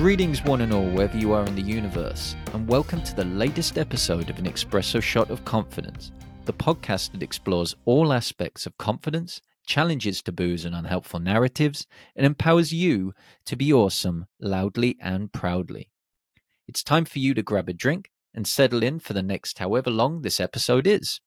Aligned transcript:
Greetings, 0.00 0.44
one 0.44 0.60
and 0.60 0.72
all, 0.72 0.88
wherever 0.90 1.18
you 1.18 1.32
are 1.32 1.44
in 1.44 1.56
the 1.56 1.60
universe, 1.60 2.36
and 2.54 2.68
welcome 2.68 3.02
to 3.02 3.16
the 3.16 3.24
latest 3.24 3.78
episode 3.78 4.30
of 4.30 4.38
An 4.38 4.44
Espresso 4.44 5.02
Shot 5.02 5.28
of 5.28 5.44
Confidence, 5.44 6.12
the 6.44 6.52
podcast 6.52 7.10
that 7.10 7.22
explores 7.22 7.74
all 7.84 8.12
aspects 8.12 8.64
of 8.64 8.78
confidence, 8.78 9.40
challenges 9.66 10.22
taboos 10.22 10.64
and 10.64 10.76
unhelpful 10.76 11.18
narratives, 11.18 11.88
and 12.14 12.24
empowers 12.24 12.72
you 12.72 13.12
to 13.44 13.56
be 13.56 13.72
awesome 13.72 14.26
loudly 14.40 14.96
and 15.02 15.32
proudly. 15.32 15.90
It's 16.68 16.84
time 16.84 17.04
for 17.04 17.18
you 17.18 17.34
to 17.34 17.42
grab 17.42 17.68
a 17.68 17.72
drink 17.72 18.12
and 18.32 18.46
settle 18.46 18.84
in 18.84 19.00
for 19.00 19.14
the 19.14 19.22
next 19.22 19.58
however 19.58 19.90
long 19.90 20.22
this 20.22 20.38
episode 20.38 20.86
is. 20.86 21.20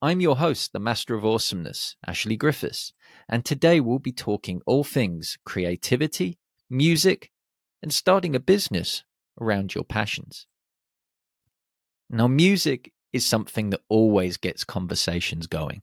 I'm 0.00 0.22
your 0.22 0.38
host, 0.38 0.72
the 0.72 0.80
Master 0.80 1.14
of 1.14 1.26
Awesomeness, 1.26 1.96
Ashley 2.06 2.38
Griffiths, 2.38 2.94
and 3.28 3.44
today 3.44 3.80
we'll 3.80 3.98
be 3.98 4.12
talking 4.12 4.62
all 4.64 4.82
things 4.82 5.36
creativity, 5.44 6.38
music, 6.70 7.31
and 7.82 7.92
starting 7.92 8.36
a 8.36 8.40
business 8.40 9.02
around 9.40 9.74
your 9.74 9.84
passions. 9.84 10.46
Now, 12.08 12.28
music 12.28 12.92
is 13.12 13.26
something 13.26 13.70
that 13.70 13.80
always 13.88 14.36
gets 14.36 14.64
conversations 14.64 15.46
going. 15.46 15.82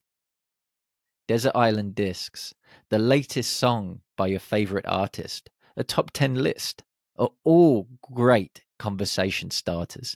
Desert 1.28 1.56
Island 1.56 1.96
Discs, 1.96 2.54
the 2.90 3.00
latest 3.00 3.58
song 3.58 4.02
by 4.18 4.28
your 4.28 4.40
favorite 4.40 4.86
artist, 4.88 5.50
a 5.78 5.84
top 5.84 6.12
10 6.12 6.36
list 6.36 6.84
are 7.18 7.30
all 7.44 7.88
great 8.02 8.64
conversation 8.80 9.52
starters. 9.52 10.16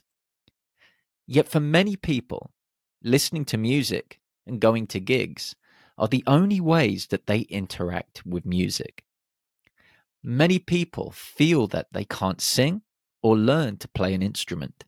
Yet, 1.26 1.48
for 1.48 1.60
many 1.60 1.96
people, 1.96 2.50
listening 3.02 3.44
to 3.46 3.56
music 3.56 4.20
and 4.46 4.60
going 4.60 4.86
to 4.88 5.00
gigs 5.00 5.54
are 5.96 6.08
the 6.08 6.24
only 6.26 6.60
ways 6.60 7.06
that 7.08 7.26
they 7.26 7.40
interact 7.40 8.26
with 8.26 8.44
music. 8.44 9.04
Many 10.26 10.58
people 10.58 11.10
feel 11.10 11.66
that 11.66 11.88
they 11.92 12.06
can't 12.06 12.40
sing 12.40 12.80
or 13.22 13.36
learn 13.36 13.76
to 13.76 13.88
play 13.88 14.14
an 14.14 14.22
instrument. 14.22 14.84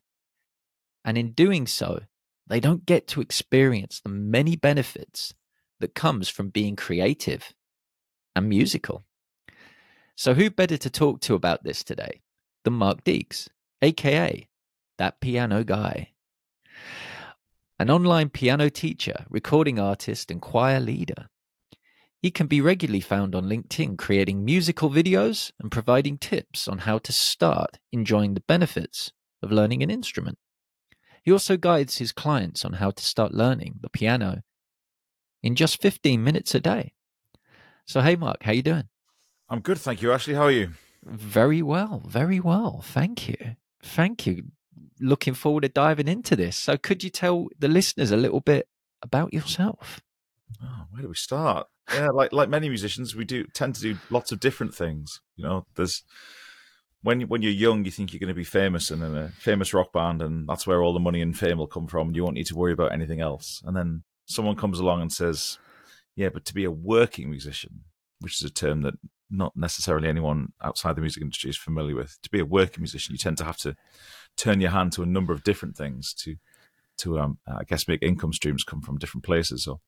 And 1.05 1.15
in 1.15 1.33
doing 1.33 1.67
so, 1.67 2.01
they 2.47 2.59
don't 2.59 2.87
get 2.87 3.07
to 3.09 3.21
experience 3.21 3.99
the 3.99 4.09
many 4.09 4.55
benefits 4.55 5.35
that 5.79 5.93
comes 5.93 6.27
from 6.27 6.49
being 6.49 6.75
creative 6.75 7.53
and 8.35 8.49
musical. 8.49 9.05
So 10.15 10.33
who 10.33 10.49
better 10.49 10.77
to 10.77 10.89
talk 10.89 11.21
to 11.21 11.35
about 11.35 11.63
this 11.63 11.83
today 11.83 12.21
than 12.63 12.73
Mark 12.73 13.03
Deeks, 13.03 13.47
aka 13.83 14.47
that 14.97 15.21
piano 15.21 15.63
guy? 15.63 16.13
An 17.77 17.91
online 17.91 18.29
piano 18.29 18.69
teacher, 18.69 19.27
recording 19.29 19.77
artist, 19.77 20.31
and 20.31 20.41
choir 20.41 20.79
leader. 20.79 21.29
He 22.27 22.31
can 22.31 22.47
be 22.47 22.59
regularly 22.59 22.99
found 22.99 23.35
on 23.35 23.45
LinkedIn 23.45 23.97
creating 23.97 24.43
musical 24.43 24.89
videos 24.89 25.53
and 25.61 25.71
providing 25.71 26.17
tips 26.17 26.67
on 26.67 26.79
how 26.79 26.97
to 26.97 27.13
start 27.13 27.79
enjoying 27.93 28.33
the 28.33 28.41
benefits 28.41 29.13
of 29.41 29.49
learning 29.49 29.81
an 29.81 29.89
instrument. 29.89 30.37
He 31.23 31.31
also 31.31 31.55
guides 31.55 31.99
his 31.99 32.11
clients 32.11 32.65
on 32.65 32.73
how 32.73 32.91
to 32.91 33.01
start 33.01 33.33
learning 33.33 33.75
the 33.79 33.89
piano 33.89 34.41
in 35.41 35.55
just 35.55 35.81
15 35.81 36.21
minutes 36.21 36.53
a 36.53 36.59
day. 36.59 36.95
So 37.85 38.01
hey 38.01 38.17
Mark, 38.17 38.43
how 38.43 38.51
you 38.51 38.61
doing? 38.61 38.89
I'm 39.47 39.61
good, 39.61 39.77
thank 39.77 40.01
you. 40.01 40.11
Ashley, 40.11 40.33
how 40.33 40.43
are 40.43 40.51
you? 40.51 40.71
Very 41.05 41.61
well, 41.61 42.03
very 42.05 42.41
well. 42.41 42.81
Thank 42.83 43.29
you. 43.29 43.55
Thank 43.81 44.27
you. 44.27 44.47
Looking 44.99 45.33
forward 45.33 45.61
to 45.61 45.69
diving 45.69 46.09
into 46.09 46.35
this. 46.35 46.57
So 46.57 46.75
could 46.75 47.05
you 47.05 47.09
tell 47.09 47.47
the 47.57 47.69
listeners 47.69 48.11
a 48.11 48.17
little 48.17 48.41
bit 48.41 48.67
about 49.01 49.33
yourself? 49.33 50.01
Oh, 50.61 50.87
where 50.91 51.03
do 51.03 51.07
we 51.07 51.15
start? 51.15 51.67
Yeah, 51.93 52.09
like 52.09 52.33
like 52.33 52.49
many 52.49 52.69
musicians, 52.69 53.15
we 53.15 53.25
do 53.25 53.45
tend 53.53 53.75
to 53.75 53.81
do 53.81 53.97
lots 54.09 54.31
of 54.31 54.39
different 54.39 54.75
things. 54.75 55.21
You 55.35 55.45
know, 55.45 55.65
there's 55.75 56.03
when 57.01 57.21
when 57.21 57.41
you're 57.41 57.51
young, 57.51 57.85
you 57.85 57.91
think 57.91 58.11
you're 58.11 58.19
going 58.19 58.27
to 58.27 58.33
be 58.33 58.43
famous 58.43 58.91
and 58.91 59.01
in 59.03 59.15
a 59.15 59.29
famous 59.29 59.73
rock 59.73 59.93
band, 59.93 60.21
and 60.21 60.47
that's 60.47 60.67
where 60.67 60.81
all 60.81 60.93
the 60.93 60.99
money 60.99 61.21
and 61.21 61.37
fame 61.37 61.57
will 61.57 61.67
come 61.67 61.87
from. 61.87 62.13
You 62.13 62.23
won't 62.23 62.35
need 62.35 62.47
to 62.47 62.55
worry 62.55 62.73
about 62.73 62.91
anything 62.91 63.21
else. 63.21 63.61
And 63.65 63.75
then 63.75 64.03
someone 64.25 64.55
comes 64.55 64.79
along 64.79 65.01
and 65.01 65.11
says, 65.11 65.57
"Yeah, 66.15 66.29
but 66.29 66.45
to 66.45 66.53
be 66.53 66.65
a 66.65 66.71
working 66.71 67.29
musician, 67.29 67.83
which 68.19 68.41
is 68.41 68.49
a 68.49 68.53
term 68.53 68.81
that 68.81 68.95
not 69.29 69.55
necessarily 69.55 70.07
anyone 70.07 70.53
outside 70.61 70.95
the 70.95 71.01
music 71.01 71.21
industry 71.21 71.49
is 71.49 71.57
familiar 71.57 71.95
with, 71.95 72.17
to 72.21 72.29
be 72.29 72.39
a 72.39 72.45
working 72.45 72.81
musician, 72.81 73.13
you 73.13 73.17
tend 73.17 73.37
to 73.37 73.43
have 73.43 73.57
to 73.57 73.75
turn 74.37 74.61
your 74.61 74.71
hand 74.71 74.93
to 74.93 75.03
a 75.03 75.05
number 75.05 75.33
of 75.33 75.43
different 75.43 75.75
things 75.75 76.13
to 76.13 76.35
to 76.97 77.19
um, 77.19 77.37
I 77.47 77.63
guess 77.63 77.87
make 77.87 78.01
income 78.01 78.33
streams 78.33 78.63
come 78.63 78.81
from 78.81 78.97
different 78.97 79.23
places, 79.23 79.67
or 79.67 79.79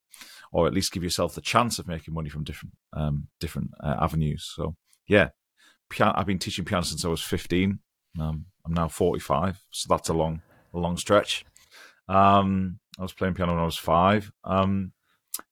or 0.52 0.66
at 0.66 0.74
least 0.74 0.92
give 0.92 1.04
yourself 1.04 1.34
the 1.34 1.40
chance 1.40 1.78
of 1.78 1.86
making 1.86 2.14
money 2.14 2.28
from 2.28 2.44
different 2.44 2.74
um, 2.92 3.28
different 3.38 3.70
uh, 3.82 3.96
avenues. 4.00 4.50
So 4.54 4.76
yeah, 5.06 5.30
I've 6.00 6.26
been 6.26 6.38
teaching 6.38 6.64
piano 6.64 6.84
since 6.84 7.04
I 7.04 7.08
was 7.08 7.22
fifteen. 7.22 7.80
Um, 8.18 8.46
I'm 8.66 8.74
now 8.74 8.88
45, 8.88 9.62
so 9.70 9.86
that's 9.88 10.08
a 10.08 10.14
long 10.14 10.42
a 10.74 10.78
long 10.78 10.96
stretch. 10.96 11.44
Um, 12.08 12.78
I 12.98 13.02
was 13.02 13.12
playing 13.12 13.34
piano 13.34 13.52
when 13.52 13.62
I 13.62 13.64
was 13.64 13.76
five. 13.76 14.30
Um, 14.44 14.92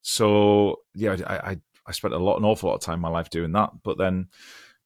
so 0.02 0.80
yeah, 0.94 1.16
I, 1.26 1.50
I 1.50 1.56
I 1.86 1.92
spent 1.92 2.14
a 2.14 2.18
lot 2.18 2.36
an 2.36 2.44
awful 2.44 2.68
lot 2.68 2.76
of 2.76 2.82
time 2.82 2.96
in 2.96 3.00
my 3.00 3.08
life 3.08 3.30
doing 3.30 3.52
that. 3.52 3.70
But 3.82 3.98
then 3.98 4.28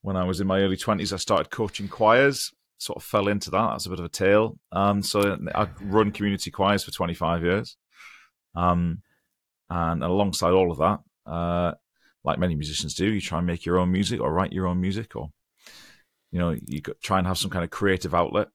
when 0.03 0.17
I 0.17 0.25
was 0.25 0.41
in 0.41 0.47
my 0.47 0.61
early 0.61 0.77
twenties, 0.77 1.13
I 1.13 1.17
started 1.17 1.51
coaching 1.51 1.89
choirs 1.89 2.53
sort 2.83 2.97
of 2.97 3.05
fell 3.05 3.29
into 3.29 3.51
that. 3.51 3.71
That's 3.71 3.87
a 3.87 3.91
bit 3.91 4.01
of 4.01 4.05
a 4.05 4.11
tale. 4.11 4.59
Um, 4.73 5.03
so 5.03 5.39
I've 5.55 5.71
run 5.81 6.11
community 6.11 6.51
choirs 6.51 6.83
for 6.83 6.91
25 6.91 7.45
years. 7.45 7.77
Um, 8.57 9.03
and 9.73 10.05
alongside 10.05 10.53
all 10.53 10.71
of 10.71 10.79
that, 10.79 11.01
uh, 11.31 11.73
like 12.25 12.39
many 12.39 12.55
musicians 12.55 12.95
do, 12.95 13.07
you 13.07 13.21
try 13.21 13.39
and 13.39 13.47
make 13.47 13.65
your 13.65 13.79
own 13.79 13.91
music 13.91 14.21
or 14.21 14.33
write 14.33 14.53
your 14.53 14.67
own 14.67 14.81
music 14.81 15.17
or, 15.17 15.31
you 16.31 16.39
know, 16.39 16.55
you 16.67 16.81
try 17.03 17.19
and 17.19 17.27
have 17.27 17.39
some 17.39 17.51
kind 17.51 17.65
of 17.65 17.71
creative 17.71 18.15
outlet. 18.15 18.49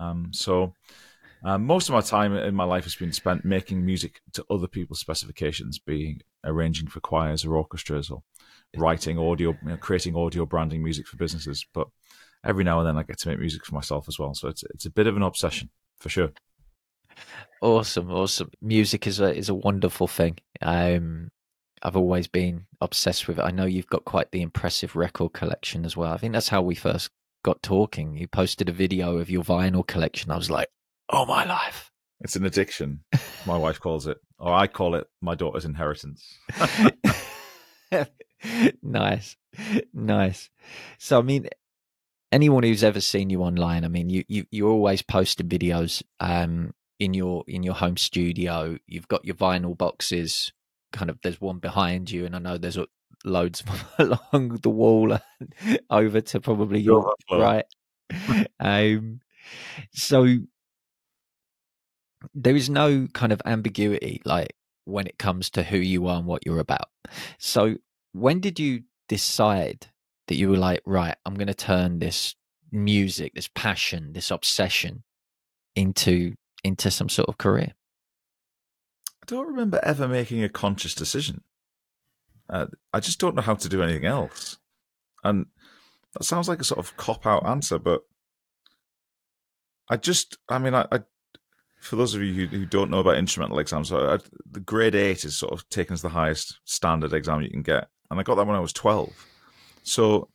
Um, 0.00 0.30
so 0.32 0.74
uh, 1.44 1.58
most 1.58 1.88
of 1.88 1.92
my 1.92 2.00
time 2.00 2.34
in 2.36 2.54
my 2.54 2.64
life 2.64 2.84
has 2.84 2.96
been 2.96 3.12
spent 3.12 3.44
making 3.44 3.84
music 3.84 4.20
to 4.32 4.44
other 4.50 4.66
people's 4.66 5.00
specifications, 5.00 5.78
being 5.78 6.20
arranging 6.44 6.88
for 6.88 7.00
choirs 7.00 7.44
or 7.44 7.56
orchestras 7.56 8.10
or 8.10 8.22
writing 8.76 9.18
audio, 9.18 9.50
you 9.62 9.68
know, 9.68 9.76
creating 9.76 10.16
audio 10.16 10.44
branding 10.44 10.82
music 10.82 11.06
for 11.06 11.16
businesses. 11.16 11.64
But 11.72 11.86
every 12.44 12.64
now 12.64 12.80
and 12.80 12.88
then 12.88 12.98
I 12.98 13.04
get 13.04 13.18
to 13.20 13.28
make 13.28 13.38
music 13.38 13.64
for 13.64 13.74
myself 13.74 14.06
as 14.08 14.18
well. 14.18 14.34
So 14.34 14.48
it's 14.48 14.64
it's 14.74 14.86
a 14.86 14.90
bit 14.90 15.06
of 15.06 15.16
an 15.16 15.22
obsession 15.22 15.70
for 16.00 16.08
sure. 16.08 16.32
Awesome, 17.62 18.10
awesome. 18.10 18.50
Music 18.60 19.06
is 19.06 19.20
a 19.20 19.34
is 19.34 19.48
a 19.48 19.54
wonderful 19.54 20.06
thing. 20.06 20.36
Um, 20.60 21.30
I've 21.82 21.96
always 21.96 22.26
been 22.26 22.66
obsessed 22.80 23.28
with 23.28 23.38
it. 23.38 23.42
I 23.42 23.50
know 23.50 23.66
you've 23.66 23.86
got 23.86 24.04
quite 24.04 24.32
the 24.32 24.42
impressive 24.42 24.96
record 24.96 25.32
collection 25.32 25.84
as 25.84 25.96
well. 25.96 26.12
I 26.12 26.16
think 26.16 26.32
that's 26.32 26.48
how 26.48 26.62
we 26.62 26.74
first 26.74 27.10
got 27.42 27.62
talking. 27.62 28.16
You 28.16 28.26
posted 28.26 28.68
a 28.68 28.72
video 28.72 29.18
of 29.18 29.30
your 29.30 29.44
vinyl 29.44 29.86
collection. 29.86 30.30
I 30.30 30.36
was 30.36 30.50
like, 30.50 30.68
oh 31.10 31.26
my 31.26 31.44
life. 31.44 31.90
It's 32.20 32.36
an 32.36 32.46
addiction. 32.46 33.00
My 33.46 33.58
wife 33.58 33.80
calls 33.80 34.06
it, 34.06 34.18
or 34.38 34.52
I 34.52 34.66
call 34.66 34.94
it 34.94 35.06
my 35.20 35.34
daughter's 35.34 35.66
inheritance. 35.66 36.38
nice, 38.82 39.36
nice. 39.92 40.48
So, 40.98 41.18
I 41.18 41.22
mean, 41.22 41.48
anyone 42.32 42.62
who's 42.62 42.84
ever 42.84 43.00
seen 43.00 43.30
you 43.30 43.42
online, 43.42 43.84
I 43.84 43.88
mean, 43.88 44.08
you 44.08 44.24
you 44.26 44.46
you're 44.50 44.70
always 44.70 45.02
posting 45.02 45.48
videos 45.48 46.02
um, 46.20 46.72
in 47.04 47.14
your 47.14 47.44
in 47.46 47.62
your 47.62 47.74
home 47.74 47.96
studio. 47.96 48.78
You've 48.86 49.08
got 49.08 49.24
your 49.24 49.36
vinyl 49.36 49.76
boxes. 49.76 50.52
Kind 50.92 51.10
of, 51.10 51.18
there's 51.22 51.40
one 51.40 51.58
behind 51.58 52.10
you, 52.10 52.24
and 52.24 52.34
I 52.34 52.38
know 52.38 52.58
there's 52.58 52.78
loads 53.24 53.62
along 53.98 54.58
the 54.62 54.70
wall 54.70 55.18
over 55.90 56.20
to 56.20 56.40
probably 56.40 56.80
your 56.80 57.14
right. 57.30 57.64
um, 58.60 59.20
so 59.92 60.26
there 62.34 62.56
is 62.56 62.70
no 62.70 63.06
kind 63.12 63.32
of 63.32 63.42
ambiguity, 63.44 64.22
like 64.24 64.54
when 64.84 65.06
it 65.06 65.18
comes 65.18 65.50
to 65.50 65.62
who 65.62 65.78
you 65.78 66.06
are 66.06 66.18
and 66.18 66.26
what 66.26 66.44
you're 66.46 66.58
about. 66.58 66.88
So 67.38 67.76
when 68.12 68.40
did 68.40 68.58
you 68.58 68.82
decide 69.08 69.88
that 70.28 70.36
you 70.36 70.48
were 70.48 70.56
like, 70.56 70.80
right, 70.86 71.16
I'm 71.26 71.34
going 71.34 71.48
to 71.48 71.54
turn 71.54 71.98
this 71.98 72.34
music, 72.72 73.32
this 73.34 73.48
passion, 73.54 74.12
this 74.12 74.30
obsession 74.30 75.02
into 75.76 76.34
into 76.64 76.90
some 76.90 77.08
sort 77.08 77.28
of 77.28 77.38
career? 77.38 77.74
I 79.22 79.26
don't 79.26 79.46
remember 79.46 79.80
ever 79.82 80.08
making 80.08 80.42
a 80.42 80.48
conscious 80.48 80.94
decision. 80.94 81.42
Uh, 82.48 82.66
I 82.92 83.00
just 83.00 83.20
don't 83.20 83.36
know 83.36 83.42
how 83.42 83.54
to 83.54 83.68
do 83.68 83.82
anything 83.82 84.04
else, 84.04 84.58
and 85.22 85.46
that 86.12 86.24
sounds 86.24 86.48
like 86.48 86.60
a 86.60 86.64
sort 86.64 86.78
of 86.78 86.96
cop 86.96 87.26
out 87.26 87.46
answer, 87.46 87.78
but 87.78 88.02
I 89.88 89.96
just, 89.96 90.38
I 90.48 90.58
mean, 90.58 90.74
I, 90.74 90.86
I 90.90 91.00
for 91.80 91.96
those 91.96 92.14
of 92.14 92.22
you 92.22 92.32
who, 92.32 92.46
who, 92.46 92.66
don't 92.66 92.90
know 92.90 93.00
about 93.00 93.18
instrumental 93.18 93.58
exams, 93.58 93.92
I, 93.92 94.18
the 94.50 94.60
grade 94.60 94.94
eight 94.94 95.24
is 95.24 95.36
sort 95.36 95.52
of 95.52 95.68
taken 95.68 95.92
as 95.92 96.00
the 96.00 96.08
highest 96.08 96.58
standard 96.64 97.12
exam 97.12 97.42
you 97.42 97.50
can 97.50 97.62
get, 97.62 97.88
and 98.10 98.18
I 98.18 98.22
got 98.22 98.36
that 98.36 98.46
when 98.46 98.56
I 98.56 98.60
was 98.60 98.72
twelve. 98.72 99.12
So 99.82 100.28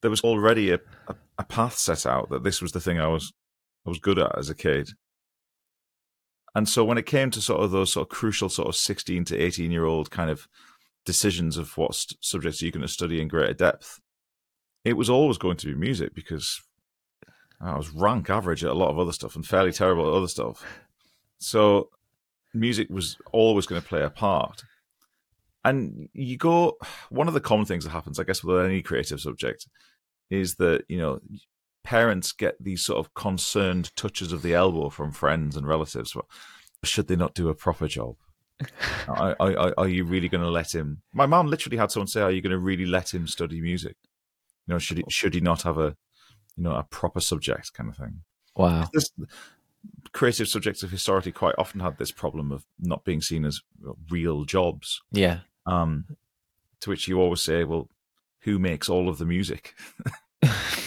there 0.00 0.10
was 0.10 0.20
already 0.20 0.70
a, 0.70 0.78
a, 1.08 1.14
a, 1.38 1.44
path 1.44 1.76
set 1.76 2.06
out 2.06 2.30
that 2.30 2.44
this 2.44 2.62
was 2.62 2.72
the 2.72 2.80
thing 2.80 3.00
I 3.00 3.08
was 3.08 3.32
I 3.86 3.90
was 3.90 3.98
good 3.98 4.18
at 4.18 4.38
as 4.38 4.50
a 4.50 4.54
kid. 4.54 4.90
And 6.54 6.68
so 6.68 6.84
when 6.84 6.98
it 6.98 7.06
came 7.06 7.30
to 7.30 7.40
sort 7.40 7.62
of 7.62 7.70
those 7.70 7.92
sort 7.92 8.06
of 8.06 8.16
crucial 8.16 8.48
sort 8.48 8.68
of 8.68 8.76
16 8.76 9.24
to 9.26 9.38
18 9.38 9.70
year 9.70 9.84
old 9.84 10.10
kind 10.10 10.30
of 10.30 10.48
decisions 11.04 11.56
of 11.56 11.76
what 11.76 12.04
subjects 12.20 12.60
you're 12.60 12.70
going 12.70 12.82
to 12.82 12.88
study 12.88 13.20
in 13.20 13.28
greater 13.28 13.54
depth, 13.54 14.00
it 14.84 14.94
was 14.94 15.08
always 15.08 15.38
going 15.38 15.56
to 15.58 15.66
be 15.66 15.74
music 15.74 16.14
because 16.14 16.60
I 17.60 17.76
was 17.76 17.90
rank 17.90 18.28
average 18.28 18.64
at 18.64 18.70
a 18.70 18.74
lot 18.74 18.90
of 18.90 18.98
other 18.98 19.12
stuff 19.12 19.36
and 19.36 19.46
fairly 19.46 19.72
terrible 19.72 20.08
at 20.08 20.16
other 20.16 20.28
stuff. 20.28 20.64
So 21.38 21.90
music 22.52 22.88
was 22.90 23.16
always 23.32 23.66
going 23.66 23.80
to 23.80 23.86
play 23.88 24.02
a 24.02 24.10
part. 24.10 24.62
And 25.64 26.08
you 26.12 26.36
go, 26.36 26.76
one 27.10 27.28
of 27.28 27.34
the 27.34 27.40
common 27.40 27.66
things 27.66 27.84
that 27.84 27.90
happens, 27.90 28.18
I 28.18 28.24
guess, 28.24 28.42
with 28.42 28.64
any 28.64 28.82
creative 28.82 29.20
subject 29.20 29.68
is 30.28 30.56
that, 30.56 30.84
you 30.88 30.98
know, 30.98 31.20
parents 31.84 32.32
get 32.32 32.62
these 32.62 32.82
sort 32.82 33.04
of 33.04 33.14
concerned 33.14 33.94
touches 33.96 34.32
of 34.32 34.42
the 34.42 34.54
elbow 34.54 34.88
from 34.88 35.12
friends 35.12 35.56
and 35.56 35.66
relatives. 35.66 36.14
Well, 36.14 36.28
should 36.84 37.08
they 37.08 37.16
not 37.16 37.34
do 37.34 37.48
a 37.48 37.54
proper 37.54 37.88
job? 37.88 38.16
are, 39.08 39.36
are, 39.40 39.74
are, 39.76 39.88
you 39.88 40.04
really 40.04 40.28
going 40.28 40.42
to 40.44 40.50
let 40.50 40.74
him? 40.74 41.02
My 41.12 41.26
mom 41.26 41.48
literally 41.48 41.76
had 41.76 41.90
someone 41.90 42.06
say, 42.06 42.22
"Are 42.22 42.30
you 42.30 42.40
going 42.40 42.52
to 42.52 42.58
really 42.58 42.86
let 42.86 43.12
him 43.12 43.26
study 43.26 43.60
music? 43.60 43.96
You 44.66 44.74
know, 44.74 44.78
should 44.78 44.98
he 44.98 45.04
should 45.08 45.34
he 45.34 45.40
not 45.40 45.62
have 45.62 45.78
a, 45.78 45.96
you 46.56 46.62
know, 46.62 46.74
a 46.74 46.84
proper 46.84 47.20
subject 47.20 47.72
kind 47.74 47.90
of 47.90 47.96
thing?" 47.96 48.22
Wow. 48.54 48.88
This, 48.92 49.10
creative 50.12 50.48
subjects 50.48 50.82
have 50.82 50.90
historically 50.90 51.32
quite 51.32 51.56
often 51.58 51.80
had 51.80 51.98
this 51.98 52.12
problem 52.12 52.52
of 52.52 52.64
not 52.78 53.04
being 53.04 53.20
seen 53.20 53.44
as 53.44 53.60
real 54.10 54.44
jobs. 54.44 55.02
Yeah. 55.10 55.40
Um, 55.66 56.04
to 56.80 56.90
which 56.90 57.08
you 57.08 57.20
always 57.20 57.40
say, 57.40 57.64
"Well, 57.64 57.88
who 58.40 58.58
makes 58.58 58.88
all 58.88 59.08
of 59.08 59.18
the 59.18 59.26
music?" 59.26 59.74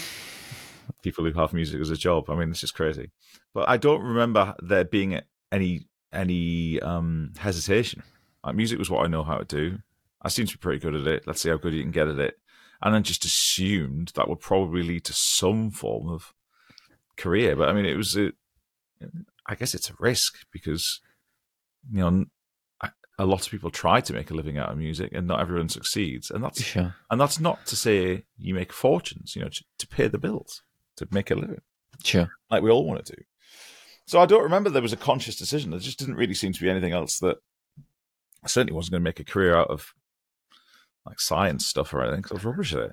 People 1.06 1.24
who 1.24 1.40
have 1.40 1.54
music 1.54 1.80
as 1.80 1.92
a 1.92 1.96
job. 1.96 2.32
I 2.32 2.36
mean, 2.36 2.50
it's 2.50 2.62
just 2.62 2.74
crazy. 2.74 3.12
But 3.54 3.70
I 3.70 3.78
don't 3.78 4.02
remember 4.02 4.56
there 4.60 4.84
being 4.84 5.22
any 5.52 5.86
any 6.12 6.82
um, 6.82 7.34
hesitation. 7.38 8.02
Like 8.44 8.56
music 8.56 8.80
was 8.80 8.90
what 8.90 9.06
I 9.06 9.08
know 9.08 9.24
how 9.24 9.38
to 9.38 9.46
do. 9.46 9.78
I 10.24 10.30
seem 10.30 10.48
to 10.48 10.58
be 10.58 10.62
pretty 10.62 10.80
good 10.80 10.96
at 10.96 11.06
it. 11.06 11.28
Let's 11.28 11.42
see 11.42 11.50
how 11.50 11.58
good 11.58 11.76
you 11.76 11.84
can 11.84 11.92
get 11.92 12.08
at 12.08 12.18
it. 12.18 12.40
And 12.82 12.92
then 12.92 13.04
just 13.04 13.24
assumed 13.24 14.14
that 14.16 14.28
would 14.28 14.40
probably 14.40 14.82
lead 14.82 15.06
to 15.06 15.14
some 15.14 15.70
form 15.70 16.10
of 16.10 16.34
career. 17.18 17.56
But 17.56 17.70
I 17.70 17.74
mean, 17.74 17.86
it 17.86 17.98
was 17.98 18.18
a, 18.18 18.32
I 19.46 19.54
guess 19.54 19.76
it's 19.76 19.92
a 19.92 19.96
risk 20.00 20.38
because, 20.52 21.02
you 21.92 22.00
know, 22.00 22.26
a 23.20 23.26
lot 23.28 23.46
of 23.46 23.52
people 23.52 23.70
try 23.70 24.02
to 24.02 24.14
make 24.14 24.32
a 24.32 24.34
living 24.34 24.58
out 24.58 24.72
of 24.72 24.78
music 24.80 25.12
and 25.14 25.28
not 25.28 25.40
everyone 25.40 25.70
succeeds. 25.70 26.32
And 26.32 26.44
that's, 26.44 26.64
sure. 26.64 26.96
and 27.12 27.22
that's 27.22 27.40
not 27.40 27.64
to 27.68 27.76
say 27.76 28.26
you 28.40 28.56
make 28.56 28.74
fortunes, 28.74 29.36
you 29.36 29.44
know, 29.44 29.50
to, 29.50 29.64
to 29.78 29.88
pay 29.88 30.08
the 30.08 30.18
bills, 30.18 30.64
to 30.98 31.08
make 31.12 31.32
a 31.32 31.36
living. 31.36 31.62
Sure. 32.04 32.30
Like 32.50 32.64
we 32.64 32.72
all 32.72 32.86
want 32.86 33.06
to 33.06 33.16
do. 33.16 33.22
So 34.08 34.20
I 34.20 34.26
don't 34.26 34.44
remember 34.44 34.70
there 34.70 34.82
was 34.82 34.94
a 34.94 34.98
conscious 34.98 35.36
decision. 35.36 35.72
There 35.72 35.80
just 35.80 36.00
didn't 36.00 36.16
really 36.16 36.36
seem 36.36 36.54
to 36.54 36.62
be 36.62 36.70
anything 36.70 36.94
else 36.94 37.20
that 37.20 37.38
I 38.44 38.48
certainly 38.48 38.74
wasn't 38.74 38.92
going 38.92 39.02
to 39.02 39.10
make 39.10 39.20
a 39.20 39.24
career 39.24 39.56
out 39.56 39.70
of 39.70 39.94
like 41.06 41.20
science 41.20 41.66
stuff 41.66 41.94
or 41.94 42.02
anything 42.02 42.22
because 42.22 42.32
I 42.32 42.36
was 42.36 42.46
rubbish 42.46 42.74
at 42.74 42.80
it. 42.84 42.92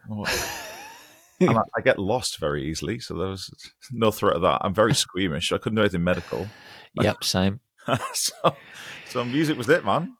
and 1.40 1.50
I, 1.58 1.62
I, 1.76 1.80
get 1.82 1.98
lost 1.98 2.38
very 2.38 2.64
easily, 2.64 2.98
so 2.98 3.14
there 3.14 3.28
was 3.28 3.50
no 3.90 4.10
threat 4.10 4.36
of 4.36 4.42
that. 4.42 4.60
I'm 4.62 4.74
very 4.74 4.94
squeamish. 4.94 5.52
I 5.52 5.58
couldn't 5.58 5.76
do 5.76 5.82
anything 5.82 6.04
medical. 6.04 6.46
Yep, 7.00 7.24
same. 7.24 7.60
so, 8.12 8.54
so 9.08 9.24
music 9.24 9.56
was 9.56 9.70
it, 9.70 9.82
man. 9.82 10.14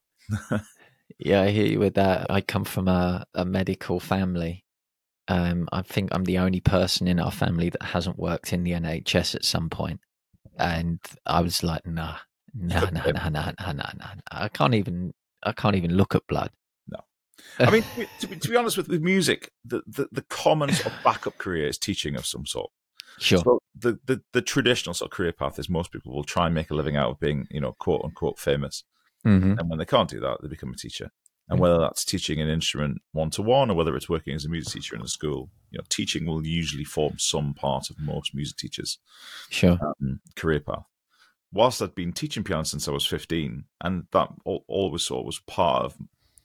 yeah, 1.18 1.42
I 1.42 1.50
hear 1.50 1.66
you 1.66 1.78
with 1.78 1.96
that. 1.96 2.30
I 2.30 2.40
come 2.40 2.64
from 2.64 2.88
a, 2.88 3.26
a 3.34 3.44
medical 3.44 4.00
family. 4.00 4.64
Um, 5.28 5.68
I 5.72 5.82
think 5.82 6.10
I'm 6.12 6.24
the 6.24 6.38
only 6.38 6.60
person 6.60 7.06
in 7.06 7.20
our 7.20 7.30
family 7.30 7.70
that 7.70 7.82
hasn't 7.82 8.18
worked 8.18 8.52
in 8.52 8.64
the 8.64 8.72
NHS 8.72 9.34
at 9.34 9.44
some 9.44 9.70
point. 9.70 10.00
And 10.58 10.98
I 11.24 11.40
was 11.40 11.62
like, 11.62 11.86
nah, 11.86 12.16
nah, 12.54 12.90
nah, 12.90 13.10
nah, 13.12 13.28
nah, 13.30 13.52
nah, 13.58 13.72
nah. 13.72 14.14
I 14.30 14.48
can't 14.48 14.74
even, 14.74 15.14
I 15.42 15.52
can't 15.52 15.76
even 15.76 15.96
look 15.96 16.14
at 16.14 16.26
blood. 16.26 16.50
No, 16.88 16.98
I 17.58 17.70
mean, 17.70 17.84
to, 18.20 18.26
be, 18.26 18.36
to, 18.36 18.48
be 18.48 18.56
honest 18.56 18.76
with, 18.76 18.88
with 18.88 19.02
music, 19.02 19.50
the, 19.64 19.82
the 19.86 20.08
the 20.12 20.22
commons 20.22 20.80
of 20.84 20.92
backup 21.04 21.38
career 21.38 21.68
is 21.68 21.78
teaching 21.78 22.16
of 22.16 22.26
some 22.26 22.44
sort. 22.44 22.70
Sure. 23.18 23.38
So 23.38 23.62
the, 23.74 23.98
the 24.06 24.22
the 24.32 24.42
traditional 24.42 24.94
sort 24.94 25.10
of 25.12 25.16
career 25.16 25.32
path 25.32 25.58
is 25.58 25.68
most 25.68 25.92
people 25.92 26.14
will 26.14 26.24
try 26.24 26.46
and 26.46 26.54
make 26.54 26.70
a 26.70 26.74
living 26.74 26.96
out 26.96 27.10
of 27.10 27.20
being, 27.20 27.46
you 27.50 27.60
know, 27.60 27.72
quote 27.78 28.02
unquote 28.04 28.38
famous, 28.38 28.84
mm-hmm. 29.26 29.58
and 29.58 29.70
when 29.70 29.78
they 29.78 29.84
can't 29.84 30.08
do 30.08 30.20
that, 30.20 30.38
they 30.42 30.48
become 30.48 30.72
a 30.72 30.76
teacher. 30.76 31.10
And 31.52 31.60
whether 31.60 31.78
that's 31.78 32.04
teaching 32.04 32.40
an 32.40 32.48
instrument 32.48 33.02
one 33.12 33.30
to 33.30 33.42
one 33.42 33.70
or 33.70 33.74
whether 33.74 33.94
it's 33.94 34.08
working 34.08 34.34
as 34.34 34.44
a 34.44 34.48
music 34.48 34.72
teacher 34.72 34.96
in 34.96 35.02
a 35.02 35.08
school, 35.08 35.50
you 35.70 35.78
know, 35.78 35.84
teaching 35.88 36.24
will 36.24 36.46
usually 36.46 36.84
form 36.84 37.18
some 37.18 37.52
part 37.54 37.90
of 37.90 38.00
most 38.00 38.34
music 38.34 38.56
teachers' 38.56 38.98
sure 39.50 39.78
um, 39.82 40.20
career 40.34 40.60
path. 40.60 40.84
Whilst 41.52 41.82
I'd 41.82 41.94
been 41.94 42.12
teaching 42.12 42.42
piano 42.42 42.64
since 42.64 42.88
I 42.88 42.92
was 42.92 43.04
fifteen, 43.04 43.64
and 43.82 44.06
that 44.12 44.30
always 44.44 45.02
sort 45.02 45.20
of 45.20 45.26
was 45.26 45.40
part 45.40 45.84
of 45.84 45.96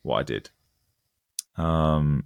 what 0.01 0.18
I 0.18 0.24
did. 0.24 0.50
Um, 1.56 2.25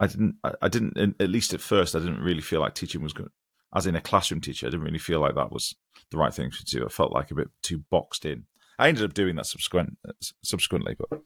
I 0.00 0.06
didn't. 0.06 0.36
I, 0.42 0.52
I 0.62 0.68
didn't. 0.68 1.16
At 1.20 1.28
least 1.28 1.52
at 1.52 1.60
first, 1.60 1.94
I 1.94 1.98
didn't 1.98 2.22
really 2.22 2.40
feel 2.40 2.60
like 2.60 2.74
teaching 2.74 3.02
was 3.02 3.12
good. 3.12 3.30
As 3.74 3.86
in 3.86 3.94
a 3.94 4.00
classroom 4.00 4.40
teacher, 4.40 4.66
I 4.66 4.70
didn't 4.70 4.86
really 4.86 4.98
feel 4.98 5.20
like 5.20 5.34
that 5.34 5.52
was 5.52 5.74
the 6.10 6.16
right 6.16 6.32
thing 6.32 6.50
to 6.50 6.64
do. 6.64 6.86
I 6.86 6.88
felt 6.88 7.12
like 7.12 7.30
a 7.30 7.34
bit 7.34 7.50
too 7.62 7.84
boxed 7.90 8.24
in. 8.24 8.46
I 8.78 8.88
ended 8.88 9.04
up 9.04 9.14
doing 9.14 9.36
that 9.36 9.46
subsequent, 9.46 9.98
subsequently, 10.42 10.96
but 10.98 11.20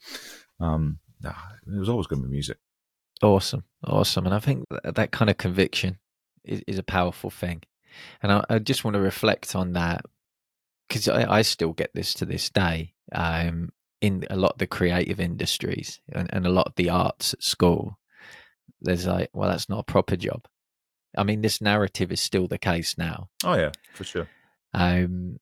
um, 0.60 0.98
nah, 1.20 1.34
it 1.66 1.78
was 1.78 1.88
always 1.88 2.06
going 2.06 2.22
to 2.22 2.28
be 2.28 2.32
music. 2.32 2.58
Awesome, 3.22 3.64
awesome, 3.84 4.26
and 4.26 4.34
I 4.34 4.38
think 4.38 4.64
that, 4.70 4.94
that 4.94 5.12
kind 5.12 5.30
of 5.30 5.36
conviction 5.36 5.98
is, 6.44 6.62
is, 6.66 6.78
a 6.78 6.82
powerful 6.82 7.30
thing, 7.30 7.62
and 8.22 8.32
I, 8.32 8.44
I, 8.48 8.58
just 8.58 8.84
want 8.84 8.94
to 8.94 9.00
reflect 9.00 9.54
on 9.54 9.74
that 9.74 10.04
because 10.88 11.08
I, 11.08 11.38
I, 11.38 11.42
still 11.42 11.72
get 11.72 11.90
this 11.94 12.14
to 12.14 12.26
this 12.26 12.50
day 12.50 12.94
um, 13.12 13.70
in 14.00 14.24
a 14.28 14.36
lot 14.36 14.54
of 14.54 14.58
the 14.58 14.66
creative 14.66 15.20
industries 15.20 16.00
and, 16.12 16.28
and 16.32 16.46
a 16.46 16.50
lot 16.50 16.66
of 16.66 16.74
the 16.74 16.90
arts 16.90 17.32
at 17.32 17.42
school. 17.42 17.98
There's 18.80 19.06
like, 19.06 19.30
well, 19.32 19.48
that's 19.48 19.68
not 19.68 19.78
a 19.78 19.84
proper 19.84 20.16
job. 20.16 20.46
I 21.16 21.22
mean, 21.22 21.42
this 21.42 21.60
narrative 21.60 22.10
is 22.10 22.20
still 22.20 22.48
the 22.48 22.58
case 22.58 22.98
now. 22.98 23.28
Oh 23.44 23.54
yeah, 23.54 23.70
for 23.94 24.04
sure. 24.04 24.28
Um, 24.74 25.38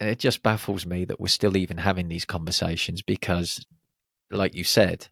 it 0.00 0.18
just 0.18 0.42
baffles 0.42 0.86
me 0.86 1.04
that 1.04 1.20
we're 1.20 1.28
still 1.28 1.56
even 1.56 1.78
having 1.78 2.08
these 2.08 2.24
conversations 2.24 3.02
because, 3.02 3.64
like 4.30 4.54
you 4.54 4.64
said, 4.64 5.08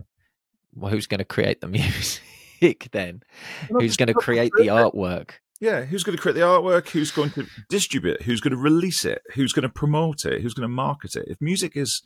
well, 0.75 0.91
who's 0.91 1.07
going 1.07 1.19
to 1.19 1.25
create 1.25 1.61
the 1.61 1.69
music 2.61 2.89
then? 2.93 3.23
who's 3.69 3.97
going 3.97 4.09
to 4.09 4.15
create 4.15 4.53
the 4.57 4.69
artwork? 4.69 5.31
Yeah, 5.61 5.85
who's 5.85 6.05
going 6.05 6.17
to 6.17 6.23
create 6.23 6.35
the 6.35 6.41
artwork? 6.41 6.89
Who's 6.91 7.11
going 7.11 7.31
to 7.31 7.47
distribute 7.71 8.17
it? 8.17 8.23
Who's 8.23 8.41
going 8.41 8.53
to 8.53 8.59
release 8.59 9.05
it? 9.05 9.23
Who's 9.35 9.53
going 9.53 9.63
to 9.63 9.69
promote 9.69 10.25
it? 10.25 10.43
Who's 10.43 10.55
going 10.55 10.69
to 10.69 10.75
market 10.75 11.17
it? 11.17 11.25
If 11.29 11.41
music 11.41 11.77
is 11.77 12.03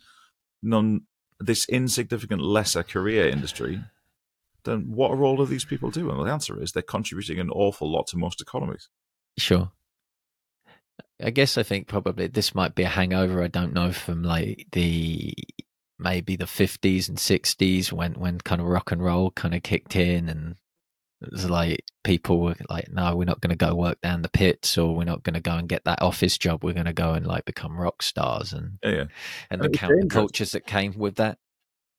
non 0.63 1.01
this 1.39 1.65
insignificant 1.67 2.41
lesser 2.41 2.83
career 2.83 3.27
industry, 3.27 3.83
then 4.63 4.91
what 4.91 5.11
are 5.11 5.23
all 5.23 5.41
of 5.41 5.49
these 5.49 5.65
people 5.65 5.89
doing? 5.89 6.15
Well, 6.15 6.25
the 6.25 6.31
answer 6.31 6.61
is 6.61 6.71
they're 6.71 6.83
contributing 6.83 7.39
an 7.39 7.49
awful 7.49 7.91
lot 7.91 8.07
to 8.07 8.17
most 8.17 8.41
economies. 8.41 8.89
Sure. 9.37 9.71
I 11.23 11.29
guess 11.29 11.57
I 11.57 11.63
think 11.63 11.87
probably 11.87 12.27
this 12.27 12.55
might 12.55 12.75
be 12.75 12.83
a 12.83 12.89
hangover. 12.89 13.43
I 13.43 13.47
don't 13.47 13.73
know 13.73 13.91
from 13.91 14.23
like 14.23 14.67
the 14.71 15.33
maybe 15.99 16.35
the 16.35 16.47
fifties 16.47 17.09
and 17.09 17.19
sixties 17.19 17.93
when 17.93 18.13
when 18.13 18.39
kind 18.39 18.61
of 18.61 18.67
rock 18.67 18.91
and 18.91 19.03
roll 19.03 19.31
kind 19.31 19.53
of 19.53 19.63
kicked 19.63 19.95
in 19.95 20.29
and 20.29 20.55
it 21.21 21.31
was 21.31 21.49
like 21.49 21.83
people 22.03 22.39
were 22.39 22.55
like, 22.67 22.91
no, 22.91 23.15
we're 23.15 23.25
not 23.25 23.41
going 23.41 23.51
to 23.51 23.55
go 23.55 23.75
work 23.75 24.01
down 24.01 24.23
the 24.23 24.29
pits, 24.29 24.75
or 24.75 24.95
we're 24.95 25.03
not 25.03 25.21
going 25.21 25.35
to 25.35 25.39
go 25.39 25.51
and 25.51 25.69
get 25.69 25.83
that 25.85 26.01
office 26.01 26.35
job. 26.35 26.63
We're 26.63 26.73
going 26.73 26.87
to 26.87 26.93
go 26.93 27.13
and 27.13 27.27
like 27.27 27.45
become 27.45 27.79
rock 27.79 28.01
stars, 28.01 28.53
and 28.53 28.79
yeah, 28.83 28.89
yeah. 28.89 29.05
and, 29.51 29.61
and 29.61 29.63
the 29.63 29.69
countercultures 29.69 30.51
that 30.53 30.65
came 30.65 30.97
with 30.97 31.17
that. 31.17 31.37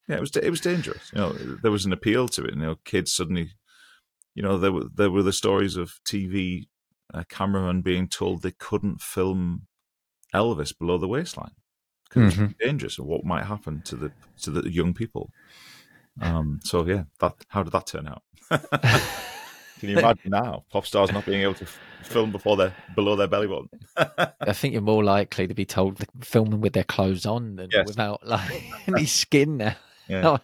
Yeah, 0.08 0.16
it 0.16 0.20
was 0.20 0.36
it 0.36 0.50
was 0.50 0.60
dangerous. 0.60 1.10
You 1.14 1.20
know, 1.20 1.32
there 1.62 1.70
was 1.70 1.86
an 1.86 1.92
appeal 1.92 2.26
to 2.30 2.44
it. 2.44 2.54
You 2.54 2.60
know, 2.60 2.76
kids 2.84 3.12
suddenly, 3.12 3.50
you 4.34 4.42
know, 4.42 4.58
there 4.58 4.72
were 4.72 4.86
there 4.92 5.10
were 5.10 5.22
the 5.22 5.32
stories 5.32 5.76
of 5.76 6.00
TV 6.04 6.66
a 7.12 7.24
cameraman 7.24 7.82
being 7.82 8.08
told 8.08 8.42
they 8.42 8.52
couldn't 8.52 9.00
film 9.00 9.66
Elvis 10.34 10.76
below 10.76 10.98
the 10.98 11.08
waistline 11.08 11.52
because 12.08 12.34
mm-hmm. 12.34 12.44
it's 12.44 12.54
dangerous 12.60 12.98
or 12.98 13.06
what 13.06 13.24
might 13.24 13.44
happen 13.44 13.82
to 13.82 13.96
the 13.96 14.12
to 14.42 14.50
the 14.50 14.70
young 14.70 14.94
people. 14.94 15.30
Um, 16.20 16.60
so 16.62 16.86
yeah, 16.86 17.04
that 17.20 17.34
how 17.48 17.62
did 17.62 17.72
that 17.72 17.86
turn 17.86 18.08
out? 18.08 18.22
Can 19.80 19.88
you 19.88 19.98
imagine 19.98 20.30
now 20.30 20.64
pop 20.70 20.86
stars 20.86 21.10
not 21.10 21.26
being 21.26 21.42
able 21.42 21.54
to 21.54 21.64
f- 21.64 21.80
film 22.04 22.30
before 22.30 22.56
they're 22.56 22.74
below 22.94 23.16
their 23.16 23.26
belly 23.26 23.48
button? 23.48 23.68
I 24.40 24.52
think 24.52 24.74
you're 24.74 24.82
more 24.82 25.02
likely 25.02 25.48
to 25.48 25.54
be 25.54 25.64
told 25.64 25.96
to 25.98 26.06
filming 26.20 26.60
with 26.60 26.72
their 26.72 26.84
clothes 26.84 27.26
on 27.26 27.56
than 27.56 27.68
yes. 27.72 27.88
without 27.88 28.24
like 28.24 28.62
any 28.86 29.06
skin 29.06 29.56
now. 29.56 29.74
Yeah. 30.08 30.38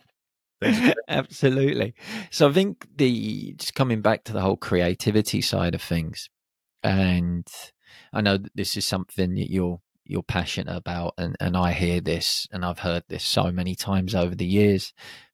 Absolutely. 1.09 1.95
So 2.31 2.49
I 2.49 2.53
think 2.53 2.88
the 2.97 3.55
just 3.59 3.77
coming 3.77 4.00
back 4.00 4.25
to 4.25 4.33
the 4.33 4.41
whole 4.41 4.57
creativity 4.57 5.41
side 5.41 5.77
of 5.77 5.83
things, 5.83 6.29
and 6.83 7.47
I 8.13 8.21
know 8.21 8.37
that 8.37 8.55
this 8.55 8.77
is 8.77 8.87
something 8.87 9.35
that 9.35 9.51
you're 9.51 9.81
you're 10.05 10.23
passionate 10.23 10.75
about, 10.75 11.15
and 11.19 11.37
and 11.41 11.57
I 11.57 11.73
hear 11.73 12.01
this, 12.01 12.47
and 12.53 12.65
I've 12.65 12.81
heard 12.81 13.05
this 13.09 13.25
so 13.25 13.51
many 13.51 13.75
times 13.75 14.15
over 14.15 14.35
the 14.35 14.47
years. 14.47 14.93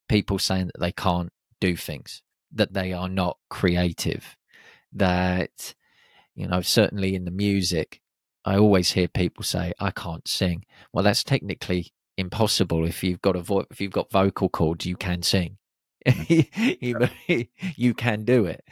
People 0.08 0.38
saying 0.38 0.66
that 0.66 0.80
they 0.80 0.92
can't 0.92 1.32
do 1.60 1.76
things, 1.76 2.22
that 2.52 2.74
they 2.74 2.92
are 2.92 3.08
not 3.08 3.38
creative, 3.48 4.36
that 4.92 5.74
you 6.34 6.46
know 6.46 6.60
certainly 6.60 7.14
in 7.14 7.24
the 7.24 7.30
music, 7.30 8.00
I 8.44 8.56
always 8.56 8.92
hear 8.92 9.08
people 9.08 9.44
say 9.44 9.72
I 9.80 9.90
can't 9.90 10.26
sing. 10.28 10.64
Well, 10.92 11.04
that's 11.04 11.24
technically 11.24 11.92
impossible 12.16 12.84
if 12.84 13.02
you've 13.02 13.22
got 13.22 13.36
a 13.36 13.40
vo- 13.40 13.66
if 13.70 13.80
you've 13.80 13.92
got 13.92 14.10
vocal 14.10 14.48
cords, 14.48 14.86
you 14.86 14.96
can 14.96 15.22
sing. 15.22 15.58
Mm-hmm. 16.06 17.08
you, 17.28 17.46
you 17.76 17.94
can 17.94 18.24
do 18.24 18.44
it. 18.44 18.64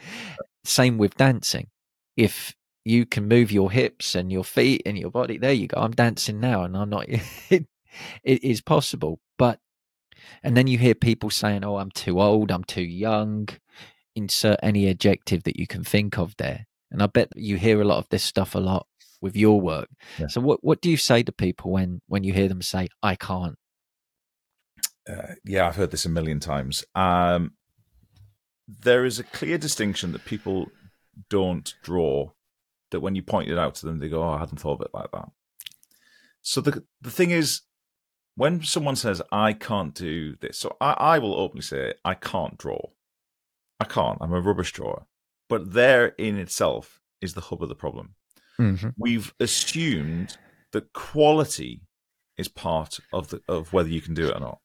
Same 0.63 0.97
with 0.97 1.15
dancing. 1.15 1.67
If 2.15 2.55
you 2.85 3.05
can 3.05 3.27
move 3.27 3.51
your 3.51 3.71
hips 3.71 4.15
and 4.15 4.31
your 4.31 4.43
feet 4.43 4.83
and 4.85 4.97
your 4.97 5.11
body. 5.11 5.37
There 5.37 5.53
you 5.53 5.67
go. 5.67 5.79
I'm 5.79 5.91
dancing 5.91 6.39
now, 6.39 6.63
and 6.63 6.75
I'm 6.75 6.89
not. 6.89 7.05
it, 7.49 7.65
it 8.23 8.43
is 8.43 8.61
possible, 8.61 9.19
but 9.37 9.59
and 10.43 10.55
then 10.57 10.67
you 10.67 10.77
hear 10.77 10.95
people 10.95 11.29
saying, 11.29 11.63
"Oh, 11.63 11.77
I'm 11.77 11.91
too 11.91 12.21
old. 12.21 12.51
I'm 12.51 12.63
too 12.63 12.83
young." 12.83 13.49
Insert 14.15 14.59
any 14.61 14.87
adjective 14.89 15.43
that 15.43 15.59
you 15.59 15.65
can 15.65 15.83
think 15.83 16.19
of 16.19 16.35
there, 16.37 16.67
and 16.91 17.01
I 17.01 17.07
bet 17.07 17.29
you 17.35 17.57
hear 17.57 17.81
a 17.81 17.85
lot 17.85 17.97
of 17.97 18.07
this 18.09 18.23
stuff 18.23 18.53
a 18.53 18.59
lot 18.59 18.85
with 19.21 19.35
your 19.35 19.59
work. 19.59 19.89
Yeah. 20.19 20.27
So, 20.27 20.39
what 20.39 20.63
what 20.63 20.81
do 20.81 20.91
you 20.91 20.97
say 20.97 21.23
to 21.23 21.31
people 21.31 21.71
when 21.71 22.01
when 22.07 22.23
you 22.23 22.31
hear 22.33 22.47
them 22.47 22.61
say, 22.61 22.89
"I 23.01 23.15
can't"? 23.15 23.57
Uh, 25.09 25.33
yeah, 25.43 25.67
I've 25.67 25.77
heard 25.77 25.91
this 25.91 26.05
a 26.05 26.09
million 26.09 26.39
times. 26.39 26.85
Um, 26.93 27.53
there 28.67 29.03
is 29.03 29.19
a 29.19 29.23
clear 29.23 29.57
distinction 29.57 30.11
that 30.11 30.25
people 30.25 30.67
don't 31.29 31.73
draw. 31.81 32.31
That 32.93 33.01
when 33.01 33.15
you 33.15 33.23
point 33.23 33.49
it 33.49 33.57
out 33.57 33.75
to 33.75 33.85
them, 33.85 33.99
they 33.99 34.07
go, 34.07 34.23
"Oh, 34.23 34.29
I 34.29 34.39
hadn't 34.39 34.59
thought 34.59 34.79
of 34.79 34.85
it 34.85 34.93
like 34.93 35.11
that." 35.11 35.29
So 36.41 36.61
the 36.61 36.83
the 37.01 37.11
thing 37.11 37.31
is, 37.31 37.61
when 38.35 38.63
someone 38.63 38.95
says, 38.95 39.21
"I 39.31 39.53
can't 39.53 39.93
do 39.93 40.35
this," 40.37 40.59
so 40.59 40.77
I, 40.79 40.93
I 40.93 41.19
will 41.19 41.35
openly 41.35 41.63
say, 41.63 41.95
"I 42.05 42.13
can't 42.13 42.57
draw. 42.57 42.79
I 43.79 43.85
can't. 43.85 44.19
I'm 44.21 44.31
a 44.31 44.39
rubbish 44.39 44.71
drawer." 44.71 45.07
But 45.49 45.73
there 45.73 46.07
in 46.17 46.37
itself 46.37 47.01
is 47.19 47.33
the 47.33 47.41
hub 47.41 47.61
of 47.61 47.69
the 47.69 47.75
problem. 47.75 48.15
Mm-hmm. 48.59 48.89
We've 48.97 49.33
assumed 49.39 50.37
that 50.71 50.93
quality 50.93 51.81
is 52.37 52.47
part 52.47 52.99
of 53.11 53.29
the 53.29 53.41
of 53.47 53.73
whether 53.73 53.89
you 53.89 54.01
can 54.01 54.13
do 54.13 54.27
it 54.27 54.35
or 54.35 54.39
not. 54.39 54.59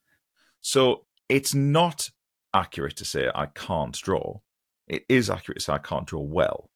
So 0.60 1.06
it's 1.28 1.54
not 1.54 2.10
accurate 2.54 2.96
to 2.96 3.04
say 3.04 3.30
I 3.34 3.46
can't 3.46 3.94
draw. 3.94 4.40
It 4.86 5.04
is 5.08 5.30
accurate 5.30 5.58
to 5.58 5.64
say 5.64 5.72
I 5.74 5.78
can't 5.78 6.06
draw 6.06 6.20
well. 6.20 6.70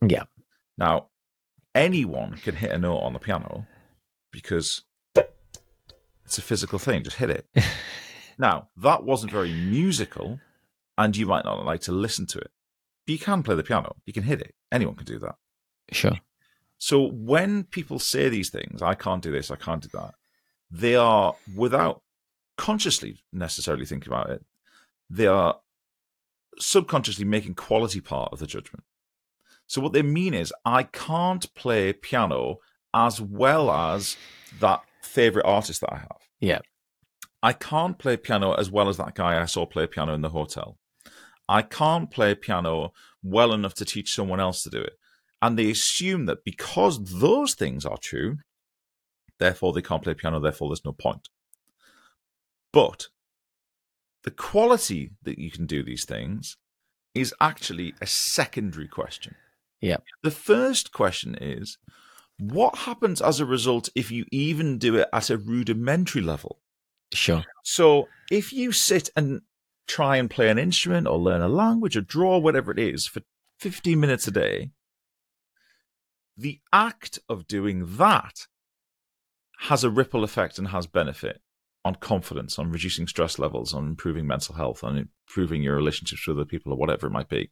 Yeah. 0.00 0.24
Now, 0.78 1.08
anyone 1.74 2.36
can 2.36 2.56
hit 2.56 2.72
a 2.72 2.78
note 2.78 2.98
on 2.98 3.12
the 3.12 3.18
piano 3.18 3.66
because 4.32 4.82
it's 6.24 6.38
a 6.38 6.42
physical 6.42 6.78
thing. 6.78 7.04
Just 7.04 7.16
hit 7.16 7.30
it. 7.30 7.46
now, 8.38 8.68
that 8.76 9.04
wasn't 9.04 9.32
very 9.32 9.52
musical, 9.52 10.40
and 10.98 11.16
you 11.16 11.26
might 11.26 11.44
not 11.44 11.64
like 11.64 11.80
to 11.82 11.92
listen 11.92 12.26
to 12.26 12.38
it. 12.38 12.50
But 13.06 13.12
you 13.12 13.18
can 13.18 13.42
play 13.42 13.54
the 13.54 13.62
piano. 13.62 13.96
You 14.04 14.12
can 14.12 14.24
hit 14.24 14.40
it. 14.40 14.54
Anyone 14.72 14.96
can 14.96 15.06
do 15.06 15.18
that. 15.20 15.36
Sure. 15.92 16.18
So 16.78 17.06
when 17.10 17.64
people 17.64 17.98
say 17.98 18.28
these 18.28 18.50
things, 18.50 18.82
I 18.82 18.94
can't 18.94 19.22
do 19.22 19.32
this, 19.32 19.50
I 19.50 19.56
can't 19.56 19.82
do 19.82 19.88
that, 19.94 20.14
they 20.70 20.96
are 20.96 21.34
without 21.54 22.02
consciously 22.58 23.22
necessarily 23.32 23.86
thinking 23.86 24.12
about 24.12 24.30
it, 24.30 24.44
they 25.08 25.26
are 25.26 25.60
subconsciously 26.58 27.24
making 27.24 27.54
quality 27.54 28.00
part 28.00 28.32
of 28.32 28.40
the 28.40 28.46
judgment. 28.46 28.84
So 29.66 29.80
what 29.80 29.92
they 29.92 30.02
mean 30.02 30.34
is, 30.34 30.52
I 30.64 30.84
can't 30.84 31.52
play 31.54 31.92
piano 31.92 32.58
as 32.94 33.20
well 33.20 33.70
as 33.70 34.16
that 34.60 34.82
favorite 35.02 35.46
artist 35.46 35.80
that 35.80 35.92
I 35.92 35.98
have. 35.98 36.18
Yeah. 36.40 36.60
I 37.42 37.52
can't 37.52 37.98
play 37.98 38.16
piano 38.16 38.52
as 38.54 38.70
well 38.70 38.88
as 38.88 38.96
that 38.96 39.14
guy 39.14 39.40
I 39.40 39.44
saw 39.46 39.66
play 39.66 39.86
piano 39.86 40.14
in 40.14 40.22
the 40.22 40.30
hotel. 40.30 40.78
I 41.48 41.62
can't 41.62 42.10
play 42.10 42.34
piano 42.34 42.92
well 43.22 43.52
enough 43.52 43.74
to 43.74 43.84
teach 43.84 44.14
someone 44.14 44.40
else 44.40 44.62
to 44.62 44.70
do 44.70 44.80
it. 44.80 44.94
And 45.42 45.58
they 45.58 45.70
assume 45.70 46.26
that 46.26 46.44
because 46.44 47.20
those 47.20 47.54
things 47.54 47.84
are 47.84 47.98
true, 47.98 48.38
therefore 49.38 49.72
they 49.72 49.82
can't 49.82 50.02
play 50.02 50.14
piano, 50.14 50.40
therefore 50.40 50.70
there's 50.70 50.84
no 50.84 50.92
point. 50.92 51.28
But 52.72 53.08
the 54.24 54.30
quality 54.30 55.12
that 55.22 55.38
you 55.38 55.50
can 55.50 55.66
do 55.66 55.82
these 55.82 56.04
things 56.04 56.56
is 57.14 57.34
actually 57.40 57.94
a 58.00 58.06
secondary 58.06 58.88
question. 58.88 59.36
Yeah. 59.80 59.98
The 60.22 60.30
first 60.30 60.92
question 60.92 61.36
is 61.40 61.78
what 62.38 62.76
happens 62.76 63.22
as 63.22 63.40
a 63.40 63.46
result 63.46 63.88
if 63.94 64.10
you 64.10 64.24
even 64.30 64.78
do 64.78 64.96
it 64.96 65.08
at 65.12 65.30
a 65.30 65.38
rudimentary 65.38 66.22
level? 66.22 66.60
Sure. 67.12 67.44
So 67.62 68.08
if 68.30 68.52
you 68.52 68.72
sit 68.72 69.10
and 69.16 69.42
try 69.86 70.16
and 70.16 70.30
play 70.30 70.48
an 70.48 70.58
instrument 70.58 71.06
or 71.06 71.18
learn 71.18 71.40
a 71.40 71.48
language 71.48 71.96
or 71.96 72.00
draw 72.00 72.38
whatever 72.38 72.72
it 72.72 72.78
is 72.78 73.06
for 73.06 73.22
15 73.60 73.98
minutes 73.98 74.26
a 74.26 74.30
day, 74.30 74.70
the 76.36 76.60
act 76.72 77.18
of 77.28 77.46
doing 77.46 77.96
that 77.96 78.46
has 79.60 79.84
a 79.84 79.90
ripple 79.90 80.24
effect 80.24 80.58
and 80.58 80.68
has 80.68 80.86
benefit 80.86 81.40
on 81.84 81.94
confidence, 81.94 82.58
on 82.58 82.70
reducing 82.70 83.06
stress 83.06 83.38
levels, 83.38 83.72
on 83.72 83.86
improving 83.86 84.26
mental 84.26 84.54
health, 84.54 84.84
on 84.84 84.98
improving 84.98 85.62
your 85.62 85.76
relationships 85.76 86.26
with 86.26 86.36
other 86.36 86.44
people 86.44 86.72
or 86.72 86.76
whatever 86.76 87.06
it 87.06 87.12
might 87.12 87.28
be. 87.28 87.50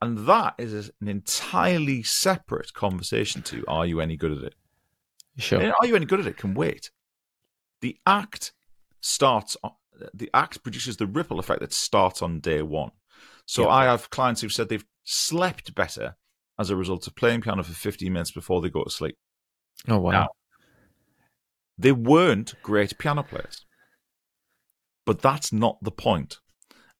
And 0.00 0.26
that 0.26 0.54
is 0.58 0.90
an 1.00 1.08
entirely 1.08 2.02
separate 2.02 2.74
conversation 2.74 3.42
to 3.42 3.64
are 3.66 3.86
you 3.86 4.00
any 4.00 4.16
good 4.16 4.32
at 4.32 4.44
it? 4.44 4.54
Sure. 5.38 5.60
And 5.60 5.72
are 5.80 5.86
you 5.86 5.96
any 5.96 6.06
good 6.06 6.20
at 6.20 6.26
it 6.26 6.36
can 6.36 6.54
wait. 6.54 6.90
The 7.80 7.98
act 8.06 8.52
starts, 9.00 9.56
the 10.12 10.30
act 10.34 10.62
produces 10.62 10.96
the 10.96 11.06
ripple 11.06 11.38
effect 11.38 11.60
that 11.60 11.72
starts 11.72 12.22
on 12.22 12.40
day 12.40 12.62
one. 12.62 12.90
So 13.46 13.62
Yeah. 13.62 13.68
I 13.68 13.84
have 13.84 14.10
clients 14.10 14.40
who've 14.40 14.52
said 14.52 14.68
they've 14.68 14.84
slept 15.04 15.74
better 15.74 16.16
as 16.58 16.70
a 16.70 16.76
result 16.76 17.06
of 17.06 17.14
playing 17.14 17.42
piano 17.42 17.62
for 17.62 17.72
15 17.72 18.12
minutes 18.12 18.30
before 18.30 18.60
they 18.60 18.70
go 18.70 18.84
to 18.84 18.90
sleep. 18.90 19.16
Oh 19.88 19.98
wow. 19.98 20.10
Now, 20.10 20.28
they 21.78 21.92
weren't 21.92 22.54
great 22.62 22.98
piano 22.98 23.22
players. 23.22 23.64
But 25.04 25.20
that's 25.22 25.52
not 25.52 25.78
the 25.82 25.90
point. 25.90 26.40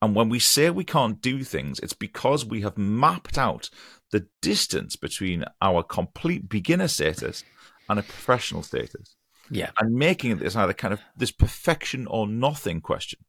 And 0.02 0.14
when 0.14 0.28
we 0.28 0.38
say 0.38 0.70
we 0.70 0.84
can't 0.84 1.20
do 1.20 1.42
things, 1.42 1.78
it's 1.80 1.94
because 1.94 2.44
we 2.44 2.60
have 2.62 2.76
mapped 2.76 3.38
out 3.38 3.70
the 4.12 4.26
distance 4.42 4.94
between 4.96 5.44
our 5.62 5.82
complete 5.82 6.48
beginner 6.48 6.88
status 6.88 7.44
and 7.88 7.98
a 7.98 8.02
professional 8.02 8.62
status 8.62 9.16
Yeah. 9.50 9.70
and 9.80 9.94
making 9.94 10.32
it 10.32 10.38
this 10.40 10.54
either 10.54 10.74
kind 10.74 10.92
of 10.92 11.00
this 11.16 11.30
perfection 11.32 12.06
or 12.08 12.26
nothing 12.28 12.80
question. 12.80 13.20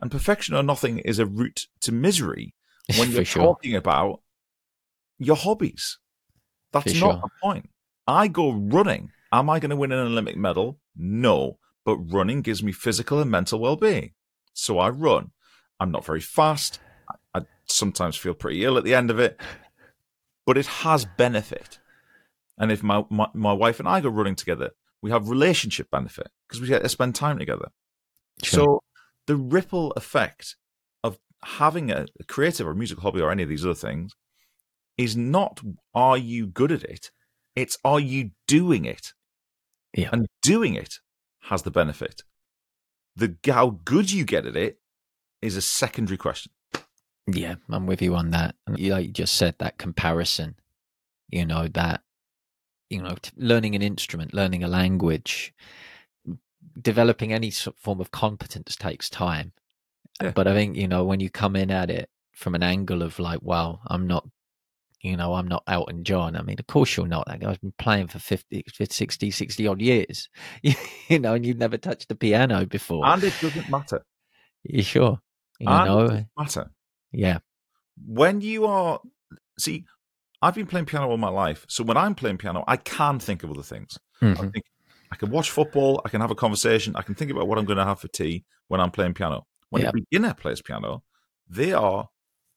And 0.00 0.10
perfection 0.10 0.54
or 0.54 0.62
nothing 0.62 0.98
is 0.98 1.18
a 1.18 1.26
route 1.26 1.66
to 1.80 1.92
misery 1.92 2.54
when 2.98 3.10
you're 3.12 3.24
sure. 3.24 3.42
talking 3.42 3.74
about 3.74 4.20
your 5.18 5.36
hobbies. 5.36 5.98
That's 6.72 6.92
For 6.92 6.98
not 7.06 7.12
sure. 7.14 7.20
the 7.22 7.30
point. 7.42 7.70
I 8.06 8.28
go 8.28 8.50
running. 8.52 9.10
Am 9.32 9.48
I 9.48 9.58
going 9.60 9.70
to 9.70 9.76
win 9.76 9.92
an 9.92 9.98
Olympic 10.06 10.36
medal? 10.36 10.78
No. 10.96 11.58
But 11.84 11.96
running 11.98 12.42
gives 12.42 12.62
me 12.62 12.72
physical 12.72 13.20
and 13.20 13.30
mental 13.30 13.58
well 13.60 13.76
being. 13.76 14.12
So 14.52 14.78
I 14.78 14.88
run. 14.90 15.30
I'm 15.82 15.90
not 15.90 16.04
very 16.04 16.20
fast. 16.20 16.78
I, 17.34 17.40
I 17.40 17.42
sometimes 17.66 18.16
feel 18.16 18.34
pretty 18.34 18.64
ill 18.64 18.78
at 18.78 18.84
the 18.84 18.94
end 18.94 19.10
of 19.10 19.18
it, 19.18 19.38
but 20.46 20.56
it 20.56 20.66
has 20.66 21.04
benefit. 21.04 21.80
And 22.56 22.70
if 22.70 22.82
my, 22.82 23.04
my, 23.10 23.26
my 23.34 23.52
wife 23.52 23.80
and 23.80 23.88
I 23.88 24.00
go 24.00 24.08
running 24.08 24.36
together, 24.36 24.70
we 25.02 25.10
have 25.10 25.28
relationship 25.28 25.90
benefit 25.90 26.28
because 26.46 26.60
we 26.60 26.68
get 26.68 26.82
to 26.82 26.88
spend 26.88 27.16
time 27.16 27.38
together. 27.38 27.70
Sure. 28.42 28.60
So 28.60 28.82
the 29.26 29.36
ripple 29.36 29.90
effect 29.92 30.54
of 31.02 31.18
having 31.42 31.90
a, 31.90 32.06
a 32.20 32.24
creative 32.24 32.66
or 32.66 32.74
musical 32.74 33.02
hobby 33.02 33.20
or 33.20 33.32
any 33.32 33.42
of 33.42 33.48
these 33.48 33.64
other 33.64 33.74
things 33.74 34.12
is 34.96 35.16
not 35.16 35.60
are 35.94 36.16
you 36.16 36.46
good 36.46 36.70
at 36.70 36.84
it? 36.84 37.10
It's 37.56 37.76
are 37.84 37.98
you 37.98 38.30
doing 38.46 38.84
it? 38.84 39.12
Yeah. 39.94 40.10
And 40.12 40.28
doing 40.42 40.74
it 40.74 40.94
has 41.48 41.62
the 41.62 41.72
benefit. 41.72 42.22
The 43.16 43.36
how 43.46 43.80
good 43.84 44.12
you 44.12 44.24
get 44.24 44.46
at 44.46 44.56
it 44.56 44.78
is 45.42 45.56
a 45.56 45.62
secondary 45.62 46.16
question. 46.16 46.52
Yeah, 47.26 47.56
I'm 47.68 47.86
with 47.86 48.00
you 48.02 48.14
on 48.14 48.30
that. 48.30 48.56
And 48.66 48.78
you- 48.78 48.92
like 48.92 49.06
you 49.06 49.12
just 49.12 49.34
said, 49.34 49.56
that 49.58 49.78
comparison, 49.78 50.56
you 51.28 51.44
know, 51.44 51.68
that, 51.68 52.02
you 52.90 53.02
know, 53.02 53.16
t- 53.20 53.30
learning 53.36 53.74
an 53.74 53.82
instrument, 53.82 54.34
learning 54.34 54.64
a 54.64 54.68
language, 54.68 55.52
developing 56.80 57.32
any 57.32 57.50
sort 57.50 57.78
form 57.78 58.00
of 58.00 58.10
competence 58.10 58.76
takes 58.76 59.10
time. 59.10 59.52
Yeah. 60.20 60.30
But 60.30 60.46
I 60.48 60.54
think, 60.54 60.76
you 60.76 60.88
know, 60.88 61.04
when 61.04 61.20
you 61.20 61.30
come 61.30 61.56
in 61.56 61.70
at 61.70 61.90
it 61.90 62.08
from 62.34 62.54
an 62.54 62.62
angle 62.62 63.02
of 63.02 63.18
like, 63.18 63.40
well, 63.42 63.80
I'm 63.86 64.06
not, 64.06 64.28
you 65.00 65.16
know, 65.16 65.34
I'm 65.34 65.48
not 65.48 65.64
Elton 65.66 66.04
John. 66.04 66.36
I 66.36 66.42
mean, 66.42 66.56
of 66.58 66.66
course 66.66 66.96
you're 66.96 67.06
not. 67.08 67.26
That 67.26 67.40
guy's 67.40 67.58
been 67.58 67.72
playing 67.78 68.08
for 68.08 68.18
50, 68.18 68.64
50 68.72 68.94
60, 68.94 69.30
60 69.30 69.66
odd 69.66 69.80
years, 69.80 70.28
you 70.62 71.18
know, 71.18 71.34
and 71.34 71.44
you've 71.44 71.58
never 71.58 71.76
touched 71.76 72.10
a 72.10 72.14
piano 72.14 72.66
before. 72.66 73.06
And 73.06 73.22
it 73.24 73.34
doesn't 73.40 73.68
matter. 73.70 74.04
you 74.64 74.82
sure? 74.82 75.20
You 75.62 75.68
and 75.68 75.86
it 75.86 75.90
know, 75.90 76.08
doesn't 76.08 76.28
matter. 76.36 76.70
yeah, 77.12 77.38
When 78.06 78.40
you 78.40 78.66
are 78.66 79.00
see, 79.58 79.84
I've 80.40 80.54
been 80.54 80.66
playing 80.66 80.86
piano 80.86 81.08
all 81.08 81.16
my 81.16 81.28
life. 81.28 81.64
So 81.68 81.84
when 81.84 81.96
I'm 81.96 82.14
playing 82.14 82.38
piano, 82.38 82.64
I 82.66 82.76
can 82.76 83.18
think 83.20 83.42
of 83.44 83.50
other 83.50 83.62
things. 83.62 83.98
I 84.20 84.24
Mhm. 84.26 84.52
think 84.52 84.64
I 85.12 85.16
can 85.16 85.30
watch 85.30 85.50
football, 85.50 86.00
I 86.04 86.08
can 86.08 86.20
have 86.20 86.30
a 86.30 86.34
conversation, 86.34 86.96
I 86.96 87.02
can 87.02 87.14
think 87.14 87.30
about 87.30 87.46
what 87.46 87.58
I'm 87.58 87.64
going 87.64 87.76
to 87.78 87.84
have 87.84 88.00
for 88.00 88.08
tea 88.08 88.44
when 88.68 88.80
I'm 88.80 88.90
playing 88.90 89.14
piano. 89.14 89.46
When 89.70 89.82
Yeah. 89.82 89.90
a 89.90 89.92
beginner 89.92 90.34
plays 90.34 90.60
piano, 90.62 91.02
they 91.48 91.72
are 91.72 92.08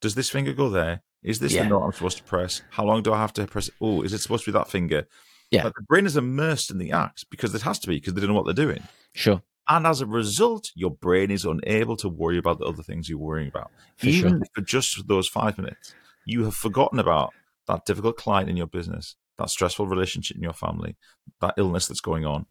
does 0.02 0.16
this 0.16 0.30
finger 0.30 0.54
go 0.54 0.70
there? 0.70 1.02
Is 1.24 1.40
this 1.40 1.54
Yeah. 1.54 1.64
the 1.64 1.70
note 1.70 1.84
I'm 1.84 1.92
supposed 1.94 2.18
to 2.18 2.24
press? 2.24 2.62
How 2.72 2.86
long 2.86 3.02
do 3.04 3.14
I 3.14 3.18
have 3.18 3.34
to 3.34 3.46
press? 3.48 3.70
Oh, 3.82 4.02
is 4.04 4.14
it 4.14 4.20
supposed 4.20 4.46
to 4.46 4.52
be 4.52 4.58
that 4.58 4.70
finger? 4.70 5.08
Yeah. 5.52 5.64
Like, 5.64 5.74
the 5.76 5.84
brain 5.84 6.06
is 6.06 6.16
immersed 6.18 6.70
in 6.70 6.78
the 6.78 6.92
act 6.92 7.26
because 7.30 7.56
it 7.56 7.62
has 7.64 7.80
to 7.80 7.88
be 7.88 7.96
because 7.96 8.14
they 8.14 8.22
don't 8.22 8.30
know 8.30 8.36
what 8.36 8.46
they're 8.46 8.66
doing. 8.66 8.84
sure. 9.14 9.42
And 9.68 9.88
as 9.88 10.02
a 10.02 10.06
result, 10.06 10.72
your 10.76 10.92
brain 10.92 11.32
is 11.32 11.46
unable 11.46 11.98
to 11.98 12.10
worry 12.10 12.38
about 12.38 12.60
the 12.60 12.66
other 12.66 12.84
things 12.84 13.10
you're 13.10 13.18
worrying 13.18 13.48
about. 13.48 13.72
For 13.98 14.08
Even 14.08 14.32
sure. 14.32 14.42
for 14.54 14.62
just 14.62 15.08
those 15.08 15.28
five 15.28 15.58
minutes, 15.58 15.96
you 16.26 16.44
have 16.44 16.56
forgotten 16.56 17.00
about 17.00 17.34
that 17.68 17.86
difficult 17.86 18.18
client 18.18 18.50
in 18.50 18.58
your 18.58 18.68
business, 18.68 19.16
that 19.40 19.50
stressful 19.50 19.88
relationship 19.88 20.38
in 20.38 20.44
your 20.44 20.54
family, 20.54 20.98
that 21.42 21.56
illness 21.58 21.88
that's 21.88 22.02
going 22.02 22.26
on, 22.26 22.46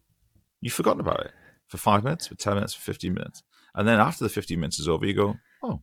you've 0.61 0.73
forgotten 0.73 0.99
about 0.99 1.21
it 1.21 1.31
for 1.67 1.77
five 1.77 2.03
minutes, 2.03 2.27
for 2.27 2.35
10 2.35 2.55
minutes, 2.55 2.73
for 2.73 2.81
15 2.81 3.13
minutes. 3.13 3.43
And 3.73 3.87
then 3.87 3.99
after 3.99 4.23
the 4.23 4.29
15 4.29 4.59
minutes 4.59 4.79
is 4.79 4.87
over, 4.87 5.05
you 5.05 5.13
go, 5.13 5.35
oh. 5.63 5.81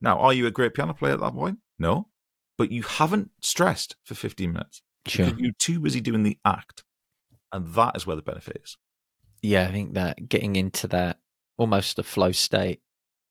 Now, 0.00 0.18
are 0.18 0.32
you 0.32 0.46
a 0.46 0.50
great 0.50 0.74
piano 0.74 0.94
player 0.94 1.14
at 1.14 1.20
that 1.20 1.32
point? 1.32 1.58
No. 1.78 2.08
But 2.58 2.70
you 2.70 2.82
haven't 2.82 3.30
stressed 3.42 3.96
for 4.04 4.14
15 4.14 4.52
minutes. 4.52 4.82
Sure. 5.06 5.32
You're 5.38 5.52
too 5.58 5.80
busy 5.80 6.00
doing 6.00 6.22
the 6.22 6.38
act. 6.44 6.84
And 7.52 7.72
that 7.74 7.96
is 7.96 8.06
where 8.06 8.16
the 8.16 8.22
benefit 8.22 8.60
is. 8.62 8.76
Yeah, 9.42 9.66
I 9.68 9.72
think 9.72 9.94
that 9.94 10.28
getting 10.28 10.56
into 10.56 10.88
that 10.88 11.18
almost 11.56 11.98
a 11.98 12.02
flow 12.02 12.32
state 12.32 12.80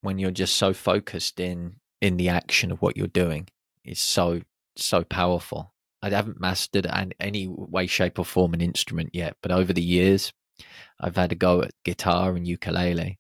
when 0.02 0.20
you're 0.20 0.32
just 0.32 0.56
so 0.56 0.74
focused 0.74 1.40
in 1.40 1.76
in 2.02 2.18
the 2.18 2.30
action 2.30 2.72
of 2.72 2.82
what 2.82 2.98
you're 2.98 3.08
doing 3.08 3.48
is 3.84 4.00
so 4.00 4.42
so 4.76 5.04
powerful. 5.04 5.74
I 6.02 6.10
haven't 6.10 6.40
mastered 6.40 6.86
in 6.86 7.14
any 7.20 7.48
way, 7.48 7.88
shape, 7.88 8.20
or 8.20 8.26
form 8.26 8.54
an 8.54 8.62
instrument 8.62 9.10
yet, 9.14 9.38
but 9.42 9.52
over 9.52 9.74
the 9.74 9.82
years, 9.82 10.34
I've 11.00 11.16
had 11.16 11.32
a 11.32 11.36
go 11.36 11.62
at 11.62 11.72
guitar 11.84 12.36
and 12.36 12.48
ukulele, 12.48 13.18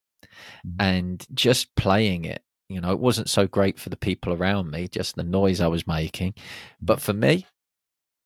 mm-hmm. 0.65 0.75
and 0.80 1.25
just 1.34 1.75
playing 1.75 2.25
it. 2.25 2.44
You 2.70 2.82
know, 2.82 2.92
it 2.92 3.00
wasn't 3.00 3.30
so 3.30 3.48
great 3.48 3.80
for 3.80 3.89
the 3.89 3.98
people 3.98 4.34
around 4.34 4.72
me, 4.72 4.88
just 4.88 5.15
the 5.15 5.24
noise 5.24 5.62
I 5.62 5.68
was 5.68 5.88
making, 5.88 6.36
but 6.82 7.01
for 7.01 7.13
me, 7.13 7.46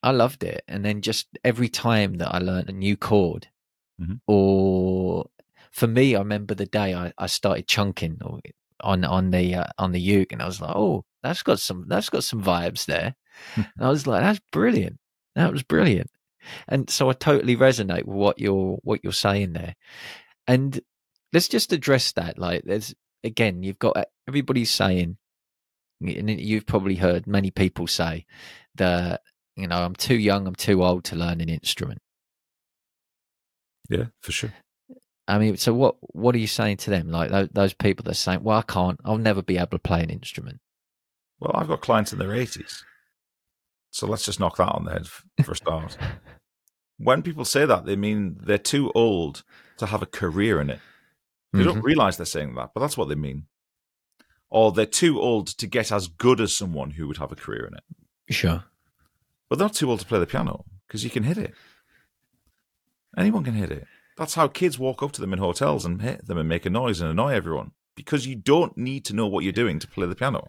I 0.02 0.12
loved 0.12 0.44
it. 0.44 0.64
And 0.68 0.84
then 0.84 1.02
just 1.02 1.28
every 1.44 1.70
time 1.70 2.16
that 2.16 2.34
I 2.34 2.40
learned 2.40 2.70
a 2.70 2.74
new 2.74 2.98
chord, 2.98 3.48
mm-hmm. 4.00 4.16
or 4.28 5.30
for 5.72 5.88
me, 5.88 6.16
I 6.16 6.20
remember 6.20 6.56
the 6.56 6.66
day 6.66 6.94
I, 6.94 7.14
I 7.18 7.28
started 7.28 7.68
chunking 7.68 8.20
on 8.82 9.06
on 9.06 9.32
the 9.32 9.56
uh, 9.56 9.68
on 9.78 9.92
the 9.92 10.00
uke, 10.00 10.32
and 10.32 10.42
I 10.42 10.46
was 10.46 10.62
like, 10.62 10.76
oh, 10.76 11.06
that's 11.22 11.44
got 11.44 11.60
some 11.60 11.86
that's 11.88 12.10
got 12.10 12.24
some 12.24 12.44
vibes 12.44 12.86
there. 12.86 13.16
and 13.56 13.68
I 13.80 13.90
was 13.90 14.08
like, 14.08 14.22
that's 14.22 14.42
brilliant. 14.52 15.00
That 15.36 15.52
was 15.52 15.64
brilliant. 15.64 16.10
And 16.68 16.90
so 16.90 17.10
I 17.10 17.14
totally 17.14 17.56
resonate 17.56 18.06
with 18.06 18.18
what 18.18 18.40
you're 18.40 18.78
what 18.84 19.02
you're 19.04 19.14
saying 19.14 19.54
there. 19.54 19.76
And 20.48 20.80
let's 21.34 21.48
just 21.48 21.74
address 21.74 22.12
that. 22.14 22.38
Like, 22.38 22.64
there's 22.66 22.96
again, 23.24 23.64
you've 23.64 23.80
got 23.80 24.06
everybody's 24.28 24.72
saying, 24.72 25.18
and 26.02 26.30
you've 26.30 26.66
probably 26.66 26.96
heard 26.96 27.28
many 27.28 27.52
people 27.52 27.88
say 27.88 28.26
that 28.76 29.22
you 29.56 29.68
know 29.68 29.78
I'm 29.78 29.96
too 29.96 30.18
young, 30.18 30.48
I'm 30.48 30.56
too 30.56 30.84
old 30.84 31.04
to 31.06 31.16
learn 31.16 31.42
an 31.42 31.50
instrument. 31.50 32.02
Yeah, 33.90 34.06
for 34.22 34.32
sure. 34.32 34.54
I 35.28 35.38
mean, 35.38 35.58
so 35.58 35.74
what? 35.74 35.96
What 36.02 36.36
are 36.36 36.40
you 36.40 36.48
saying 36.48 36.78
to 36.78 36.90
them? 36.90 37.10
Like 37.10 37.30
those, 37.30 37.50
those 37.50 37.74
people 37.74 38.04
that 38.04 38.12
are 38.12 38.16
saying, 38.16 38.44
"Well, 38.44 38.58
I 38.58 38.62
can't. 38.62 39.00
I'll 39.06 39.18
never 39.18 39.42
be 39.42 39.58
able 39.58 39.68
to 39.68 39.80
play 39.80 40.02
an 40.02 40.10
instrument." 40.10 40.60
Well, 41.40 41.52
I've 41.54 41.68
got 41.68 41.82
clients 41.82 42.12
in 42.12 42.20
their 42.20 42.34
eighties, 42.34 42.84
so 43.92 44.08
let's 44.08 44.26
just 44.26 44.40
knock 44.40 44.58
that 44.58 44.70
on 44.70 44.86
the 44.86 44.92
head 44.92 45.08
for 45.46 45.52
a 45.52 45.56
start. 45.56 45.98
when 46.98 47.22
people 47.22 47.46
say 47.46 47.66
that, 47.66 47.86
they 47.86 47.96
mean 47.96 48.38
they're 48.42 48.58
too 48.58 48.92
old 48.94 49.44
to 49.78 49.86
have 49.86 50.02
a 50.02 50.08
career 50.08 50.60
in 50.60 50.70
it. 50.70 50.80
They 51.54 51.60
mm-hmm. 51.60 51.68
don't 51.68 51.84
realize 51.84 52.18
they're 52.18 52.26
saying 52.26 52.56
that, 52.56 52.72
but 52.74 52.82
that's 52.82 52.98
what 52.98 53.10
they 53.10 53.16
mean. 53.16 53.46
Or 54.50 54.72
they're 54.72 54.86
too 54.86 55.20
old 55.20 55.48
to 55.60 55.68
get 55.68 55.92
as 55.92 56.08
good 56.08 56.42
as 56.42 56.56
someone 56.56 56.92
who 56.92 57.08
would 57.08 57.18
have 57.18 57.32
a 57.32 57.36
career 57.36 57.66
in 57.66 57.76
it. 57.76 57.84
Sure. 58.34 58.64
But 59.50 59.58
they're 59.58 59.66
not 59.68 59.76
too 59.76 59.90
old 59.90 60.00
to 60.00 60.06
play 60.06 60.20
the 60.20 60.28
piano 60.28 60.66
because 60.88 61.04
you 61.04 61.10
can 61.10 61.24
hit 61.24 61.38
it. 61.38 61.54
Anyone 63.20 63.44
can 63.44 63.54
hit 63.54 63.72
it. 63.72 63.86
That's 64.18 64.36
how 64.36 64.48
kids 64.48 64.80
walk 64.80 65.04
up 65.04 65.12
to 65.14 65.22
them 65.22 65.34
in 65.34 65.40
hotels 65.40 65.86
and 65.86 66.02
hit 66.02 66.26
them 66.26 66.38
and 66.38 66.48
make 66.48 66.66
a 66.66 66.70
noise 66.70 67.02
and 67.02 67.12
annoy 67.12 67.34
everyone 67.34 67.72
because 67.96 68.26
you 68.26 68.36
don't 68.36 68.78
need 68.78 69.04
to 69.06 69.14
know 69.14 69.28
what 69.28 69.44
you're 69.44 69.52
doing 69.52 69.78
to 69.80 69.88
play 69.88 70.08
the 70.08 70.16
piano. 70.16 70.48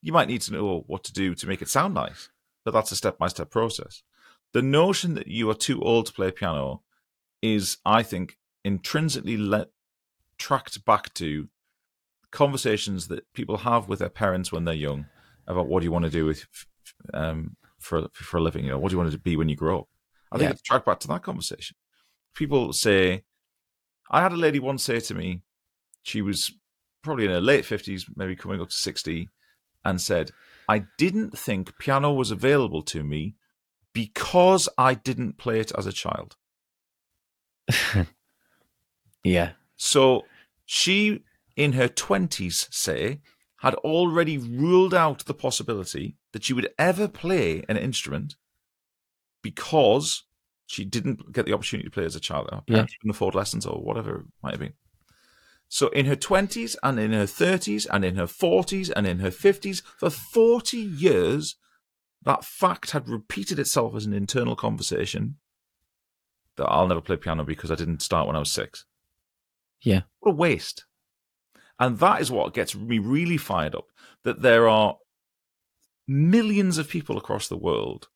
You 0.00 0.12
might 0.12 0.28
need 0.28 0.40
to 0.42 0.52
know 0.52 0.84
what 0.86 1.04
to 1.04 1.12
do 1.12 1.34
to 1.34 1.46
make 1.46 1.60
it 1.60 1.68
sound 1.68 1.92
nice, 1.92 2.30
but 2.64 2.72
that's 2.72 2.92
a 2.92 2.96
step 2.96 3.18
by 3.18 3.28
step 3.28 3.50
process. 3.50 4.02
The 4.52 4.62
notion 4.62 5.14
that 5.14 5.26
you 5.26 5.50
are 5.50 5.54
too 5.54 5.82
old 5.82 6.06
to 6.06 6.12
play 6.14 6.30
piano 6.30 6.82
is, 7.42 7.76
I 7.84 8.02
think, 8.02 8.38
intrinsically 8.64 9.36
le- 9.36 9.66
tracked 10.38 10.82
back 10.86 11.12
to 11.14 11.48
conversations 12.30 13.08
that 13.08 13.30
people 13.34 13.58
have 13.58 13.86
with 13.86 13.98
their 13.98 14.08
parents 14.08 14.50
when 14.50 14.64
they're 14.64 14.74
young 14.74 15.06
about 15.46 15.66
what 15.66 15.80
do 15.80 15.84
you 15.84 15.92
want 15.92 16.06
to 16.06 16.10
do 16.10 16.24
with 16.24 16.46
um, 17.12 17.56
for 17.78 18.08
for 18.12 18.38
a 18.38 18.42
living. 18.42 18.64
You 18.64 18.70
know, 18.70 18.78
what 18.78 18.88
do 18.88 18.94
you 18.94 18.98
want 18.98 19.12
to 19.12 19.18
be 19.18 19.36
when 19.36 19.50
you 19.50 19.56
grow 19.56 19.80
up? 19.80 19.88
I 20.32 20.38
think 20.38 20.48
yeah. 20.48 20.52
it's 20.52 20.62
tracked 20.62 20.86
back 20.86 21.00
to 21.00 21.08
that 21.08 21.22
conversation. 21.22 21.76
People 22.34 22.72
say, 22.72 23.24
I 24.10 24.20
had 24.20 24.32
a 24.32 24.36
lady 24.36 24.58
once 24.58 24.82
say 24.84 25.00
to 25.00 25.14
me, 25.14 25.42
she 26.02 26.22
was 26.22 26.52
probably 27.02 27.24
in 27.24 27.30
her 27.30 27.40
late 27.40 27.64
fifties, 27.64 28.06
maybe 28.16 28.36
coming 28.36 28.60
up 28.60 28.68
to 28.68 28.74
sixty, 28.74 29.28
and 29.84 30.00
said, 30.00 30.30
"I 30.68 30.84
didn't 30.98 31.38
think 31.38 31.78
piano 31.78 32.12
was 32.12 32.30
available 32.30 32.82
to 32.84 33.02
me 33.02 33.34
because 33.92 34.68
I 34.76 34.94
didn't 34.94 35.38
play 35.38 35.60
it 35.60 35.72
as 35.76 35.86
a 35.86 35.92
child." 35.92 36.36
yeah. 39.24 39.52
So 39.76 40.24
she, 40.64 41.24
in 41.56 41.72
her 41.72 41.88
20s, 41.88 42.72
say, 42.72 43.20
had 43.58 43.74
already 43.76 44.38
ruled 44.38 44.94
out 44.94 45.24
the 45.24 45.34
possibility 45.34 46.16
that 46.32 46.44
she 46.44 46.52
would 46.52 46.68
ever 46.78 47.08
play 47.08 47.64
an 47.68 47.76
instrument 47.76 48.36
because 49.42 50.24
she 50.66 50.84
didn't 50.84 51.32
get 51.32 51.46
the 51.46 51.52
opportunity 51.52 51.88
to 51.88 51.92
play 51.92 52.04
as 52.04 52.16
a 52.16 52.20
child. 52.20 52.48
Her 52.50 52.62
parents 52.66 52.92
yeah. 52.92 52.98
couldn't 53.00 53.10
afford 53.10 53.34
lessons 53.34 53.66
or 53.66 53.82
whatever 53.82 54.16
it 54.16 54.26
might 54.42 54.52
have 54.52 54.60
been. 54.60 54.74
So 55.68 55.88
in 55.88 56.06
her 56.06 56.16
20s 56.16 56.76
and 56.82 56.98
in 56.98 57.12
her 57.12 57.24
30s 57.24 57.86
and 57.90 58.04
in 58.04 58.16
her 58.16 58.26
40s 58.26 58.90
and 58.94 59.06
in 59.06 59.18
her 59.20 59.30
50s, 59.30 59.82
for 59.98 60.10
40 60.10 60.76
years, 60.76 61.56
that 62.22 62.44
fact 62.44 62.92
had 62.92 63.08
repeated 63.08 63.58
itself 63.58 63.94
as 63.94 64.06
an 64.06 64.12
internal 64.12 64.56
conversation 64.56 65.36
that 66.56 66.66
I'll 66.66 66.88
never 66.88 67.00
play 67.00 67.16
piano 67.16 67.44
because 67.44 67.70
I 67.70 67.74
didn't 67.74 68.02
start 68.02 68.26
when 68.26 68.36
I 68.36 68.40
was 68.40 68.50
six. 68.50 68.84
Yeah. 69.82 70.02
What 70.20 70.32
a 70.32 70.34
waste. 70.34 70.84
And 71.78 71.98
that 71.98 72.20
is 72.20 72.30
what 72.30 72.54
gets 72.54 72.74
me 72.74 72.98
really 72.98 73.36
fired 73.36 73.74
up 73.74 73.86
that 74.24 74.42
there 74.42 74.68
are 74.68 74.96
millions 76.08 76.78
of 76.78 76.88
people 76.88 77.18
across 77.18 77.48
the 77.48 77.56
world 77.56 78.08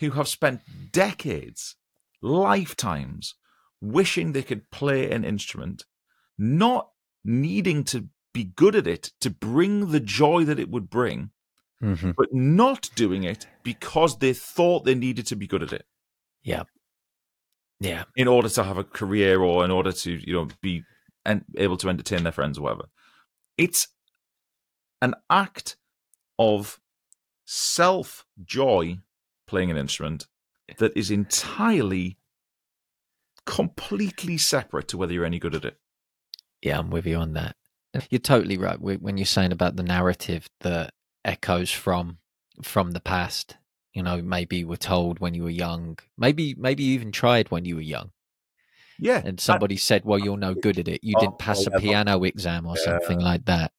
who 0.00 0.10
have 0.12 0.28
spent 0.28 0.60
decades, 0.92 1.76
lifetimes, 2.20 3.34
wishing 3.80 4.32
they 4.32 4.42
could 4.42 4.70
play 4.70 5.10
an 5.10 5.24
instrument, 5.24 5.84
not 6.38 6.90
needing 7.24 7.84
to 7.84 8.08
be 8.32 8.44
good 8.44 8.74
at 8.74 8.86
it 8.86 9.12
to 9.20 9.30
bring 9.30 9.90
the 9.90 10.00
joy 10.00 10.44
that 10.44 10.58
it 10.58 10.70
would 10.70 10.88
bring, 10.88 11.30
mm-hmm. 11.82 12.12
but 12.16 12.32
not 12.32 12.88
doing 12.94 13.24
it 13.24 13.46
because 13.62 14.18
they 14.18 14.32
thought 14.32 14.84
they 14.84 14.94
needed 14.94 15.26
to 15.26 15.36
be 15.36 15.46
good 15.46 15.62
at 15.62 15.72
it. 15.72 15.84
Yeah. 16.42 16.62
Yeah. 17.80 18.04
In 18.16 18.28
order 18.28 18.48
to 18.48 18.64
have 18.64 18.78
a 18.78 18.84
career 18.84 19.40
or 19.40 19.64
in 19.64 19.70
order 19.70 19.92
to, 19.92 20.12
you 20.12 20.32
know, 20.32 20.48
be 20.60 20.84
and 21.24 21.44
able 21.56 21.76
to 21.78 21.88
entertain 21.88 22.22
their 22.22 22.32
friends 22.32 22.58
or 22.58 22.62
whatever. 22.62 22.88
It's 23.56 23.88
an 25.00 25.14
act 25.30 25.76
of 26.38 26.80
self 27.44 28.24
joy 28.44 28.98
playing 29.52 29.70
an 29.70 29.76
instrument 29.76 30.26
that 30.78 30.96
is 30.96 31.10
entirely 31.10 32.16
completely 33.44 34.38
separate 34.38 34.88
to 34.88 34.96
whether 34.96 35.12
you're 35.12 35.26
any 35.26 35.38
good 35.38 35.54
at 35.54 35.66
it. 35.66 35.76
Yeah, 36.62 36.78
I'm 36.78 36.88
with 36.88 37.04
you 37.04 37.16
on 37.16 37.34
that. 37.34 37.54
You're 38.08 38.18
totally 38.18 38.56
right 38.56 38.80
when 38.80 39.18
you're 39.18 39.26
saying 39.26 39.52
about 39.52 39.76
the 39.76 39.82
narrative 39.82 40.48
that 40.60 40.94
echoes 41.22 41.70
from 41.70 42.16
from 42.62 42.92
the 42.92 43.00
past 43.00 43.56
you 43.92 44.02
know 44.02 44.22
maybe 44.22 44.58
you 44.58 44.66
were 44.66 44.76
told 44.76 45.18
when 45.18 45.34
you 45.34 45.42
were 45.42 45.50
young 45.50 45.98
maybe 46.18 46.54
maybe 46.58 46.82
you 46.82 46.94
even 46.94 47.12
tried 47.12 47.50
when 47.50 47.66
you 47.66 47.74
were 47.74 47.82
young. 47.82 48.10
Yeah 48.98 49.20
and 49.22 49.38
somebody 49.38 49.74
I, 49.74 49.78
said 49.78 50.06
well 50.06 50.18
you're 50.18 50.38
no 50.38 50.54
good 50.54 50.78
at 50.78 50.88
it. 50.88 51.04
You 51.04 51.14
didn't 51.20 51.38
pass 51.38 51.66
a 51.66 51.76
oh, 51.76 51.78
piano 51.78 52.24
exam 52.24 52.66
or 52.66 52.78
something 52.78 53.20
like 53.20 53.44
that. 53.44 53.72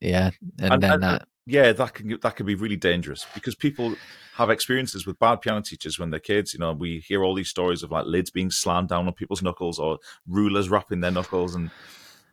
Yeah 0.00 0.30
and, 0.58 0.72
and 0.72 0.82
then 0.82 0.92
and, 0.94 1.02
that 1.04 1.28
yeah 1.46 1.72
that 1.72 1.94
can 1.94 2.18
that 2.22 2.36
can 2.36 2.46
be 2.46 2.54
really 2.54 2.76
dangerous 2.76 3.26
because 3.34 3.54
people 3.54 3.94
have 4.34 4.50
experiences 4.50 5.06
with 5.06 5.18
bad 5.18 5.40
piano 5.40 5.60
teachers 5.60 5.98
when 5.98 6.10
they're 6.10 6.20
kids 6.20 6.52
you 6.52 6.58
know 6.58 6.72
we 6.72 7.00
hear 7.06 7.22
all 7.22 7.34
these 7.34 7.50
stories 7.50 7.82
of 7.82 7.90
like 7.90 8.06
lids 8.06 8.30
being 8.30 8.50
slammed 8.50 8.88
down 8.88 9.06
on 9.06 9.12
people's 9.12 9.42
knuckles 9.42 9.78
or 9.78 9.98
rulers 10.26 10.68
wrapping 10.68 11.00
their 11.00 11.10
knuckles 11.10 11.54
and 11.54 11.70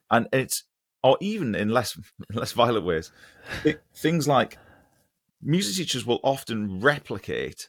and 0.10 0.28
it's 0.32 0.63
or 1.04 1.17
even 1.19 1.56
in 1.56 1.69
less 1.69 1.95
in 1.95 2.04
less 2.36 2.52
violent 2.54 2.86
ways 2.86 3.12
it, 3.63 3.82
things 3.93 4.28
like 4.28 4.58
music 5.41 5.76
teachers 5.76 6.06
will 6.06 6.19
often 6.24 6.80
replicate 6.80 7.67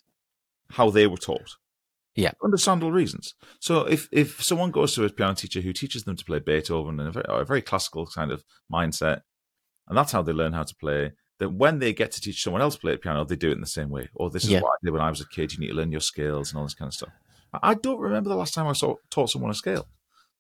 how 0.71 0.91
they 0.91 1.07
were 1.07 1.17
taught. 1.17 1.57
Yeah. 2.15 2.33
Understandable 2.43 2.93
reasons. 2.93 3.35
So 3.59 3.85
if, 3.85 4.09
if 4.13 4.43
someone 4.43 4.71
goes 4.71 4.95
to 4.95 5.05
a 5.05 5.11
piano 5.11 5.35
teacher 5.35 5.61
who 5.61 5.73
teaches 5.73 6.05
them 6.05 6.17
to 6.17 6.25
play 6.25 6.41
Beethoven 6.41 7.01
in 7.01 7.07
a 7.07 7.13
very, 7.13 7.25
a 7.29 7.45
very 7.45 7.63
classical 7.63 8.07
kind 8.07 8.31
of 8.31 8.45
mindset, 8.73 9.23
and 9.89 9.97
that's 9.97 10.13
how 10.13 10.23
they 10.23 10.33
learn 10.33 10.53
how 10.53 10.63
to 10.63 10.75
play, 10.75 11.13
that 11.43 11.49
when 11.49 11.81
they 11.81 11.93
get 11.93 12.13
to 12.13 12.21
teach 12.21 12.41
someone 12.41 12.63
else 12.63 12.77
to 12.77 12.81
play 12.81 12.93
the 12.93 12.99
piano, 12.99 13.25
they 13.25 13.35
do 13.35 13.51
it 13.51 13.55
in 13.55 13.61
the 13.61 13.67
same 13.67 13.91
way. 13.91 14.09
Or 14.15 14.31
this 14.31 14.45
is 14.45 14.51
yeah. 14.51 14.61
what 14.61 14.75
I 14.75 14.77
did 14.85 14.93
when 14.93 15.03
I 15.03 15.11
was 15.11 15.21
a 15.21 15.27
kid. 15.27 15.53
You 15.53 15.59
need 15.59 15.69
to 15.69 15.75
learn 15.75 15.91
your 15.91 16.01
scales 16.01 16.51
and 16.51 16.59
all 16.59 16.65
this 16.65 16.75
kind 16.75 16.89
of 16.89 16.95
stuff. 16.95 17.11
I 17.61 17.75
don't 17.75 17.99
remember 17.99 18.29
the 18.29 18.37
last 18.37 18.55
time 18.55 18.69
I 18.69 18.75
saw, 18.75 18.95
taught 19.11 19.31
someone 19.31 19.51
a 19.51 19.55
scale. 19.55 19.89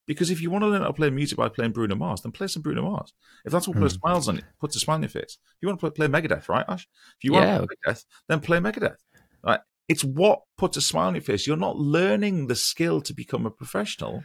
Because 0.06 0.30
if 0.30 0.40
you 0.40 0.48
want 0.48 0.62
to 0.62 0.68
learn 0.68 0.82
how 0.82 0.86
to 0.86 0.92
play 0.92 1.10
music 1.10 1.38
by 1.38 1.48
playing 1.48 1.72
Bruno 1.72 1.96
Mars, 1.96 2.20
then 2.20 2.30
play 2.30 2.46
some 2.46 2.62
Bruno 2.62 2.82
Mars. 2.82 3.12
If 3.44 3.50
that's 3.50 3.66
what 3.66 3.76
puts 3.76 3.96
Mm. 3.96 4.00
smiles 4.00 4.28
on 4.28 4.36
you, 4.36 4.42
puts 4.60 4.76
a 4.76 4.78
smile 4.78 4.94
on 4.94 5.02
your 5.02 5.08
face. 5.08 5.38
If 5.44 5.58
you 5.60 5.66
want 5.66 5.80
to 5.80 5.90
play, 5.90 6.08
play 6.08 6.20
Megadeth, 6.20 6.48
right, 6.48 6.64
Ash? 6.68 6.86
If 7.18 7.24
you 7.24 7.32
want 7.32 7.46
Yeah. 7.46 7.58
to 7.58 7.66
play 7.66 7.76
Megadeth, 7.84 8.04
then 8.28 8.40
play 8.40 8.58
Megadeth. 8.58 8.98
Right? 9.44 9.60
It's 9.88 10.04
what 10.04 10.42
puts 10.56 10.76
a 10.76 10.80
smile 10.80 11.08
on 11.08 11.16
your 11.16 11.22
face. 11.22 11.48
You're 11.48 11.56
not 11.56 11.76
learning 11.76 12.46
the 12.46 12.54
skill 12.54 13.00
to 13.02 13.12
become 13.12 13.44
a 13.44 13.50
professional, 13.50 14.22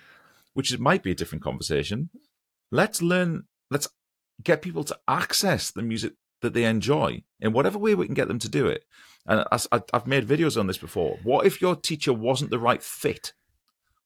which 0.54 0.72
is, 0.72 0.78
might 0.78 1.02
be 1.02 1.12
a 1.12 1.16
different 1.16 1.44
conversation. 1.44 2.12
Let's 2.72 3.02
learn. 3.02 3.48
Let's 3.72 3.88
get 4.44 4.62
people 4.62 4.84
to 4.84 5.00
access 5.08 5.72
the 5.72 5.82
music 5.82 6.14
that 6.42 6.54
they 6.54 6.66
enjoy 6.66 7.24
in 7.40 7.54
whatever 7.54 7.78
way 7.78 7.96
we 7.96 8.06
can 8.06 8.16
get 8.16 8.28
them 8.28 8.40
to 8.40 8.50
do 8.50 8.68
it. 8.68 8.84
And 9.26 9.44
I, 9.52 9.82
I've 9.94 10.08
made 10.08 10.28
videos 10.28 10.58
on 10.60 10.68
this 10.68 10.78
before. 10.78 11.20
What 11.24 11.46
if 11.46 11.62
your 11.62 11.76
teacher 11.76 12.14
wasn't 12.14 12.52
the 12.52 12.60
right 12.60 12.82
fit? 12.82 13.34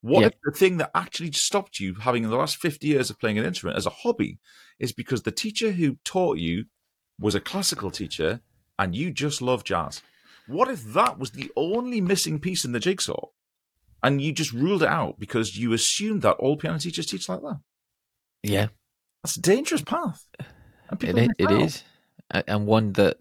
What 0.01 0.21
Yeah. 0.21 0.27
if 0.27 0.33
the 0.43 0.51
thing 0.51 0.77
that 0.77 0.91
actually 0.95 1.31
stopped 1.33 1.79
you 1.79 1.93
having 1.95 2.23
the 2.23 2.35
last 2.35 2.57
50 2.57 2.87
years 2.87 3.09
of 3.09 3.19
playing 3.19 3.37
an 3.37 3.45
instrument 3.45 3.77
as 3.77 3.85
a 3.85 3.91
hobby 3.91 4.39
is 4.79 4.91
because 4.91 5.21
the 5.21 5.31
teacher 5.31 5.71
who 5.73 5.97
taught 6.03 6.37
you 6.39 6.65
was 7.19 7.35
a 7.35 7.39
classical 7.39 7.91
teacher 7.91 8.41
and 8.79 8.95
you 8.95 9.11
just 9.11 9.41
love 9.41 9.63
jazz? 9.63 10.01
What 10.47 10.69
if 10.69 10.83
that 10.93 11.19
was 11.19 11.31
the 11.31 11.51
only 11.55 12.01
missing 12.01 12.39
piece 12.39 12.65
in 12.65 12.71
the 12.71 12.79
jigsaw 12.79 13.27
and 14.01 14.19
you 14.19 14.31
just 14.31 14.51
ruled 14.53 14.81
it 14.81 14.89
out 14.89 15.19
because 15.19 15.55
you 15.55 15.71
assumed 15.71 16.23
that 16.23 16.37
all 16.37 16.57
piano 16.57 16.79
teachers 16.79 17.05
teach 17.05 17.29
like 17.29 17.41
that? 17.41 17.59
Yeah, 18.41 18.69
That's 19.21 19.35
a 19.37 19.41
dangerous 19.41 19.83
path. 19.83 20.25
And 20.89 21.19
it, 21.19 21.31
it 21.37 21.51
is, 21.51 21.83
and 22.47 22.65
one 22.65 22.93
that 22.93 23.17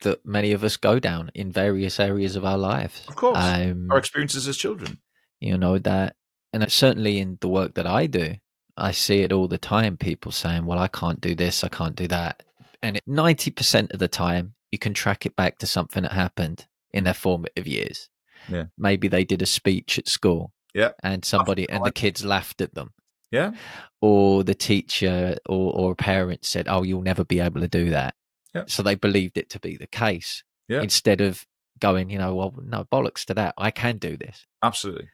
that 0.00 0.24
many 0.26 0.52
of 0.52 0.64
us 0.64 0.76
go 0.76 0.98
down 0.98 1.30
in 1.34 1.52
various 1.52 2.00
areas 2.00 2.34
of 2.36 2.44
our 2.44 2.58
lives. 2.58 3.04
Of 3.08 3.14
course. 3.16 3.38
um, 3.38 3.88
Our 3.90 3.98
experiences 3.98 4.48
as 4.48 4.56
children. 4.56 4.98
you 5.40 5.56
know 5.56 5.78
that, 5.78 6.16
and 6.52 6.70
certainly 6.72 7.18
in 7.18 7.38
the 7.40 7.48
work 7.48 7.74
that 7.74 7.86
I 7.86 8.06
do, 8.06 8.34
I 8.76 8.90
see 8.92 9.20
it 9.20 9.32
all 9.32 9.46
the 9.48 9.58
time. 9.58 9.96
People 9.96 10.32
saying, 10.32 10.66
"Well, 10.66 10.78
I 10.78 10.88
can't 10.88 11.20
do 11.20 11.34
this, 11.34 11.62
I 11.64 11.68
can't 11.68 11.94
do 11.96 12.08
that," 12.08 12.42
and 12.82 13.00
ninety 13.06 13.50
percent 13.50 13.92
of 13.92 13.98
the 14.00 14.08
time, 14.08 14.54
you 14.72 14.78
can 14.78 14.92
track 14.94 15.24
it 15.26 15.36
back 15.36 15.58
to 15.58 15.66
something 15.66 16.02
that 16.02 16.12
happened 16.12 16.66
in 16.92 17.04
their 17.04 17.14
formative 17.14 17.66
years. 17.66 18.08
Yeah. 18.48 18.64
maybe 18.76 19.06
they 19.06 19.24
did 19.24 19.40
a 19.40 19.46
speech 19.46 19.98
at 20.00 20.08
school. 20.08 20.52
Yeah. 20.74 20.92
and 21.04 21.24
somebody 21.24 21.68
and 21.68 21.84
the 21.84 21.92
kids 21.92 22.24
laughed 22.24 22.60
at 22.60 22.74
them. 22.74 22.92
Yeah. 23.30 23.52
or 24.00 24.42
the 24.42 24.54
teacher 24.54 25.36
or, 25.48 25.72
or 25.74 25.92
a 25.92 25.96
parent 25.96 26.44
said, 26.44 26.66
"Oh, 26.68 26.82
you'll 26.82 27.02
never 27.02 27.24
be 27.24 27.38
able 27.40 27.60
to 27.60 27.68
do 27.68 27.90
that." 27.90 28.14
Yeah. 28.54 28.64
So 28.66 28.82
they 28.82 28.94
believed 28.94 29.38
it 29.38 29.48
to 29.50 29.60
be 29.60 29.76
the 29.76 29.86
case 29.86 30.44
Yeah. 30.68 30.82
instead 30.82 31.20
of 31.20 31.46
going, 31.78 32.10
you 32.10 32.18
know, 32.18 32.34
well, 32.34 32.54
no 32.62 32.84
bollocks 32.84 33.24
to 33.26 33.34
that. 33.34 33.54
I 33.56 33.70
can 33.70 33.98
do 33.98 34.16
this. 34.16 34.46
Absolutely. 34.62 35.08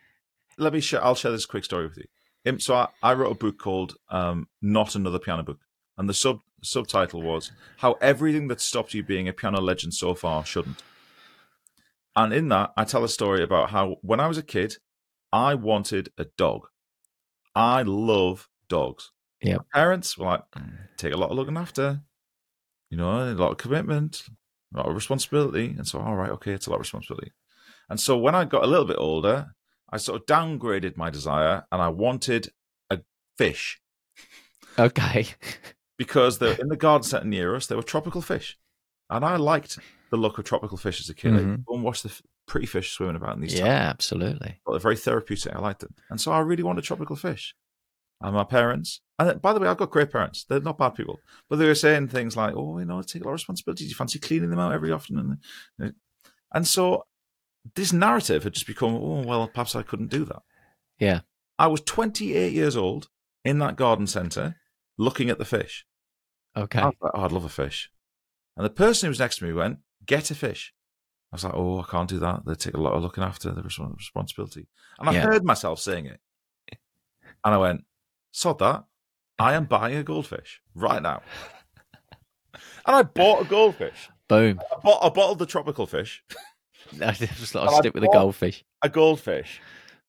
Let 0.59 0.73
me 0.73 0.81
share. 0.81 1.03
I'll 1.05 1.15
share 1.15 1.31
this 1.31 1.47
quick 1.47 1.65
story 1.65 1.87
with 1.87 1.99
you. 1.99 2.59
So 2.59 2.75
I, 2.75 2.89
I 3.03 3.13
wrote 3.15 3.31
a 3.33 3.35
book 3.35 3.59
called 3.59 3.95
um, 4.11 4.49
"Not 4.63 4.95
Another 4.95 5.19
Piano 5.19 5.43
Book," 5.43 5.61
and 5.99 6.09
the 6.09 6.15
sub 6.15 6.41
subtitle 6.63 7.23
was 7.23 7.53
"How 7.77 7.93
Everything 8.01 8.49
That 8.49 8.61
Stopped 8.61 8.95
You 8.95 9.03
Being 9.03 9.29
a 9.29 9.33
Piano 9.33 9.61
Legend 9.61 9.93
So 9.95 10.15
Far 10.15 10.45
Shouldn't." 10.45 10.83
And 12.17 12.33
in 12.33 12.49
that, 12.49 12.73
I 12.77 12.85
tell 12.85 13.05
a 13.05 13.09
story 13.09 13.43
about 13.45 13.71
how 13.71 13.97
when 14.01 14.19
I 14.19 14.27
was 14.27 14.39
a 14.39 14.43
kid, 14.43 14.77
I 15.33 15.55
wanted 15.55 16.11
a 16.19 16.25
dog. 16.37 16.69
I 17.55 17.83
love 17.83 18.49
dogs. 18.69 19.13
Yeah. 19.43 19.59
Parents 19.73 20.17
were 20.19 20.27
like, 20.27 20.43
take 20.97 21.13
a 21.13 21.17
lot 21.17 21.31
of 21.31 21.37
looking 21.37 21.57
after, 21.57 22.01
you 22.91 22.97
know, 22.97 23.31
a 23.31 23.35
lot 23.35 23.53
of 23.53 23.57
commitment, 23.59 24.25
a 24.75 24.79
lot 24.79 24.89
of 24.89 24.95
responsibility. 24.95 25.75
And 25.77 25.87
so, 25.87 25.99
all 26.01 26.17
right, 26.17 26.31
okay, 26.31 26.53
it's 26.53 26.67
a 26.67 26.71
lot 26.71 26.77
of 26.77 26.81
responsibility. 26.81 27.33
And 27.91 27.99
so 28.01 28.17
when 28.19 28.35
I 28.35 28.45
got 28.45 28.65
a 28.65 28.67
little 28.67 28.85
bit 28.85 28.97
older, 28.99 29.55
I 29.91 29.97
sort 29.97 30.21
of 30.21 30.27
downgraded 30.27 30.97
my 30.97 31.09
desire 31.11 31.65
and 31.73 31.81
I 31.81 31.89
wanted 31.89 32.51
a 32.91 33.01
fish 33.39 33.81
Okay. 34.79 35.27
because 35.97 36.39
they're 36.39 36.61
in 36.61 36.69
the 36.69 36.77
garden 36.77 37.03
centre 37.05 37.27
near 37.27 37.55
us. 37.57 37.67
They 37.67 37.77
were 37.77 37.83
tropical 37.83 38.21
fish. 38.23 38.59
And 39.11 39.25
I 39.25 39.37
liked 39.37 39.79
the 40.11 40.17
look 40.19 40.39
of 40.39 40.45
tropical 40.45 40.77
fish 40.77 41.01
as 41.01 41.09
a 41.09 41.15
kid. 41.15 41.35
I 41.35 41.39
Mhm. 41.39 41.65
go 41.65 41.75
and 41.75 41.83
watch 41.83 42.03
the 42.03 42.13
pretty 42.47 42.67
fish 42.67 42.93
swimming 42.93 43.17
about 43.17 43.35
in 43.37 43.41
these 43.43 43.55
yeah, 43.59 43.65
tanks. 43.65 43.91
absolutely. 43.91 44.61
But 44.65 44.73
they're 44.73 44.81
very 44.81 44.97
therapeutic. 44.97 45.55
I 45.55 45.59
liked 45.59 45.81
them. 45.81 45.95
And 46.11 46.21
so 46.21 46.33
I 46.33 46.41
really 46.41 46.63
wanted 46.63 46.85
tropical 46.85 47.17
fish. 47.17 47.55
And 48.21 48.35
my 48.35 48.45
parents, 48.45 49.01
and 49.19 49.31
uh, 49.31 49.35
by 49.35 49.53
the 49.53 49.61
way, 49.61 49.69
I've 49.69 49.77
got 49.77 49.91
great 49.91 50.11
parents. 50.11 50.45
They're 50.45 50.61
not 50.61 50.79
bad 50.79 50.91
people. 50.97 51.21
But 51.49 51.57
they 51.57 51.67
were 51.67 51.75
saying 51.77 52.09
things 52.09 52.37
like, 52.37 52.55
oh, 52.57 52.79
you 52.79 52.85
know, 52.85 53.01
take 53.03 53.23
a 53.23 53.25
lot 53.25 53.31
of 53.33 53.35
responsibility. 53.35 53.85
Do 53.85 53.89
you 53.91 53.95
fancy 53.95 54.19
cleaning 54.19 54.51
them 54.51 54.59
out 54.59 54.73
every 54.73 54.91
often? 54.91 55.39
And, 55.79 55.91
uh, 55.91 55.93
and 56.53 56.67
so 56.67 57.05
this 57.77 57.93
narrative 57.93 58.43
had 58.45 58.55
just 58.55 58.67
become, 58.67 58.95
oh, 58.95 59.23
well, 59.25 59.47
perhaps 59.47 59.77
I 59.77 59.83
couldn't 59.83 60.11
do 60.11 60.25
that. 60.25 60.43
Yeah. 60.99 61.21
I 61.61 61.69
was 61.69 61.81
28 61.83 62.53
years 62.53 62.77
old 62.77 63.09
in 63.45 63.59
that 63.61 63.77
garden 63.77 64.07
centre 64.07 64.57
looking 64.97 65.31
at 65.31 65.39
the 65.39 65.45
fish. 65.45 65.87
Okay. 66.57 66.81
I 66.81 66.87
was 66.87 66.95
like, 67.01 67.13
oh, 67.15 67.23
I'd 67.23 67.33
love 67.33 67.45
a 67.45 67.49
fish. 67.49 67.91
And 68.57 68.65
the 68.67 68.71
person 68.71 69.07
who 69.07 69.11
was 69.11 69.21
next 69.21 69.39
to 69.39 69.45
me 69.45 69.53
went, 69.53 69.79
get 70.07 70.33
a 70.33 70.35
fish. 70.35 70.75
I 71.33 71.37
was 71.37 71.45
like, 71.45 71.55
oh, 71.55 71.81
I 71.81 71.85
can't 71.89 72.09
do 72.09 72.19
that. 72.19 72.45
They 72.47 72.55
take 72.55 72.75
a 72.75 72.81
lot 72.81 72.95
of 72.95 73.03
looking 73.03 73.23
after 73.23 73.53
the 73.53 73.63
res- 73.63 73.79
responsibility. 73.79 74.67
And 74.99 75.09
I 75.09 75.13
Yeah. 75.13 75.23
heard 75.23 75.45
myself 75.45 75.79
saying 75.79 76.07
it. 76.07 76.21
And 77.45 77.55
I 77.55 77.59
went, 77.59 77.85
sod 78.31 78.59
that. 78.61 78.85
I 79.39 79.55
am 79.55 79.67
buying 79.67 79.97
a 79.97 80.03
goldfish 80.03 80.61
right 80.75 81.01
now. 81.03 81.23
and 82.55 82.97
I 82.97 83.03
bought 83.03 83.43
a 83.43 83.45
goldfish. 83.45 84.09
Boom. 84.29 84.61
I, 84.73 84.81
bought, 84.81 85.05
I 85.05 85.09
bottled 85.11 85.39
the 85.39 85.47
tropical 85.47 85.87
fish, 85.87 86.23
I 87.01 87.13
just 87.13 87.53
thought 87.53 87.67
And 87.67 87.71
I'd 87.77 87.79
stick 87.79 87.95
with 87.95 88.05
bought- 88.05 88.13
goldfish. 88.13 88.65
a 88.83 88.89
goldfish. 88.89 89.61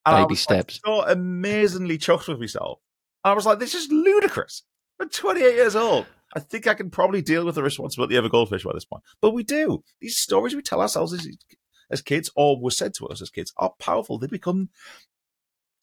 And 0.06 0.16
I 0.16 0.22
Baby 0.22 0.32
was, 0.32 0.50
like, 0.50 0.58
steps. 0.72 0.82
so 0.86 1.04
amazingly 1.06 1.98
chuffed 1.98 2.28
with 2.28 2.40
myself. 2.40 2.80
I 3.24 3.34
was 3.34 3.46
like, 3.46 3.60
this 3.60 3.76
is 3.76 3.92
ludicrous. 3.92 4.64
I'm 5.00 5.10
28 5.10 5.54
years 5.56 5.76
old. 5.76 6.06
I 6.36 6.40
think 6.40 6.68
I 6.68 6.74
can 6.74 6.90
probably 6.90 7.22
deal 7.22 7.46
with 7.46 7.56
the 7.56 7.64
responsibility 7.64 8.16
of 8.16 8.24
a 8.26 8.30
goldfish 8.30 8.64
by 8.64 8.72
this 8.74 8.86
point. 8.86 9.04
But 9.22 9.32
we 9.32 9.44
do. 9.44 9.84
These 10.00 10.18
stories 10.18 10.56
we 10.56 10.62
tell 10.62 10.82
ourselves 10.82 11.12
as, 11.14 11.28
as 11.92 12.02
kids, 12.02 12.30
or 12.36 12.60
were 12.60 12.72
said 12.72 12.94
to 12.96 13.08
us 13.08 13.22
as 13.22 13.30
kids, 13.30 13.52
are 13.58 13.74
powerful. 13.80 14.18
They 14.18 14.28
become 14.28 14.70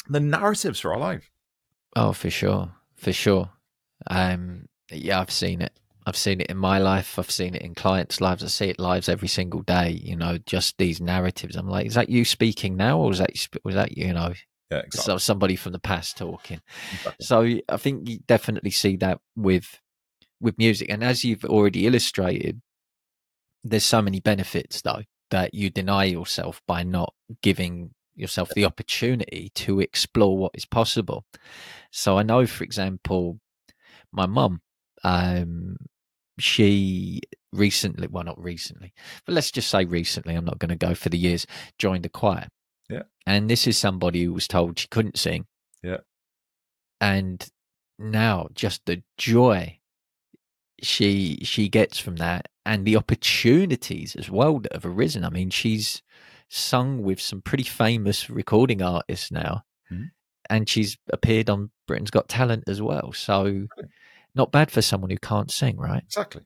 the 0.09 0.21
narratives 0.21 0.81
for 0.81 0.93
our 0.93 0.99
life. 1.01 1.31
Oh, 1.97 2.13
for 2.13 2.29
sure, 2.29 2.71
for 2.95 3.13
sure. 3.13 3.51
Um, 4.07 4.67
yeah, 4.93 5.19
I've 5.19 5.31
seen 5.31 5.63
it. 5.63 5.73
I've 6.07 6.17
seen 6.17 6.41
it 6.43 6.49
in 6.49 6.59
my 6.59 6.79
life. 6.79 7.19
I've 7.19 7.31
seen 7.31 7.55
it 7.55 7.63
in 7.63 7.75
clients' 7.75 8.21
lives. 8.21 8.45
I 8.45 8.49
see 8.49 8.69
it 8.69 8.79
lives 8.79 9.09
every 9.09 9.29
single 9.29 9.63
day. 9.63 9.99
You 10.03 10.15
know, 10.15 10.39
just 10.39 10.77
these 10.77 11.01
narratives. 11.01 11.57
I'm 11.57 11.69
like, 11.69 11.87
is 11.87 11.95
that 11.95 12.11
you 12.11 12.25
speaking 12.25 12.77
now, 12.77 12.99
or 12.99 13.09
was 13.09 13.19
that 13.19 13.31
was 13.65 13.75
that 13.75 13.97
you 13.97 14.13
know 14.13 14.35
Yeah, 14.71 14.83
so 14.91 15.17
somebody 15.17 15.57
from 15.57 15.73
the 15.73 15.81
past 15.81 16.19
talking? 16.19 16.61
Exactly. 16.93 17.25
So 17.25 17.75
I 17.75 17.77
think 17.79 18.09
you 18.09 18.19
definitely 18.29 18.71
see 18.71 18.97
that 18.99 19.21
with 19.35 19.81
with 20.39 20.59
music, 20.59 20.91
and 20.91 21.03
as 21.03 21.25
you've 21.25 21.47
already 21.47 21.87
illustrated, 21.87 22.61
there's 23.65 23.85
so 23.85 24.03
many 24.03 24.21
benefits 24.21 24.83
though 24.83 25.03
that 25.31 25.55
you 25.55 25.71
deny 25.71 26.05
yourself 26.05 26.61
by 26.69 26.83
not 26.85 27.15
giving 27.43 27.91
yourself 28.17 28.51
the 28.51 28.65
opportunity 28.65 29.51
to 29.55 29.81
explore 29.81 30.37
what 30.37 30.53
is 30.55 30.65
possible. 30.65 31.25
So 31.91 32.19
I 32.19 32.23
know, 32.23 32.47
for 32.47 32.65
example, 32.65 33.39
my 34.13 34.27
mum, 34.27 34.61
um, 35.05 35.77
she 36.39 37.21
recently, 37.53 38.09
well, 38.09 38.25
not 38.25 38.43
recently, 38.43 38.93
but 39.25 39.35
let's 39.35 39.51
just 39.51 39.71
say 39.71 39.85
recently, 39.85 40.35
I'm 40.35 40.45
not 40.45 40.59
going 40.59 40.71
to 40.71 40.77
go 40.77 40.95
for 40.95 41.09
the 41.09 41.19
years, 41.19 41.47
joined 41.79 42.07
a 42.07 42.11
choir. 42.11 42.49
Yeah. 42.89 43.03
And 43.27 43.51
this 43.51 43.67
is 43.67 43.77
somebody 43.79 44.25
who 44.25 44.33
was 44.33 44.49
told 44.49 44.79
she 44.79 44.89
couldn't 44.89 45.19
sing. 45.19 45.47
Yeah. 45.83 45.99
And 47.01 47.47
now 47.99 48.49
just 48.55 48.83
the 48.87 49.03
joy 49.17 49.79
she 50.83 51.39
she 51.43 51.69
gets 51.69 51.99
from 51.99 52.17
that 52.17 52.49
and 52.67 52.85
the 52.85 52.97
opportunities 52.97 54.15
as 54.17 54.31
well 54.31 54.59
that 54.59 54.73
have 54.73 54.85
arisen. 54.85 55.25
I 55.25 55.31
mean, 55.31 55.51
she's 55.51 56.03
sung 56.49 57.03
with 57.03 57.21
some 57.21 57.43
pretty 57.43 57.65
famous 57.65 58.31
recording 58.31 58.83
artists 58.83 59.31
now. 59.31 59.65
Mhm. 59.91 60.11
And 60.49 60.69
she's 60.69 60.97
appeared 61.13 61.51
on 61.51 61.71
Britain's 61.87 62.11
Got 62.11 62.29
Talent 62.29 62.65
as 62.69 62.81
well. 62.81 63.13
So 63.13 63.67
not 64.35 64.53
bad 64.53 64.71
for 64.71 64.83
someone 64.83 65.11
who 65.11 65.19
can't 65.19 65.51
sing, 65.51 65.77
right? 65.77 66.03
Exactly. 66.05 66.43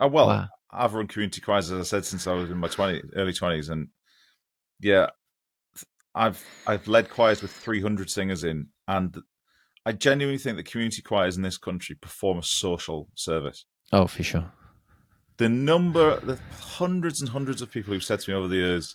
Oh, 0.00 0.08
well, 0.08 0.26
Wow. 0.26 0.48
I've 0.70 0.94
run 0.94 1.06
community 1.06 1.40
choirs, 1.40 1.70
as 1.70 1.80
I 1.80 1.82
said, 1.82 2.04
since 2.04 2.26
I 2.26 2.32
was 2.32 2.50
in 2.50 2.56
my 2.58 2.68
20, 2.68 3.02
early 3.14 3.32
20s. 3.32 3.68
And 3.68 3.88
yeah, 4.80 5.08
I've 6.14 6.44
I've 6.66 6.86
led 6.88 7.10
choirs 7.10 7.42
with 7.42 7.50
300 7.52 8.10
singers 8.10 8.44
in. 8.44 8.68
And 8.88 9.16
I 9.84 9.92
genuinely 9.92 10.38
think 10.38 10.56
that 10.56 10.64
community 10.70 11.02
choirs 11.02 11.36
in 11.36 11.42
this 11.42 11.58
country 11.58 11.96
perform 11.96 12.38
a 12.38 12.42
social 12.42 13.08
service. 13.14 13.64
Oh, 13.92 14.06
for 14.06 14.22
sure. 14.22 14.52
The 15.38 15.48
number, 15.48 16.20
the 16.20 16.38
hundreds 16.60 17.20
and 17.20 17.30
hundreds 17.30 17.60
of 17.62 17.70
people 17.70 17.92
who've 17.92 18.04
said 18.04 18.20
to 18.20 18.30
me 18.30 18.36
over 18.36 18.48
the 18.48 18.56
years, 18.56 18.94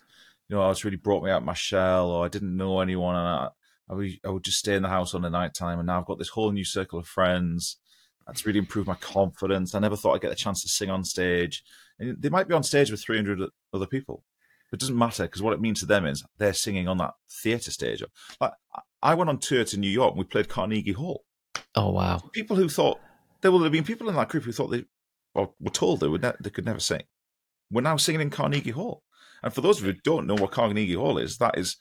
you 0.49 0.55
know, 0.55 0.61
I 0.61 0.69
was 0.69 0.85
really 0.85 0.97
brought 0.97 1.23
me 1.23 1.31
out 1.31 1.41
of 1.41 1.45
my 1.45 1.53
shell, 1.53 2.09
or 2.09 2.25
I 2.25 2.29
didn't 2.29 2.55
know 2.55 2.79
anyone, 2.79 3.15
and 3.15 3.27
I, 3.27 3.49
I, 3.89 3.93
would, 3.93 4.11
I 4.25 4.29
would 4.29 4.43
just 4.43 4.59
stay 4.59 4.75
in 4.75 4.83
the 4.83 4.89
house 4.89 5.13
on 5.13 5.21
the 5.21 5.29
night 5.29 5.53
time, 5.53 5.79
and 5.79 5.87
now 5.87 5.99
I've 5.99 6.05
got 6.05 6.19
this 6.19 6.29
whole 6.29 6.51
new 6.51 6.65
circle 6.65 6.99
of 6.99 7.07
friends. 7.07 7.77
That's 8.25 8.45
really 8.45 8.59
improved 8.59 8.87
my 8.87 8.95
confidence. 8.95 9.73
I 9.73 9.79
never 9.79 9.95
thought 9.95 10.15
I'd 10.15 10.21
get 10.21 10.31
a 10.31 10.35
chance 10.35 10.61
to 10.61 10.67
sing 10.67 10.89
on 10.89 11.05
stage. 11.05 11.63
And 11.97 12.21
they 12.21 12.29
might 12.29 12.47
be 12.47 12.53
on 12.53 12.63
stage 12.63 12.91
with 12.91 13.01
300 13.01 13.49
other 13.73 13.85
people. 13.85 14.23
But 14.69 14.77
it 14.77 14.79
doesn't 14.81 14.97
matter 14.97 15.23
because 15.23 15.41
what 15.41 15.53
it 15.53 15.61
means 15.61 15.79
to 15.79 15.85
them 15.85 16.05
is 16.05 16.25
they're 16.37 16.51
singing 16.51 16.89
on 16.89 16.97
that 16.97 17.13
theatre 17.29 17.71
stage. 17.71 18.03
Like, 18.41 18.51
I 19.01 19.13
went 19.13 19.29
on 19.29 19.39
tour 19.39 19.63
to 19.63 19.79
New 19.79 19.89
York 19.89 20.11
and 20.11 20.19
we 20.19 20.25
played 20.25 20.49
Carnegie 20.49 20.91
Hall. 20.91 21.23
Oh 21.73 21.91
wow. 21.91 22.21
People 22.33 22.57
who 22.57 22.67
thought 22.67 22.99
there 23.41 23.51
will 23.51 23.63
have 23.63 23.71
been 23.71 23.85
people 23.85 24.09
in 24.09 24.15
that 24.15 24.29
group 24.29 24.43
who 24.43 24.51
thought 24.51 24.67
they 24.67 24.85
or 25.33 25.53
were 25.59 25.71
told 25.71 25.99
they 25.99 26.07
would 26.07 26.23
ne- 26.23 26.33
they 26.41 26.49
could 26.49 26.65
never 26.65 26.79
sing. 26.79 27.03
We're 27.71 27.81
now 27.81 27.97
singing 27.97 28.21
in 28.21 28.29
Carnegie 28.29 28.71
Hall. 28.71 29.03
And 29.43 29.53
for 29.53 29.61
those 29.61 29.79
of 29.79 29.85
you 29.85 29.93
who 29.93 29.99
don't 30.03 30.27
know 30.27 30.35
what 30.35 30.51
Carnegie 30.51 30.93
Hall 30.93 31.17
is, 31.17 31.37
that 31.37 31.57
is 31.57 31.77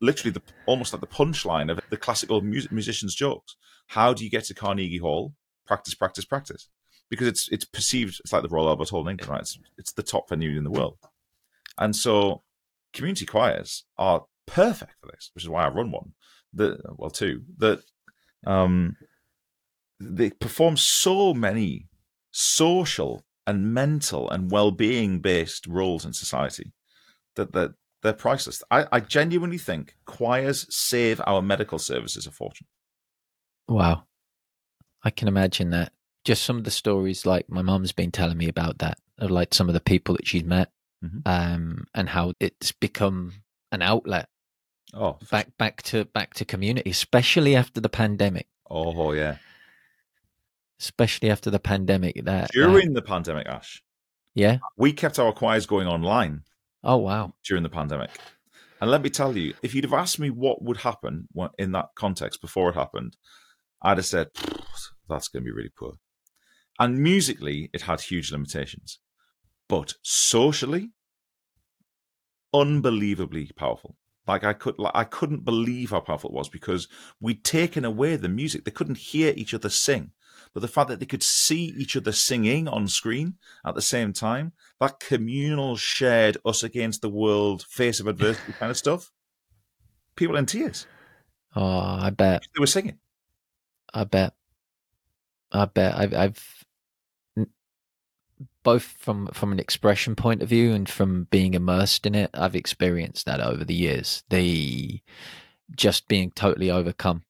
literally 0.00 0.30
the 0.30 0.42
almost 0.66 0.92
like 0.92 1.00
the 1.00 1.06
punchline 1.06 1.70
of 1.70 1.80
the 1.90 1.96
classical 1.96 2.40
music, 2.40 2.72
musicians' 2.72 3.14
jokes. 3.14 3.56
How 3.88 4.14
do 4.14 4.24
you 4.24 4.30
get 4.30 4.44
to 4.44 4.54
Carnegie 4.54 4.98
Hall? 4.98 5.34
Practice, 5.66 5.94
practice, 5.94 6.24
practice. 6.24 6.68
Because 7.10 7.26
it's 7.26 7.48
it's 7.48 7.64
perceived 7.64 8.20
it's 8.20 8.32
like 8.32 8.42
the 8.42 8.48
Royal 8.48 8.68
Albert 8.68 8.90
Hall 8.90 9.02
in 9.02 9.12
England, 9.12 9.30
right? 9.30 9.40
It's, 9.40 9.58
it's 9.76 9.92
the 9.92 10.02
top 10.02 10.28
venue 10.28 10.56
in 10.56 10.64
the 10.64 10.70
world, 10.70 10.96
and 11.78 11.94
so 11.94 12.42
community 12.92 13.26
choirs 13.26 13.84
are 13.98 14.24
perfect 14.46 14.92
for 15.00 15.10
this, 15.12 15.30
which 15.34 15.44
is 15.44 15.48
why 15.48 15.64
I 15.64 15.68
run 15.68 15.90
one. 15.90 16.12
The 16.52 16.78
well, 16.96 17.10
two 17.10 17.42
that 17.58 17.82
um, 18.46 18.96
they 20.00 20.30
perform 20.30 20.76
so 20.76 21.34
many 21.34 21.88
social 22.30 23.24
and 23.46 23.74
mental 23.74 24.30
and 24.30 24.50
well-being 24.50 25.20
based 25.20 25.66
roles 25.66 26.04
in 26.04 26.12
society 26.14 26.72
that 27.36 27.52
that 27.52 27.74
they're 28.02 28.12
priceless. 28.12 28.62
I, 28.70 28.86
I 28.92 29.00
genuinely 29.00 29.58
think 29.58 29.96
choirs 30.04 30.66
save 30.74 31.20
our 31.26 31.40
medical 31.40 31.78
services 31.78 32.26
a 32.26 32.30
fortune. 32.30 32.66
Wow. 33.68 34.04
I 35.02 35.10
can 35.10 35.26
imagine 35.28 35.70
that. 35.70 35.92
Just 36.24 36.42
some 36.44 36.56
of 36.56 36.64
the 36.64 36.70
stories 36.70 37.26
like 37.26 37.48
my 37.50 37.62
mum's 37.62 37.92
been 37.92 38.10
telling 38.10 38.38
me 38.38 38.48
about 38.48 38.78
that, 38.78 38.98
of 39.18 39.30
like 39.30 39.52
some 39.54 39.68
of 39.68 39.74
the 39.74 39.80
people 39.80 40.14
that 40.16 40.26
she's 40.26 40.44
met, 40.44 40.70
Mhm. 41.04 41.22
um, 41.26 41.86
and 41.94 42.08
how 42.08 42.32
it's 42.40 42.72
become 42.72 43.32
an 43.72 43.82
outlet 43.82 44.28
Oh, 44.94 45.18
back 45.30 45.56
back 45.58 45.82
to 45.84 46.04
back 46.04 46.34
to 46.34 46.44
community, 46.44 46.88
especially 46.90 47.56
after 47.56 47.80
the 47.80 47.88
pandemic. 47.88 48.46
Oh 48.70 49.12
yeah. 49.12 49.36
Especially 50.80 51.30
after 51.30 51.50
the 51.50 51.58
pandemic, 51.58 52.24
that 52.24 52.50
During 52.52 52.92
the 52.92 53.02
pandemic, 53.02 53.46
Ash, 53.46 53.82
yeah. 54.34 54.58
we 54.76 54.92
kept 54.92 55.18
our 55.18 55.32
choirs 55.32 55.66
going 55.66 55.88
online 55.88 56.42
Oh 56.84 56.98
wow. 56.98 57.32
during 57.44 57.62
the 57.62 57.70
pandemic. 57.70 58.10
And 58.80 58.90
let 58.90 59.02
me 59.02 59.08
tell 59.08 59.36
you, 59.36 59.54
if 59.62 59.74
you'd 59.74 59.84
have 59.84 59.94
asked 59.94 60.18
me 60.18 60.28
what 60.28 60.62
would 60.62 60.78
happen 60.78 61.28
in 61.58 61.72
that 61.72 61.88
context 61.96 62.42
before 62.42 62.68
it 62.68 62.74
happened, 62.74 63.16
I'd 63.80 63.96
have 63.96 64.06
said 64.06 64.28
that's 65.08 65.28
going 65.28 65.42
to 65.42 65.46
be 65.46 65.52
really 65.52 65.72
poor. 65.74 65.94
And 66.78 66.98
musically, 66.98 67.70
it 67.72 67.82
had 67.82 68.00
huge 68.02 68.30
limitations, 68.30 68.98
but 69.68 69.94
socially, 70.02 70.90
unbelievably 72.52 73.52
powerful. 73.56 73.96
Like 74.26 74.44
I 74.44 74.52
could, 74.52 74.78
like, 74.78 74.92
I 74.94 75.04
couldn't 75.04 75.44
believe 75.44 75.90
how 75.90 76.00
powerful 76.00 76.30
it 76.30 76.36
was 76.36 76.48
because 76.48 76.88
we'd 77.20 77.44
taken 77.44 77.84
away 77.84 78.16
the 78.16 78.28
music. 78.28 78.64
They 78.64 78.70
couldn't 78.70 78.98
hear 78.98 79.32
each 79.36 79.54
other 79.54 79.68
sing, 79.68 80.12
but 80.54 80.60
the 80.60 80.68
fact 80.68 80.88
that 80.88 81.00
they 81.00 81.06
could 81.06 81.22
see 81.22 81.74
each 81.76 81.96
other 81.96 82.12
singing 82.12 82.66
on 82.68 82.88
screen 82.88 83.34
at 83.66 83.74
the 83.74 83.82
same 83.82 84.12
time, 84.12 84.52
that 84.80 85.00
communal, 85.00 85.76
shared 85.76 86.38
us 86.44 86.62
against 86.62 87.02
the 87.02 87.10
world, 87.10 87.64
face 87.68 88.00
of 88.00 88.06
adversity 88.06 88.52
kind 88.58 88.70
of 88.70 88.76
stuff. 88.78 89.10
People 90.16 90.36
in 90.36 90.46
tears. 90.46 90.86
Oh, 91.56 91.66
I 91.68 92.10
bet. 92.10 92.46
They 92.54 92.60
were 92.60 92.66
singing. 92.66 92.98
I 93.92 94.04
bet. 94.04 94.34
I 95.52 95.64
bet. 95.66 95.96
I've, 95.96 96.14
I've 96.14 96.64
both 98.62 98.82
from 98.98 99.28
from 99.28 99.52
an 99.52 99.60
expression 99.60 100.16
point 100.16 100.42
of 100.42 100.48
view 100.48 100.72
and 100.72 100.88
from 100.88 101.24
being 101.30 101.54
immersed 101.54 102.06
in 102.06 102.14
it. 102.14 102.30
I've 102.34 102.56
experienced 102.56 103.26
that 103.26 103.40
over 103.40 103.64
the 103.64 103.74
years. 103.74 104.24
The 104.30 105.00
just 105.76 106.08
being 106.08 106.30
totally 106.30 106.70
overcome, 106.70 107.24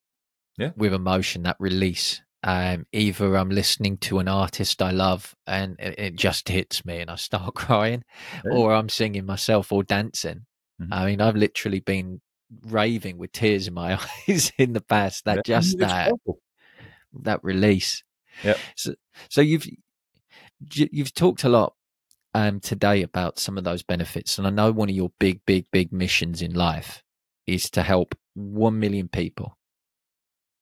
Yeah. 0.56 0.70
with 0.76 0.92
emotion. 0.94 1.42
That 1.42 1.56
release. 1.58 2.22
Um, 2.46 2.87
either 2.92 3.37
I'm 3.37 3.48
listening 3.48 3.96
to 3.98 4.18
an 4.18 4.28
artist 4.28 4.83
I 4.83 4.90
love 4.90 5.35
and 5.46 5.76
it, 5.78 5.98
it 5.98 6.16
just 6.16 6.46
hits 6.48 6.85
me 6.85 7.00
and 7.00 7.11
I 7.11 7.16
start 7.16 7.54
crying, 7.57 8.04
Yeah. 8.44 8.52
or 8.52 8.74
I'm 8.74 8.90
singing 8.90 9.24
myself 9.24 9.72
or 9.72 9.83
dancing. 9.83 10.44
Mhm. 10.80 10.88
I 10.92 11.07
mean, 11.07 11.20
I've 11.22 11.37
literally 11.37 11.80
been 11.80 12.20
raving 12.66 13.16
with 13.16 13.33
tears 13.33 13.66
in 13.66 13.72
my 13.74 13.98
eyes 14.28 14.52
in 14.59 14.74
the 14.74 14.83
past. 14.83 15.24
That 15.24 15.37
Yeah. 15.48 15.61
just 15.61 15.78
that 15.78 16.12
that 17.22 17.42
release. 17.42 18.02
Yep. 18.42 18.59
So, 18.76 18.94
so 19.30 19.40
you've 19.40 19.66
you- 19.66 20.88
you've 20.92 21.14
talked 21.14 21.44
a 21.44 21.48
lot 21.48 21.74
um, 22.35 22.59
today 22.61 23.02
about 23.02 23.38
some 23.38 23.57
of 23.57 23.64
those 23.64 23.83
benefits, 23.83 24.37
and 24.38 24.46
I 24.46 24.50
know 24.50 24.70
one 24.72 24.88
of 24.90 24.94
your 24.94 25.12
big, 25.20 25.40
big, 25.46 25.66
big 25.70 25.92
missions 25.92 26.42
in 26.42 26.52
life 26.52 27.02
is 27.46 27.70
to 27.70 27.83
help 27.83 28.14
one 28.35 28.78
million 28.80 29.09
people 29.09 29.57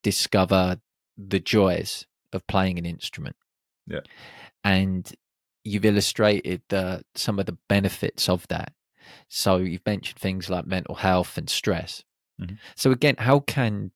discover 0.03 0.81
the 1.29 1.41
joys 1.41 2.07
of 2.33 2.47
playing 2.47 2.79
an 2.79 2.87
instrument. 2.87 3.37
Yeah. 3.87 4.01
and 4.65 5.13
you've 5.65 5.85
illustrated 5.85 6.63
the 6.69 7.05
some 7.15 7.39
of 7.41 7.47
the 7.47 7.59
benefits 7.69 8.29
of 8.29 8.47
that. 8.49 8.73
So 9.29 9.57
you've 9.57 9.85
mentioned 9.87 10.19
things 10.21 10.49
like 10.49 10.67
mental 10.67 10.95
health 10.97 11.37
and 11.37 11.51
stress. 11.51 12.05
Mhm. 12.41 12.59
So 12.77 12.91
again, 12.93 13.17
how 13.19 13.41
can 13.41 13.91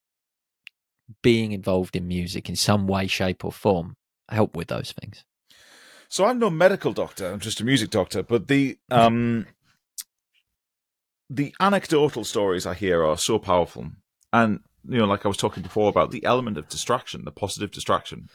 being 1.23 1.53
involved 1.53 1.95
in 1.95 2.09
music 2.09 2.49
in 2.49 2.57
some 2.57 2.87
way, 2.89 3.07
shape, 3.07 3.45
or 3.45 3.53
form 3.53 3.97
help 4.29 4.57
with 4.57 4.69
those 4.69 4.93
things? 4.93 5.25
So 6.09 6.25
I'm 6.25 6.39
no 6.41 6.51
medical 6.51 6.93
doctor. 6.93 7.31
I'm 7.33 7.41
just 7.41 7.61
a 7.61 7.65
music 7.65 7.91
doctor. 7.91 8.23
But 8.25 8.49
the 8.49 8.79
um, 8.91 9.47
the 11.31 11.55
anecdotal 11.61 12.25
stories 12.25 12.67
I 12.67 12.75
hear 12.75 13.05
are 13.05 13.19
so 13.19 13.39
powerful, 13.39 13.91
and 14.33 14.61
you 14.89 14.99
know, 14.99 15.07
like 15.07 15.25
I 15.25 15.29
was 15.29 15.37
talking 15.37 15.63
before 15.63 15.89
about 15.89 16.11
the 16.11 16.25
element 16.25 16.59
of 16.59 16.69
distraction, 16.69 17.25
the 17.25 17.31
positive 17.33 17.71
distraction, 17.71 18.29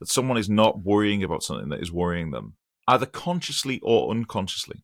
that 0.00 0.08
someone 0.08 0.36
is 0.38 0.48
not 0.48 0.82
worrying 0.84 1.22
about 1.22 1.42
something 1.42 1.68
that 1.70 1.80
is 1.80 1.92
worrying 1.92 2.30
them, 2.30 2.54
either 2.88 3.06
consciously 3.06 3.80
or 3.82 4.10
unconsciously, 4.10 4.82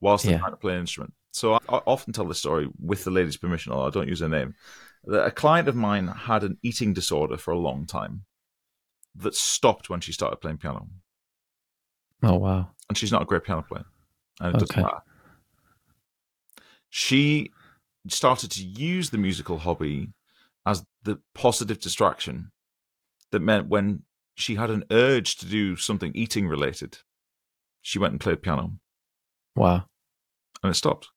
whilst 0.00 0.26
they're 0.26 0.38
trying 0.38 0.52
to 0.52 0.56
play 0.58 0.74
an 0.74 0.80
instrument. 0.80 1.14
So 1.32 1.54
I, 1.54 1.58
I 1.68 1.80
often 1.86 2.12
tell 2.12 2.26
this 2.26 2.38
story 2.38 2.68
with 2.80 3.04
the 3.04 3.10
lady's 3.10 3.36
permission, 3.36 3.72
although 3.72 3.86
I 3.86 3.90
don't 3.90 4.08
use 4.08 4.20
her 4.20 4.28
name. 4.28 4.54
That 5.04 5.26
a 5.26 5.30
client 5.30 5.68
of 5.68 5.76
mine 5.76 6.08
had 6.08 6.44
an 6.44 6.58
eating 6.62 6.94
disorder 6.94 7.36
for 7.36 7.50
a 7.52 7.58
long 7.58 7.86
time 7.86 8.24
that 9.16 9.34
stopped 9.34 9.90
when 9.90 10.00
she 10.00 10.12
started 10.12 10.36
playing 10.36 10.58
piano 10.58 10.88
Oh 12.22 12.36
wow! 12.36 12.70
and 12.88 12.96
she's 12.98 13.12
not 13.12 13.22
a 13.22 13.26
great 13.26 13.44
piano 13.44 13.62
player, 13.62 13.84
and 14.40 14.50
it 14.50 14.58
doesn't 14.58 14.72
Okay. 14.72 14.82
matter. 14.82 15.02
She 16.90 17.50
started 18.08 18.50
to 18.52 18.64
use 18.64 19.10
the 19.10 19.18
musical 19.18 19.58
hobby 19.58 20.12
the 21.04 21.20
positive 21.34 21.78
distraction 21.78 22.50
that 23.30 23.40
meant 23.40 23.68
when 23.68 24.02
she 24.34 24.56
had 24.56 24.70
an 24.70 24.84
urge 24.90 25.36
to 25.36 25.46
do 25.46 25.76
something 25.76 26.12
eating 26.14 26.48
related, 26.48 26.98
she 27.82 27.98
went 27.98 28.12
and 28.12 28.20
played 28.20 28.42
piano, 28.42 28.78
Wow! 29.54 29.84
and 30.62 30.70
it 30.72 30.74
stopped. 30.74 31.08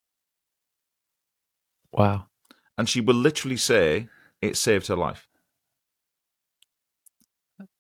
Wow! 1.92 2.28
And 2.78 2.88
she 2.88 3.02
will 3.02 3.16
literally 3.16 3.58
say 3.58 4.08
it 4.42 4.56
saved 4.58 4.88
her 4.88 4.96
life. 4.96 5.28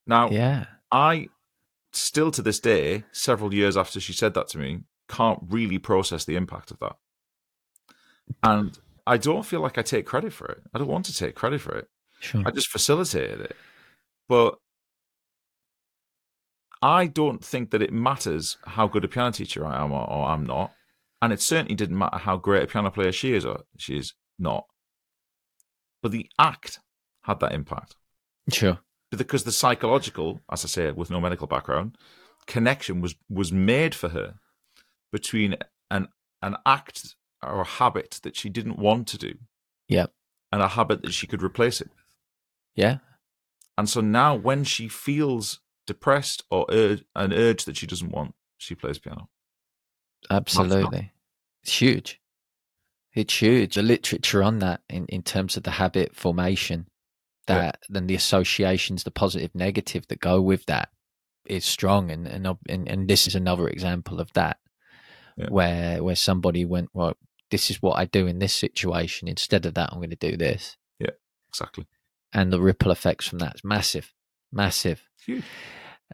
Now, 0.05 0.29
Yeah. 0.29 0.65
I 0.91 1.27
still 1.91 2.31
to 2.31 2.41
this 2.41 2.59
day, 2.59 3.03
several 3.11 3.53
years 3.53 3.75
after 3.75 3.99
she 3.99 4.13
said 4.13 4.33
that 4.33 4.47
to 4.49 4.57
me, 4.57 4.83
can't 5.09 5.39
really 5.47 5.77
process 5.77 6.25
the 6.25 6.35
impact 6.35 6.71
of 6.71 6.79
that. 6.79 6.95
And 8.43 8.77
I 9.05 9.17
don't 9.17 9.45
feel 9.45 9.61
like 9.61 9.77
I 9.77 9.81
take 9.81 10.05
credit 10.05 10.33
for 10.33 10.47
it. 10.47 10.63
I 10.73 10.79
don't 10.79 10.87
want 10.87 11.05
to 11.05 11.15
take 11.15 11.35
credit 11.35 11.61
for 11.61 11.75
it. 11.75 11.89
Sure. 12.19 12.43
I 12.45 12.51
just 12.51 12.67
facilitated 12.69 13.41
it. 13.41 13.55
But 14.27 14.55
I 16.81 17.07
don't 17.07 17.43
think 17.43 17.71
that 17.71 17.81
it 17.81 17.91
matters 17.93 18.57
how 18.65 18.87
good 18.87 19.03
a 19.03 19.07
piano 19.07 19.31
teacher 19.31 19.65
I 19.65 19.81
am 19.83 19.91
or, 19.91 20.07
or 20.09 20.27
I'm 20.27 20.45
not. 20.45 20.71
And 21.21 21.33
it 21.33 21.41
certainly 21.41 21.75
didn't 21.75 21.97
matter 21.97 22.17
how 22.17 22.37
great 22.37 22.63
a 22.63 22.67
piano 22.67 22.91
player 22.91 23.11
she 23.11 23.33
is 23.33 23.45
or 23.45 23.61
she 23.77 23.97
is 23.97 24.13
not. 24.37 24.65
But 26.03 26.11
the 26.11 26.29
act 26.37 26.79
had 27.23 27.39
that 27.39 27.53
impact 27.53 27.95
Sure. 28.51 28.79
because 29.11 29.43
the 29.43 29.51
psychological, 29.51 30.41
as 30.51 30.63
I 30.63 30.67
say, 30.67 30.91
with 30.91 31.09
no 31.09 31.19
medical 31.19 31.47
background, 31.47 31.97
connection 32.45 33.01
was 33.01 33.15
was 33.29 33.51
made 33.51 33.95
for 33.95 34.09
her 34.09 34.35
between 35.11 35.55
an 35.89 36.07
an 36.43 36.55
act 36.65 37.15
or 37.43 37.61
a 37.61 37.65
habit 37.65 38.19
that 38.23 38.35
she 38.35 38.49
didn't 38.49 38.77
want 38.77 39.07
to 39.07 39.17
do, 39.17 39.33
Yep. 39.89 40.13
and 40.51 40.61
a 40.61 40.67
habit 40.69 41.01
that 41.01 41.13
she 41.13 41.25
could 41.27 41.41
replace 41.41 41.81
it 41.81 41.89
with. 41.89 42.03
Yeah. 42.77 42.99
And 43.77 43.89
so 43.89 43.99
now, 44.01 44.33
when 44.35 44.63
she 44.63 44.87
feels 44.87 45.59
depressed 45.85 46.43
or 46.49 46.65
ur- 46.71 46.99
an 47.15 47.33
urge 47.33 47.65
that 47.65 47.75
she 47.77 47.85
doesn't 47.87 48.11
want, 48.11 48.33
she 48.57 48.73
plays 48.75 48.97
piano. 48.99 49.29
Absolutely. 50.29 51.11
It's 51.63 51.79
huge. 51.81 52.19
It's 53.13 53.41
huge. 53.41 53.75
The 53.75 53.83
literature 53.83 54.43
on 54.43 54.59
that 54.59 54.81
in, 54.89 55.05
in 55.07 55.23
terms 55.23 55.57
of 55.57 55.63
the 55.63 55.71
habit 55.71 56.15
formation, 56.15 56.87
Yeah. 57.49 57.55
that 57.55 57.83
then 57.89 58.07
the 58.07 58.15
associations, 58.15 59.03
the 59.03 59.11
positive, 59.11 59.53
negative 59.55 60.07
that 60.07 60.19
go 60.19 60.41
with 60.41 60.65
that 60.65 60.89
is 61.45 61.65
strong. 61.65 62.11
And 62.11 62.27
and 62.27 62.47
and, 62.69 62.87
and 62.87 63.07
this 63.07 63.27
is 63.27 63.35
another 63.35 63.67
example 63.67 64.19
of 64.19 64.31
that. 64.33 64.57
Yeah. 65.37 65.47
Where 65.49 66.03
where 66.03 66.15
somebody 66.15 66.65
went, 66.65 66.89
well, 66.93 67.13
this 67.51 67.69
is 67.69 67.81
what 67.81 67.97
I 67.97 68.05
do 68.05 68.27
in 68.27 68.39
this 68.39 68.53
situation. 68.53 69.27
Instead 69.27 69.65
of 69.65 69.73
that, 69.75 69.89
I'm 69.91 69.99
going 69.99 70.09
to 70.09 70.15
do 70.31 70.35
this. 70.37 70.77
Yeah. 70.99 71.11
exactly. 71.47 71.85
And 72.33 72.51
the 72.51 72.61
ripple 72.61 72.91
effects 72.91 73.27
from 73.27 73.39
that 73.39 73.57
massive, 73.63 74.13
massive, 74.51 75.07
Huge. 75.25 75.43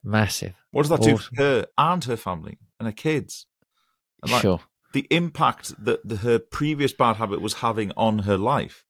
massive. 0.04 0.54
What 0.72 0.84
does 0.84 0.90
that 0.90 1.02
do 1.02 1.18
for 1.18 1.36
her 1.38 1.66
and 1.78 2.04
her 2.04 2.18
family 2.18 2.58
and 2.80 2.88
her 2.88 2.94
kids? 2.94 3.48
And 4.22 4.32
like, 4.32 4.42
sure. 4.42 4.62
the 4.94 5.08
impact 5.10 5.74
that 5.84 6.08
the, 6.08 6.18
her 6.18 6.40
previous 6.40 6.94
bad 6.94 7.18
habit 7.18 7.42
was 7.42 7.56
having 7.56 7.92
on 7.98 8.20
her 8.20 8.38
life 8.38 8.86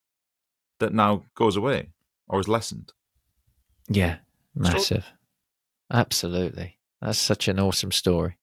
that 0.79 0.93
now 0.93 1.25
goes 1.35 1.55
away 1.55 1.89
or 2.27 2.39
is 2.39 2.47
lessened. 2.47 2.93
Yeah, 3.89 4.17
massive. 4.55 5.05
Absolutely. 5.91 6.79
That's 7.01 7.19
such 7.19 7.47
an 7.47 7.59
awesome 7.59 7.91
story. 7.91 8.37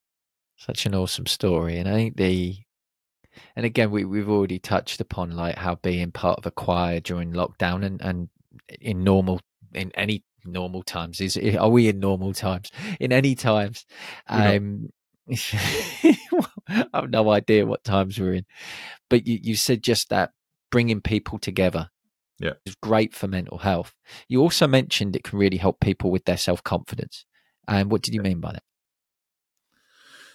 Such 0.56 0.84
an 0.84 0.94
awesome 0.94 1.26
story. 1.26 1.78
And 1.78 1.88
I 1.88 1.92
think 1.92 2.16
the 2.16 2.58
and 3.56 3.64
again 3.64 3.90
we, 3.90 4.04
we've 4.04 4.28
already 4.28 4.58
touched 4.58 5.00
upon 5.00 5.30
like 5.30 5.56
how 5.56 5.76
being 5.76 6.12
part 6.12 6.38
of 6.38 6.46
a 6.46 6.50
choir 6.50 7.00
during 7.00 7.32
lockdown 7.32 7.84
and, 7.84 8.00
and 8.02 8.28
in 8.80 9.04
normal 9.04 9.40
in 9.74 9.90
any 9.94 10.24
normal 10.44 10.82
times 10.82 11.20
is 11.20 11.36
are 11.36 11.68
we 11.68 11.88
in 11.88 12.00
normal 12.00 12.32
times? 12.32 12.70
In 12.98 13.12
any 13.12 13.34
times. 13.34 13.84
Um 14.28 14.88
I 15.30 16.16
have 16.94 17.10
no 17.10 17.30
idea 17.30 17.66
what 17.66 17.84
times 17.84 18.18
we're 18.18 18.34
in. 18.34 18.46
But 19.08 19.26
you, 19.26 19.38
you 19.42 19.56
said 19.56 19.82
just 19.82 20.08
that 20.08 20.30
bringing 20.70 21.00
people 21.00 21.38
together 21.38 21.90
Yeah. 22.40 22.54
is 22.64 22.74
great 22.76 23.14
for 23.14 23.28
mental 23.28 23.58
health. 23.58 23.94
You 24.28 24.40
also 24.40 24.66
mentioned 24.66 25.14
it 25.14 25.24
can 25.24 25.38
really 25.38 25.56
help 25.58 25.80
people 25.80 26.10
with 26.10 26.24
their 26.24 26.36
self 26.36 26.62
confidence. 26.64 27.24
And 27.68 27.90
what 27.90 28.02
did 28.02 28.14
you 28.14 28.22
mean 28.22 28.40
by 28.40 28.52
that? 28.52 28.62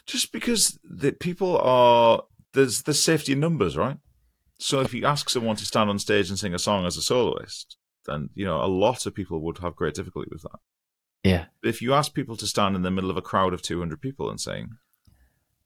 Just 0.05 0.31
because 0.31 0.77
the 0.83 1.11
people 1.11 1.57
are 1.57 2.23
there's 2.53 2.83
the 2.83 2.93
safety 2.93 3.33
in 3.33 3.39
numbers, 3.39 3.75
right? 3.75 3.97
So 4.59 4.79
if 4.81 4.93
you 4.93 5.05
ask 5.05 5.29
someone 5.29 5.57
to 5.57 5.65
stand 5.65 5.89
on 5.89 5.99
stage 5.99 6.29
and 6.29 6.39
sing 6.39 6.53
a 6.53 6.59
song 6.59 6.85
as 6.85 6.95
a 6.95 7.01
soloist, 7.01 7.77
then 8.05 8.29
you 8.35 8.45
know 8.45 8.61
a 8.63 8.67
lot 8.67 9.05
of 9.05 9.13
people 9.15 9.41
would 9.41 9.57
have 9.59 9.75
great 9.75 9.93
difficulty 9.95 10.29
with 10.31 10.41
that. 10.43 10.59
Yeah. 11.23 11.45
If 11.63 11.81
you 11.81 11.93
ask 11.93 12.13
people 12.13 12.35
to 12.37 12.45
stand 12.47 12.75
in 12.75 12.83
the 12.83 12.91
middle 12.91 13.09
of 13.09 13.17
a 13.17 13.21
crowd 13.21 13.53
of 13.53 13.61
200 13.63 13.99
people 13.99 14.29
and 14.29 14.39
sing, 14.39 14.77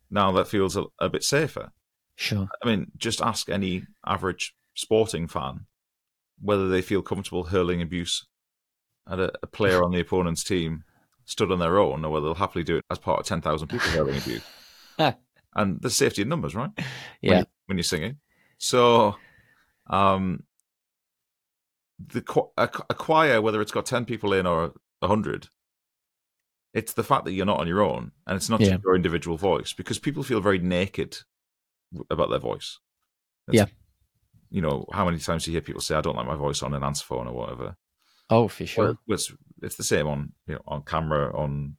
now 0.10 0.32
that 0.32 0.48
feels 0.48 0.78
a, 0.78 0.86
a 1.00 1.10
bit 1.10 1.24
safer. 1.24 1.72
Sure. 2.16 2.48
I 2.64 2.68
mean, 2.68 2.92
just 2.98 3.22
ask 3.22 3.50
any 3.50 3.84
average 4.06 4.54
sporting 4.74 5.28
fan 5.28 5.66
whether 6.42 6.70
they 6.70 6.82
feel 6.82 7.02
comfortable 7.02 7.46
hurling 7.46 7.82
abuse 7.82 8.26
at 9.10 9.20
a, 9.20 9.32
a 9.44 9.48
player 9.48 9.84
on 9.84 9.92
the 9.92 10.00
opponent's 10.00 10.44
team 10.44 10.84
stood 11.26 11.52
on 11.52 11.60
their 11.60 11.78
own, 11.78 12.04
or 12.06 12.12
whether 12.12 12.26
they'll 12.28 12.36
happily 12.36 12.64
do 12.64 12.78
it 12.78 12.86
as 12.90 12.98
part 12.98 13.20
of 13.20 13.26
10,000 13.26 13.68
people 13.68 13.90
hurling 13.90 14.18
abuse. 14.18 14.44
and 15.56 15.82
the 15.82 15.90
safety 15.90 16.22
in 16.22 16.30
numbers, 16.30 16.56
right? 16.56 16.72
When 16.78 16.86
Yeah. 17.22 17.40
you- 17.40 17.46
when 17.66 17.78
you're 17.78 17.84
singing. 17.84 18.18
So, 18.58 19.16
um, 19.90 20.44
the 22.08 22.24
a, 22.58 22.64
a 22.90 22.94
choir, 22.94 23.42
whether 23.42 23.62
it's 23.62 23.72
got 23.72 23.86
10 23.86 24.06
people 24.06 24.34
in 24.34 24.46
or 24.46 24.74
100, 25.00 25.50
it's 26.74 26.94
the 26.94 27.04
fact 27.04 27.26
that 27.26 27.34
you're 27.34 27.46
not 27.46 27.60
on 27.60 27.68
your 27.68 27.82
own 27.82 28.12
and 28.28 28.36
it's 28.38 28.50
not 28.50 28.62
Yeah. 28.62 28.78
your 28.84 28.96
individual 28.96 29.38
voice 29.38 29.74
because 29.74 30.00
people 30.00 30.24
feel 30.24 30.40
very 30.42 30.60
naked 30.60 31.18
about 32.10 32.30
their 32.30 32.40
voice. 32.40 32.80
Yeah. 33.52 33.66
You 34.52 34.62
know, 34.62 34.86
how 34.94 35.06
many 35.06 35.20
times 35.20 35.46
you 35.48 35.52
hear 35.54 35.62
people 35.62 35.82
say, 35.82 35.96
I 35.96 36.02
don't 36.02 36.16
like 36.16 36.28
my 36.28 36.36
voice 36.36 36.62
on 36.64 36.74
an 36.74 36.84
answer 36.84 37.06
phone 37.06 37.28
or 37.28 37.34
whatever? 37.34 37.76
Oh, 38.30 38.48
for 38.48 38.64
Well, 38.64 38.68
sure. 38.68 38.98
it's, 39.08 39.34
it's 39.62 39.76
the 39.76 39.84
same 39.84 40.08
on 40.08 40.34
you 40.48 40.56
know 40.56 40.62
on 40.68 40.84
camera, 40.84 41.36
on 41.36 41.78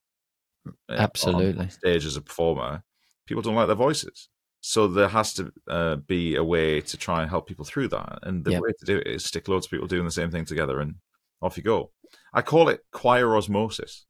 eh, 0.67 0.73
on 0.95 0.99
Absolutely. 1.01 1.69
stage 1.71 2.05
as 2.05 2.17
a 2.17 2.21
performer. 2.23 2.83
People 3.27 3.43
don't 3.43 3.55
like 3.55 3.69
their 3.69 3.77
voices, 3.77 4.29
so 4.61 4.87
there 4.89 5.09
has 5.09 5.33
to 5.35 5.53
uh, 5.69 5.97
be 5.97 6.37
a 6.37 6.45
way 6.45 6.81
to 6.83 6.97
try 6.97 7.23
and 7.23 7.31
help 7.31 7.47
people 7.49 7.65
through 7.65 7.89
that. 7.89 8.19
And 8.23 8.45
the 8.45 8.53
Yep. 8.53 8.63
way 8.63 8.71
to 8.79 8.85
do 8.85 8.99
it 8.99 9.07
is 9.07 9.25
stick 9.25 9.49
loads 9.49 9.67
of 9.67 9.71
people 9.71 9.87
doing 9.87 10.05
the 10.05 10.11
same 10.11 10.31
thing 10.31 10.45
together, 10.45 10.81
and 10.81 10.97
off 11.43 11.57
you 11.57 11.63
go. 11.63 11.93
I 12.33 12.43
call 12.43 12.69
it 12.69 12.81
choir 12.93 13.37
osmosis. 13.37 14.05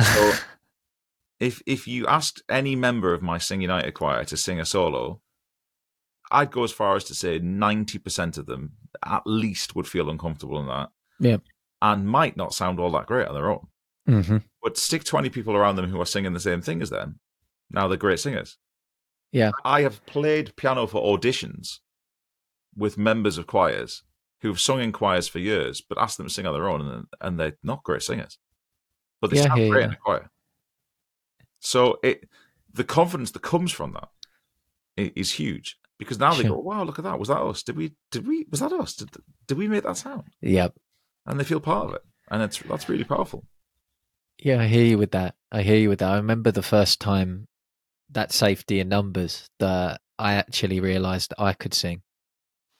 So 0.00 0.32
if 1.40 1.62
if 1.66 1.86
you 1.86 2.06
asked 2.06 2.42
any 2.48 2.74
member 2.76 3.12
of 3.12 3.22
my 3.22 3.38
Sing 3.38 3.60
United 3.60 3.92
choir 3.94 4.24
to 4.24 4.36
sing 4.36 4.60
a 4.60 4.64
solo, 4.64 5.20
I'd 6.30 6.50
go 6.50 6.64
as 6.64 6.72
far 6.72 6.96
as 6.96 7.04
to 7.04 7.14
say 7.14 7.38
ninety 7.38 7.98
percent 7.98 8.38
of 8.38 8.46
them 8.46 8.72
at 9.04 9.22
least 9.26 9.74
would 9.74 9.86
feel 9.88 10.08
uncomfortable 10.10 10.58
in 10.60 10.66
that. 10.68 10.90
Yeah. 11.20 11.38
And 11.80 12.06
might 12.08 12.36
not 12.36 12.54
sound 12.54 12.78
all 12.78 12.90
that 12.92 13.06
great 13.06 13.26
on 13.26 13.34
their 13.34 13.50
own. 13.50 13.66
hmm 14.06 14.36
But 14.62 14.78
stick 14.78 15.04
twenty 15.04 15.28
people 15.30 15.56
around 15.56 15.76
them 15.76 15.90
who 15.90 16.00
are 16.00 16.06
singing 16.06 16.32
the 16.32 16.40
same 16.40 16.62
thing 16.62 16.80
as 16.80 16.90
them. 16.90 17.18
Now 17.70 17.88
they're 17.88 17.96
great 17.98 18.20
singers. 18.20 18.56
Yeah. 19.32 19.50
I 19.64 19.82
have 19.82 20.04
played 20.06 20.54
piano 20.56 20.86
for 20.86 21.02
auditions 21.02 21.78
with 22.76 22.98
members 22.98 23.38
of 23.38 23.46
choirs 23.46 24.02
who've 24.42 24.60
sung 24.60 24.80
in 24.80 24.92
choirs 24.92 25.28
for 25.28 25.38
years, 25.38 25.80
but 25.80 25.98
asked 25.98 26.18
them 26.18 26.26
to 26.26 26.32
sing 26.32 26.46
on 26.46 26.52
their 26.52 26.68
own, 26.68 26.80
and, 26.86 27.06
and 27.20 27.40
they're 27.40 27.56
not 27.62 27.82
great 27.84 28.02
singers. 28.02 28.38
But 29.20 29.30
they 29.30 29.36
Yeah, 29.38 29.44
sound 29.44 29.60
hear 29.60 29.70
great 29.70 29.80
you. 29.82 29.86
in 29.88 29.92
a 29.92 29.96
choir. 29.96 30.30
So 31.60 31.98
it, 32.02 32.28
the 32.72 32.84
confidence 32.84 33.30
that 33.30 33.42
comes 33.42 33.70
from 33.72 33.92
that 33.92 34.08
is 34.96 35.32
huge 35.32 35.78
because 35.98 36.18
now 36.18 36.34
they 36.34 36.42
go, 36.42 36.58
"Wow, 36.58 36.82
look 36.82 36.98
at 36.98 37.04
that! 37.04 37.18
Was 37.18 37.28
that 37.28 37.40
us? 37.40 37.62
Did 37.62 37.76
we? 37.76 37.92
Did 38.10 38.26
we? 38.26 38.46
Was 38.50 38.60
that 38.60 38.72
us? 38.72 38.94
Did, 38.94 39.10
did 39.46 39.56
we 39.58 39.68
make 39.68 39.84
that 39.84 39.96
sound?" 39.96 40.24
Yep. 40.40 40.74
And 41.24 41.38
they 41.38 41.44
feel 41.44 41.60
part 41.60 41.88
of 41.88 41.94
it, 41.94 42.02
and 42.30 42.42
it's 42.42 42.58
that's 42.58 42.88
really 42.88 43.04
powerful. 43.04 43.46
Yeah, 44.42 44.60
I 44.60 44.66
hear 44.66 44.84
you 44.84 44.98
with 44.98 45.12
that. 45.12 45.36
I 45.52 45.62
hear 45.62 45.76
you 45.76 45.88
with 45.88 46.00
that. 46.00 46.10
I 46.10 46.16
remember 46.16 46.50
the 46.50 46.62
first 46.62 47.00
time 47.00 47.46
that 48.12 48.32
safety 48.32 48.80
in 48.80 48.88
numbers 48.88 49.48
that 49.58 50.00
I 50.18 50.34
actually 50.34 50.80
realized 50.80 51.34
I 51.38 51.52
could 51.52 51.74
sing. 51.74 52.02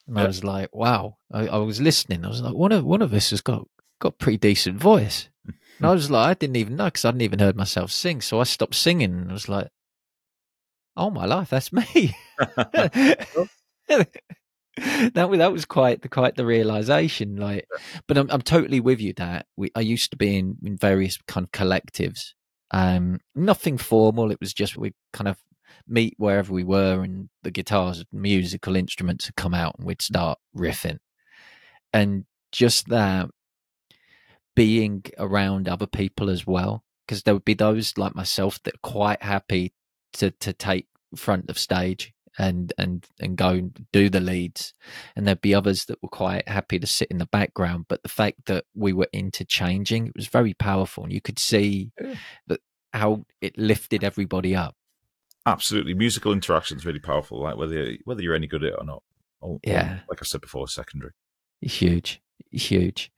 And 0.06 0.18
I 0.18 0.26
was 0.26 0.44
like, 0.44 0.74
wow. 0.74 1.16
I, 1.32 1.46
I 1.46 1.56
was 1.58 1.80
listening. 1.80 2.24
I 2.24 2.28
was 2.28 2.42
like, 2.42 2.54
one 2.54 2.72
of 2.72 2.84
one 2.84 3.02
of 3.02 3.14
us 3.14 3.30
has 3.30 3.40
got 3.40 3.66
got 4.00 4.14
a 4.14 4.16
pretty 4.16 4.38
decent 4.38 4.78
voice. 4.78 5.28
And 5.46 5.86
I 5.86 5.90
was 5.92 6.10
like, 6.10 6.28
I 6.28 6.34
didn't 6.34 6.56
even 6.56 6.76
know 6.76 6.86
because 6.86 7.04
I 7.04 7.08
hadn't 7.08 7.22
even 7.22 7.38
heard 7.38 7.56
myself 7.56 7.90
sing. 7.90 8.20
So 8.20 8.40
I 8.40 8.44
stopped 8.44 8.74
singing 8.74 9.12
and 9.12 9.30
I 9.30 9.32
was 9.32 9.48
like, 9.48 9.68
oh 10.96 11.10
my 11.10 11.24
life, 11.24 11.50
that's 11.50 11.72
me. 11.72 12.14
that 15.14 15.28
was 15.28 15.38
that 15.38 15.52
was 15.52 15.64
quite 15.64 16.02
the 16.02 16.08
quite 16.08 16.36
the 16.36 16.46
realization. 16.46 17.36
Like, 17.36 17.66
but 18.06 18.18
I'm 18.18 18.30
I'm 18.30 18.42
totally 18.42 18.80
with 18.80 19.00
you 19.00 19.12
that 19.14 19.46
we 19.56 19.70
I 19.74 19.80
used 19.80 20.10
to 20.10 20.16
be 20.16 20.36
in 20.36 20.56
in 20.62 20.76
various 20.76 21.18
kind 21.28 21.44
of 21.44 21.52
collectives. 21.52 22.32
Um, 22.72 23.20
nothing 23.34 23.78
formal. 23.78 24.30
It 24.30 24.40
was 24.40 24.54
just 24.54 24.76
we 24.76 24.94
kind 25.12 25.28
of 25.28 25.38
meet 25.86 26.14
wherever 26.18 26.52
we 26.52 26.64
were, 26.64 27.02
and 27.02 27.28
the 27.42 27.50
guitars, 27.50 28.04
musical 28.12 28.76
instruments 28.76 29.26
would 29.26 29.36
come 29.36 29.54
out, 29.54 29.76
and 29.78 29.86
we'd 29.86 30.02
start 30.02 30.38
riffing, 30.56 30.98
and 31.92 32.24
just 32.50 32.88
that 32.88 33.28
being 34.54 35.04
around 35.18 35.68
other 35.68 35.86
people 35.86 36.30
as 36.30 36.46
well, 36.46 36.84
because 37.06 37.22
there 37.22 37.34
would 37.34 37.44
be 37.44 37.54
those 37.54 37.96
like 37.96 38.14
myself 38.14 38.62
that 38.64 38.74
are 38.74 38.90
quite 38.90 39.22
happy 39.22 39.72
to 40.14 40.30
to 40.30 40.52
take 40.52 40.86
front 41.16 41.50
of 41.50 41.58
stage 41.58 42.12
and 42.38 42.72
and 42.78 43.06
and 43.20 43.36
go 43.36 43.48
and 43.50 43.86
do 43.92 44.08
the 44.08 44.20
leads 44.20 44.72
and 45.16 45.26
there'd 45.26 45.40
be 45.42 45.54
others 45.54 45.84
that 45.86 46.02
were 46.02 46.08
quite 46.08 46.48
happy 46.48 46.78
to 46.78 46.86
sit 46.86 47.08
in 47.10 47.18
the 47.18 47.26
background 47.26 47.84
but 47.88 48.02
the 48.02 48.08
fact 48.08 48.46
that 48.46 48.64
we 48.74 48.92
were 48.92 49.08
interchanging 49.12 50.06
it 50.06 50.16
was 50.16 50.28
very 50.28 50.54
powerful 50.54 51.04
and 51.04 51.12
you 51.12 51.20
could 51.20 51.38
see 51.38 51.92
that 52.46 52.60
how 52.94 53.24
it 53.40 53.56
lifted 53.58 54.02
everybody 54.04 54.54
up 54.56 54.74
Absolutely, 55.44 55.92
musical 55.92 56.32
interaction 56.32 56.76
is 56.76 56.86
really 56.86 57.00
powerful. 57.00 57.42
Like 57.42 57.56
whether 57.56 57.94
whether 58.04 58.22
you're 58.22 58.36
any 58.36 58.46
good 58.46 58.62
at 58.62 58.74
it 58.74 58.78
or 58.78 58.84
not. 58.84 59.02
Or- 59.40 59.54
or, 59.54 59.60
Yeah. 59.64 59.98
like 60.08 60.20
I 60.22 60.24
said 60.24 60.40
before, 60.40 60.68
secondary. 60.68 61.10
huge 61.60 62.20
huge 62.52 63.10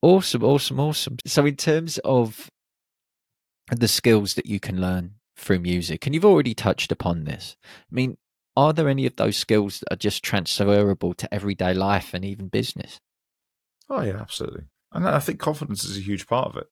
awesome 0.00 0.42
awesome 0.42 0.80
awesome 0.80 1.16
so 1.26 1.44
in 1.44 1.56
terms 1.56 1.98
of 2.04 2.50
the 3.70 3.88
skills 3.88 4.34
that 4.34 4.46
you 4.46 4.58
can 4.60 4.80
learn 4.80 5.14
through 5.36 5.58
music 5.58 6.06
and 6.06 6.14
you've 6.14 6.24
already 6.24 6.54
touched 6.54 6.90
upon 6.92 7.24
this 7.24 7.56
i 7.90 7.94
mean 7.94 8.16
are 8.58 8.72
there 8.72 8.88
any 8.88 9.06
of 9.06 9.16
those 9.16 9.36
skills 9.36 9.80
that 9.80 9.92
are 9.92 9.96
just 9.96 10.22
transferable 10.22 11.14
to 11.14 11.32
everyday 11.32 11.72
life 11.72 12.12
and 12.12 12.24
even 12.24 12.48
business 12.48 13.00
Oh 13.90 14.02
yeah, 14.02 14.16
absolutely. 14.20 14.64
And 14.92 15.08
I 15.08 15.18
think 15.18 15.38
confidence 15.38 15.84
is 15.84 15.96
a 15.96 16.02
huge 16.02 16.26
part 16.26 16.48
of 16.48 16.56
it. 16.56 16.66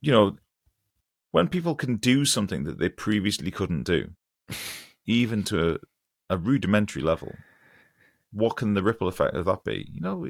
You 0.00 0.12
know, 0.12 0.36
when 1.30 1.48
people 1.48 1.74
can 1.74 1.96
do 1.96 2.24
something 2.24 2.64
that 2.64 2.78
they 2.78 2.88
previously 2.88 3.50
couldn't 3.50 3.84
do, 3.84 4.10
even 5.06 5.42
to 5.44 5.74
a, 5.74 5.78
a 6.34 6.36
rudimentary 6.36 7.02
level, 7.02 7.34
what 8.32 8.56
can 8.56 8.74
the 8.74 8.82
ripple 8.82 9.08
effect 9.08 9.34
of 9.34 9.44
that 9.46 9.64
be? 9.64 9.88
You 9.92 10.00
know, 10.00 10.26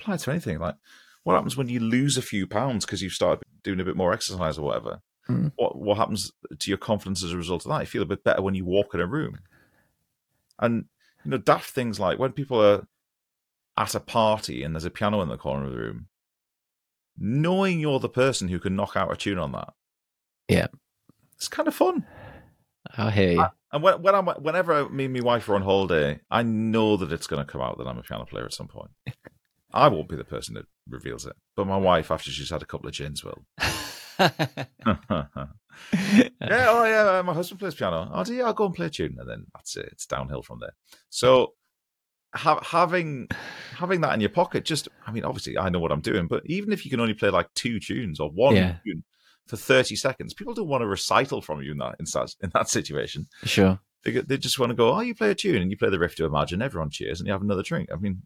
apply 0.00 0.18
to 0.18 0.30
anything. 0.30 0.58
Like, 0.58 0.76
what 1.24 1.34
happens 1.34 1.56
when 1.56 1.68
you 1.68 1.80
lose 1.80 2.16
a 2.16 2.22
few 2.22 2.46
pounds 2.46 2.84
because 2.84 3.02
you've 3.02 3.12
started 3.12 3.42
doing 3.62 3.80
a 3.80 3.84
bit 3.84 3.96
more 3.96 4.12
exercise 4.12 4.58
or 4.58 4.62
whatever? 4.62 5.00
Mm. 5.28 5.52
What 5.56 5.76
what 5.76 5.98
happens 5.98 6.32
to 6.58 6.70
your 6.70 6.78
confidence 6.78 7.22
as 7.22 7.32
a 7.32 7.36
result 7.36 7.66
of 7.66 7.70
that? 7.70 7.80
You 7.80 7.86
feel 7.86 8.02
a 8.02 8.06
bit 8.06 8.24
better 8.24 8.40
when 8.40 8.54
you 8.54 8.64
walk 8.64 8.94
in 8.94 9.00
a 9.00 9.06
room. 9.06 9.38
And 10.58 10.86
you 11.24 11.32
know, 11.32 11.38
daft 11.38 11.70
things 11.70 12.00
like 12.00 12.18
when 12.18 12.32
people 12.32 12.62
are 12.62 12.86
at 13.76 13.94
a 13.94 14.00
party 14.00 14.62
and 14.62 14.74
there's 14.74 14.84
a 14.84 14.90
piano 14.90 15.20
in 15.22 15.28
the 15.28 15.36
corner 15.36 15.66
of 15.66 15.72
the 15.72 15.78
room, 15.78 16.06
knowing 17.16 17.80
you're 17.80 18.00
the 18.00 18.08
person 18.08 18.48
who 18.48 18.58
can 18.58 18.76
knock 18.76 18.96
out 18.96 19.12
a 19.12 19.16
tune 19.16 19.38
on 19.38 19.52
that. 19.52 19.72
Yeah. 20.48 20.68
It's 21.36 21.48
kind 21.48 21.68
of 21.68 21.74
fun. 21.74 22.04
i 22.96 23.10
hear 23.10 23.32
you 23.32 23.46
And 23.72 23.82
when, 23.82 24.02
when 24.02 24.14
I'm, 24.14 24.26
whenever 24.26 24.88
me 24.88 25.04
and 25.04 25.14
my 25.14 25.20
wife 25.20 25.48
are 25.48 25.54
on 25.54 25.62
holiday, 25.62 26.20
I 26.30 26.42
know 26.42 26.96
that 26.96 27.12
it's 27.12 27.26
going 27.26 27.44
to 27.44 27.50
come 27.50 27.60
out 27.60 27.78
that 27.78 27.86
I'm 27.86 27.98
a 27.98 28.02
piano 28.02 28.24
player 28.24 28.44
at 28.44 28.54
some 28.54 28.68
point. 28.68 28.90
I 29.72 29.88
won't 29.88 30.08
be 30.08 30.16
the 30.16 30.24
person 30.24 30.54
that 30.54 30.66
reveals 30.88 31.26
it, 31.26 31.36
but 31.54 31.66
my 31.66 31.76
wife, 31.76 32.10
after 32.10 32.30
she's 32.30 32.50
had 32.50 32.62
a 32.62 32.66
couple 32.66 32.88
of 32.88 32.94
gins, 32.94 33.22
will. 33.22 33.44
yeah, 34.18 35.48
oh 36.42 36.84
yeah, 36.84 37.22
my 37.24 37.34
husband 37.34 37.60
plays 37.60 37.74
piano. 37.74 38.10
Oh, 38.12 38.24
do 38.24 38.34
you? 38.34 38.44
I'll 38.44 38.52
go 38.52 38.66
and 38.66 38.74
play 38.74 38.86
a 38.86 38.90
tune, 38.90 39.16
and 39.18 39.28
then 39.28 39.46
that's 39.54 39.76
it. 39.76 39.88
It's 39.92 40.06
downhill 40.06 40.42
from 40.42 40.60
there. 40.60 40.74
So, 41.10 41.54
ha- 42.34 42.60
having 42.62 43.28
having 43.76 44.00
that 44.02 44.14
in 44.14 44.20
your 44.20 44.30
pocket, 44.30 44.64
just 44.64 44.88
I 45.06 45.12
mean, 45.12 45.24
obviously, 45.24 45.56
I 45.58 45.68
know 45.68 45.80
what 45.80 45.92
I'm 45.92 46.00
doing, 46.00 46.26
but 46.26 46.42
even 46.46 46.72
if 46.72 46.84
you 46.84 46.90
can 46.90 47.00
only 47.00 47.14
play 47.14 47.30
like 47.30 47.48
two 47.54 47.78
tunes 47.80 48.20
or 48.20 48.30
one 48.30 48.54
Yeah. 48.56 48.76
tune 48.84 49.04
for 49.46 49.56
30 49.56 49.96
seconds, 49.96 50.34
people 50.34 50.52
don't 50.54 50.68
want 50.68 50.84
a 50.84 50.86
recital 50.86 51.40
from 51.40 51.62
you 51.62 51.72
in 51.72 51.78
that 51.78 51.96
in 51.98 52.04
that, 52.12 52.34
in 52.42 52.50
that 52.54 52.68
situation. 52.68 53.26
sure. 53.44 53.78
They 54.04 54.12
they 54.12 54.36
just 54.38 54.58
want 54.58 54.70
to 54.70 54.76
go, 54.76 54.92
oh, 54.94 55.00
you 55.00 55.14
play 55.14 55.30
a 55.30 55.34
tune 55.34 55.60
and 55.62 55.70
you 55.70 55.76
play 55.76 55.90
the 55.90 55.98
riff 55.98 56.14
to 56.16 56.24
Imagine, 56.24 56.62
everyone 56.62 56.90
cheers, 56.90 57.20
and 57.20 57.26
you 57.26 57.32
have 57.32 57.42
another 57.42 57.62
drink. 57.64 57.88
I 57.92 57.96
mean, 57.96 58.22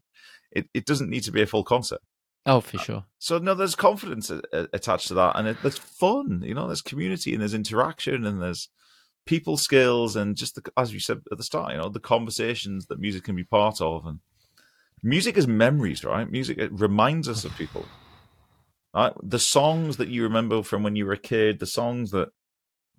it, 0.51 0.69
it 0.73 0.85
doesn't 0.85 1.09
need 1.09 1.23
to 1.23 1.31
be 1.31 1.41
a 1.41 1.47
full 1.47 1.63
concert. 1.63 1.99
Oh, 2.45 2.59
for 2.59 2.77
sure. 2.77 3.05
So 3.19 3.37
no, 3.37 3.53
there's 3.53 3.75
confidence 3.75 4.29
a- 4.29 4.41
a- 4.51 4.67
attached 4.73 5.07
to 5.07 5.13
that, 5.13 5.37
and 5.37 5.47
it, 5.47 5.57
there's 5.61 5.77
fun. 5.77 6.41
You 6.43 6.53
know, 6.53 6.67
there's 6.67 6.81
community 6.81 7.33
and 7.33 7.41
there's 7.41 7.53
interaction 7.53 8.25
and 8.25 8.41
there's 8.41 8.69
people 9.25 9.55
skills 9.55 10.15
and 10.17 10.35
just 10.35 10.55
the, 10.55 10.71
as 10.75 10.93
you 10.93 10.99
said 10.99 11.21
at 11.31 11.37
the 11.37 11.43
start, 11.43 11.71
you 11.71 11.77
know, 11.77 11.87
the 11.89 11.99
conversations 11.99 12.87
that 12.87 12.99
music 12.99 13.23
can 13.23 13.35
be 13.35 13.45
part 13.45 13.79
of, 13.79 14.05
and 14.05 14.19
music 15.01 15.37
is 15.37 15.47
memories, 15.47 16.03
right? 16.03 16.29
Music 16.29 16.57
it 16.57 16.71
reminds 16.73 17.29
us 17.29 17.45
of 17.45 17.55
people. 17.57 17.85
Right? 18.93 19.13
The 19.23 19.39
songs 19.39 19.97
that 19.97 20.09
you 20.09 20.23
remember 20.23 20.61
from 20.61 20.83
when 20.83 20.95
you 20.95 21.05
were 21.05 21.13
a 21.13 21.17
kid, 21.17 21.59
the 21.59 21.65
songs 21.65 22.11
that 22.11 22.29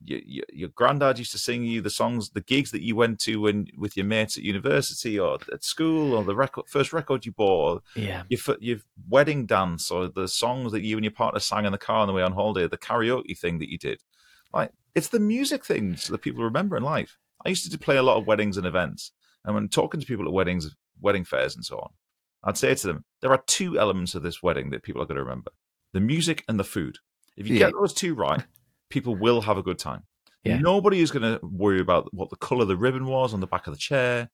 your, 0.05 0.21
your, 0.25 0.45
your 0.53 0.69
granddad 0.71 1.19
used 1.19 1.33
to 1.33 1.39
sing 1.39 1.65
you, 1.65 1.81
the 1.81 1.91
songs, 1.91 2.31
the 2.31 2.41
gigs 2.41 2.71
that 2.73 2.83
you 2.83 2.97
went 2.97 3.19
to 3.21 3.41
when 3.43 3.67
with 3.77 3.97
your 3.97 4.07
mates 4.07 4.37
at 4.37 4.43
university 4.45 5.19
or 5.19 5.39
at 5.53 5.65
school, 5.65 6.15
or 6.15 6.25
the 6.25 6.35
record, 6.37 6.65
first 6.69 6.93
record 6.93 7.25
you 7.27 7.33
bought, 7.33 7.83
Yeah. 7.95 8.25
your 8.29 8.41
your 8.61 8.79
wedding 9.09 9.47
dance 9.47 9.91
or 9.91 10.09
the 10.09 10.29
songs 10.29 10.73
that 10.73 10.83
you 10.83 10.97
and 10.97 11.05
your 11.05 11.13
partner 11.13 11.41
sang 11.41 11.65
in 11.65 11.73
the 11.73 11.79
car 11.79 11.99
on 12.01 12.07
the 12.09 12.15
way 12.15 12.23
on 12.23 12.33
holiday, 12.33 12.67
the 12.69 12.79
karaoke 12.79 13.39
thing 13.39 13.59
that 13.61 13.71
you 13.71 13.79
did. 13.79 14.01
Like 14.53 14.73
it's 14.95 15.09
the 15.09 15.21
music 15.21 15.65
things 15.65 16.09
that 16.09 16.19
people 16.23 16.45
remember 16.45 16.77
in 16.77 16.83
life. 16.83 17.19
I 17.45 17.49
used 17.51 17.71
to 17.71 17.79
play 17.79 17.97
a 17.97 18.03
lot 18.03 18.17
of 18.17 18.27
weddings 18.27 18.57
and 18.57 18.67
events, 18.67 19.13
and 19.45 19.55
when 19.55 19.69
talking 19.69 20.01
to 20.01 20.07
people 20.07 20.27
at 20.27 20.33
weddings, 20.33 20.75
wedding 21.01 21.25
fairs, 21.25 21.55
and 21.57 21.65
so 21.65 21.79
on, 21.79 21.91
I'd 22.43 22.57
say 22.57 22.75
to 22.75 22.87
them, 22.87 23.05
there 23.21 23.33
are 23.33 23.43
two 23.47 23.79
elements 23.79 24.15
of 24.15 24.23
this 24.23 24.43
wedding 24.43 24.71
that 24.71 24.83
people 24.83 25.03
are 25.03 25.07
going 25.07 25.17
to 25.17 25.23
remember: 25.23 25.51
the 25.93 26.01
music 26.01 26.45
and 26.49 26.59
the 26.59 26.65
food. 26.65 26.99
If 27.37 27.49
you 27.49 27.55
Yeah. 27.55 27.67
get 27.67 27.73
those 27.73 27.93
two 27.93 28.15
right, 28.15 28.45
people 28.89 29.17
will 29.17 29.41
have 29.43 29.59
a 29.59 29.63
good 29.63 29.79
time. 29.79 30.05
Yeah. 30.45 30.59
Nobody 30.59 31.01
is 31.01 31.11
going 31.11 31.23
to 31.23 31.45
worry 31.45 31.81
about 31.81 32.13
what 32.13 32.31
the 32.31 32.37
color 32.37 32.63
of 32.63 32.69
the 32.69 32.77
ribbon 32.77 33.07
was 33.07 33.33
on 33.33 33.41
the 33.41 33.47
back 33.47 33.67
of 33.67 33.73
the 33.73 33.79
chair. 33.79 34.29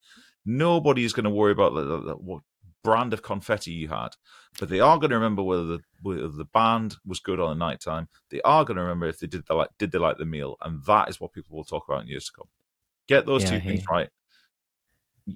Nobody 0.45 1.05
is 1.05 1.13
going 1.13 1.25
to 1.25 1.31
worry 1.31 1.53
about 1.53 1.75
the, 1.75 1.85
the, 1.85 2.01
the- 2.01 2.15
what 2.17 2.43
brand 2.83 3.13
of 3.13 3.23
confetti 3.23 3.71
you 3.73 3.89
had, 3.89 4.09
but 4.59 4.71
they 4.71 4.81
are 4.81 4.97
going 4.99 5.11
to 5.11 5.17
remember 5.17 5.43
whether 5.43 5.65
the 5.67 5.79
whether 6.03 6.29
the 6.29 6.47
band 6.47 6.97
was 7.05 7.21
good 7.21 7.39
on 7.39 7.51
the 7.51 7.65
night 7.67 7.81
time. 7.81 8.09
They 8.31 8.41
are 8.41 8.65
going 8.65 8.77
to 8.77 8.83
remember 8.83 9.07
if 9.07 9.19
they 9.21 9.27
did 9.27 9.45
the 9.47 9.55
like 9.55 9.69
did 9.79 9.93
they 9.93 9.99
like 9.99 10.17
the 10.17 10.25
meal, 10.25 10.57
and 10.63 10.83
that 10.87 11.09
is 11.11 11.21
what 11.21 11.33
people 11.33 11.57
will 11.57 11.65
talk 11.65 11.85
about 11.87 12.03
in 12.03 12.09
years 12.09 12.25
to 12.27 12.33
come. 12.33 12.49
Get 13.07 13.27
those 13.27 13.43
Yeah, 13.43 13.51
two 13.51 13.61
things 13.61 13.83
right, 13.91 14.09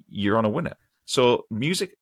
you're 0.09 0.37
on 0.37 0.45
a 0.45 0.49
winner. 0.49 0.75
So 1.05 1.45
music 1.49 1.95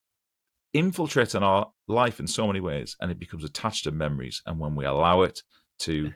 infiltrates 0.74 1.34
in 1.34 1.42
our 1.42 1.70
life 1.86 2.20
in 2.20 2.26
so 2.26 2.46
many 2.46 2.60
ways, 2.60 2.96
and 3.00 3.10
it 3.10 3.18
becomes 3.18 3.44
attached 3.44 3.84
to 3.84 3.90
memories. 3.92 4.42
And 4.46 4.58
when 4.58 4.74
we 4.74 4.84
allow 4.84 5.22
it 5.22 5.42
to, 5.80 6.12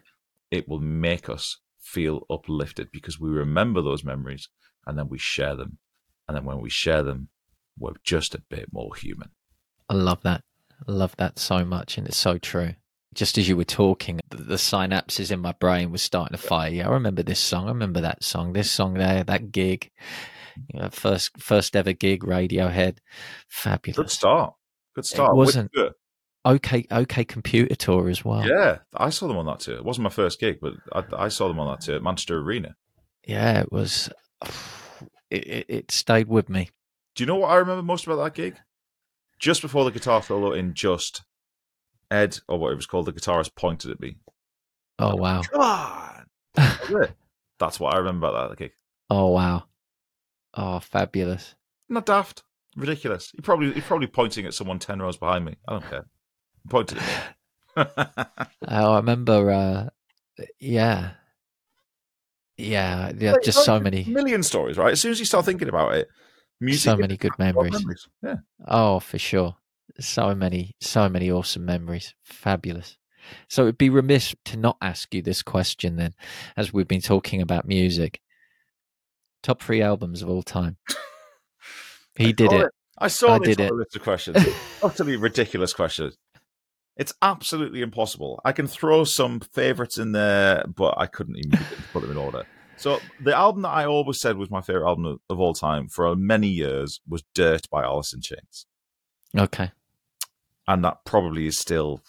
it 0.51 0.69
will 0.69 0.81
make 0.81 1.29
us 1.29 1.59
feel 1.81 2.27
uplifted 2.31 2.89
because 2.93 3.19
we 3.21 3.31
remember 3.31 3.83
those 3.83 4.05
memories, 4.05 4.49
and 4.87 4.99
then 4.99 5.09
we 5.09 5.19
share 5.19 5.57
them. 5.57 5.79
And 6.27 6.37
then 6.37 6.45
when 6.45 6.61
we 6.61 6.71
share 6.71 7.03
them, 7.03 7.29
we're 7.79 7.93
just 8.05 8.35
a 8.35 8.43
bit 8.51 8.67
more 8.73 8.95
human. 8.95 9.31
I 9.89 9.95
love 9.95 10.23
that. 10.23 10.43
I 10.87 10.93
love 10.93 11.17
that 11.17 11.39
so 11.39 11.65
much, 11.65 11.97
and 11.99 12.07
it's 12.07 12.17
so 12.17 12.39
true. 12.39 12.75
Just 13.15 13.39
as 13.39 13.49
you 13.49 13.57
were 13.57 13.65
talking, 13.65 14.21
the, 14.31 14.37
the 14.37 14.55
synapses 14.57 15.31
in 15.33 15.41
my 15.41 15.53
brain 15.53 15.91
was 15.91 16.03
starting 16.03 16.37
to 16.37 16.43
fire. 16.43 16.71
Yeah, 16.71 16.89
I 16.89 16.93
remember 16.93 17.23
this 17.23 17.41
song. 17.41 17.65
I 17.67 17.69
remember 17.71 18.01
that 18.03 18.23
song. 18.23 18.53
This 18.53 18.71
song 18.71 18.95
there, 18.95 19.25
that 19.25 19.51
gig. 19.51 19.91
You 20.73 20.81
know, 20.81 20.89
first 20.91 21.31
first 21.41 21.75
ever 21.75 21.93
gig, 21.93 22.23
Radiohead. 22.23 22.99
Fabulous. 23.49 23.97
Good 23.97 24.11
start. 24.11 24.55
Good 24.95 25.07
start. 25.07 25.31
It 25.33 25.37
wasn't- 25.37 25.73
Good. 25.73 25.93
Okay, 26.49 26.87
okay, 26.91 27.25
computer 27.27 27.75
tour 27.75 28.09
as 28.09 28.25
well. 28.25 28.47
Yeah, 28.47 28.79
I 28.95 29.11
saw 29.11 29.29
them 29.29 29.37
on 29.37 29.45
that 29.45 29.61
tour. 29.61 29.77
It 29.77 29.85
wasn't 29.85 30.05
my 30.05 30.11
first 30.11 30.41
gig, 30.41 30.61
but 30.63 30.73
I, 30.95 31.05
I 31.25 31.29
saw 31.29 31.47
them 31.47 31.61
on 31.61 31.71
that 31.71 31.83
tour 31.83 31.97
at 31.97 32.03
Manchester 32.03 32.39
Arena. 32.39 32.75
Yeah, 33.27 33.61
it 33.61 33.71
was. 33.71 34.11
It, 35.31 35.67
it, 35.69 35.91
stayed 35.91 36.27
with 36.29 36.49
me. 36.49 36.71
Do 37.15 37.23
you 37.23 37.27
know 37.27 37.37
what 37.37 37.51
I 37.51 37.57
remember 37.57 37.83
most 37.83 38.07
about 38.07 38.17
that 38.25 38.33
gig? 38.33 38.57
Just 39.39 39.61
before 39.61 39.85
the 39.85 39.91
guitar 39.91 40.23
solo 40.23 40.53
in 40.53 40.73
Just, 40.73 41.23
Ed, 42.11 42.39
or 42.49 42.59
what 42.59 42.73
it 42.73 42.77
was 42.77 42.87
called, 42.87 43.05
the 43.05 43.13
guitarist 43.13 43.55
pointed 43.55 43.91
at 43.91 44.01
me. 44.01 44.17
Oh 44.99 45.17
wow. 45.17 45.43
Come 45.43 45.61
on! 45.61 46.27
That. 46.55 47.15
That's 47.59 47.79
what 47.79 47.93
I 47.93 47.99
remember 47.99 48.29
about 48.29 48.49
that 48.49 48.59
gig. 48.59 48.73
Oh 49.11 49.29
wow. 49.29 49.65
Oh, 50.55 50.81
fabulous. 50.81 51.55
Not 51.91 52.07
daft. 52.07 52.43
Ridiculous. 52.75 53.33
He 53.33 53.43
probably 53.43 53.75
he's 53.75 53.85
probably 53.85 54.07
pointing 54.07 54.47
at 54.47 54.55
someone 54.55 54.79
ten 54.79 55.03
rows 55.03 55.19
behind 55.19 55.45
me. 55.45 55.57
I 55.69 55.73
don't 55.73 55.91
care. 55.91 56.07
Pointed 56.69 56.99
at 56.99 57.05
me. 57.07 57.85
Oh, 58.71 58.93
I 58.95 58.97
remember. 58.97 59.51
Uh, 59.51 59.89
yeah, 60.59 61.13
yeah, 62.57 63.13
yeah. 63.17 63.35
Just 63.43 63.59
like 63.59 63.65
so 63.67 63.77
a 63.77 63.81
many, 63.81 64.05
million 64.05 64.43
stories, 64.43 64.77
right? 64.77 64.93
As 64.93 65.01
soon 65.01 65.13
as 65.13 65.21
you 65.21 65.25
start 65.25 65.45
thinking 65.45 65.69
about 65.69 65.95
it, 65.95 66.09
music 66.61 66.91
so 66.91 66.97
many 66.97 67.17
good 67.17 67.33
of 67.33 67.39
memories. 67.39 67.85
Yeah. 68.23 68.37
Oh, 68.67 68.99
for 68.99 69.19
sure. 69.19 69.57
So 70.01 70.35
many, 70.35 70.75
so 70.81 71.09
many 71.09 71.31
awesome 71.31 71.65
memories. 71.65 72.15
Fabulous. 72.25 72.99
So 73.49 73.63
it'd 73.63 73.79
be 73.79 73.91
remiss 73.91 74.35
to 74.47 74.57
not 74.57 74.77
ask 74.83 75.15
you 75.15 75.23
this 75.23 75.43
question 75.43 75.97
then, 75.97 76.15
as 76.57 76.73
we've 76.73 76.89
been 76.89 77.01
talking 77.01 77.41
about 77.41 77.67
music. 77.67 78.21
Top 79.43 79.63
three 79.63 79.83
albums 79.83 80.23
of 80.23 80.29
all 80.29 80.43
time. 80.43 80.77
He 82.17 82.33
did 82.33 82.51
saw 82.51 82.61
it. 82.63 82.73
I 82.99 83.09
saw 83.09 83.35
I 83.35 83.39
this 83.39 83.57
did 83.57 83.67
it. 83.67 83.73
list 83.73 83.95
of 83.95 84.03
questions. 84.03 84.45
Utterly 84.83 85.15
ridiculous 85.17 85.73
question. 85.73 86.11
It's 86.99 87.15
absolutely 87.23 87.81
impossible. 87.81 88.41
I 88.45 88.53
can 88.53 88.67
throw 88.67 89.05
some 89.05 89.41
favorites 89.41 89.99
in 89.99 90.13
there, 90.13 90.65
but 90.67 90.95
I 90.99 91.07
couldn't 91.07 91.39
even 91.39 91.67
put 91.93 92.03
them 92.03 92.11
in 92.11 92.17
order. 92.17 92.45
So 92.77 93.01
the 93.21 93.35
album 93.37 93.63
that 93.63 93.71
I 93.71 93.87
always 93.87 94.21
said 94.21 94.37
was 94.37 94.51
my 94.51 94.61
favorite 94.61 94.87
album 94.87 95.05
of, 95.07 95.19
of 95.31 95.41
all 95.41 95.55
time 95.55 95.89
for 95.89 96.15
many 96.17 96.49
years 96.49 97.01
was 97.09 97.23
"Dirt" 97.35 97.71
by 97.71 97.83
Alice 97.85 98.13
in 98.13 98.21
Chains, 98.21 98.67
Okay. 99.37 99.71
and 100.67 100.85
that 100.85 101.05
probably 101.05 101.47
is 101.47 101.59
still, 101.59 102.03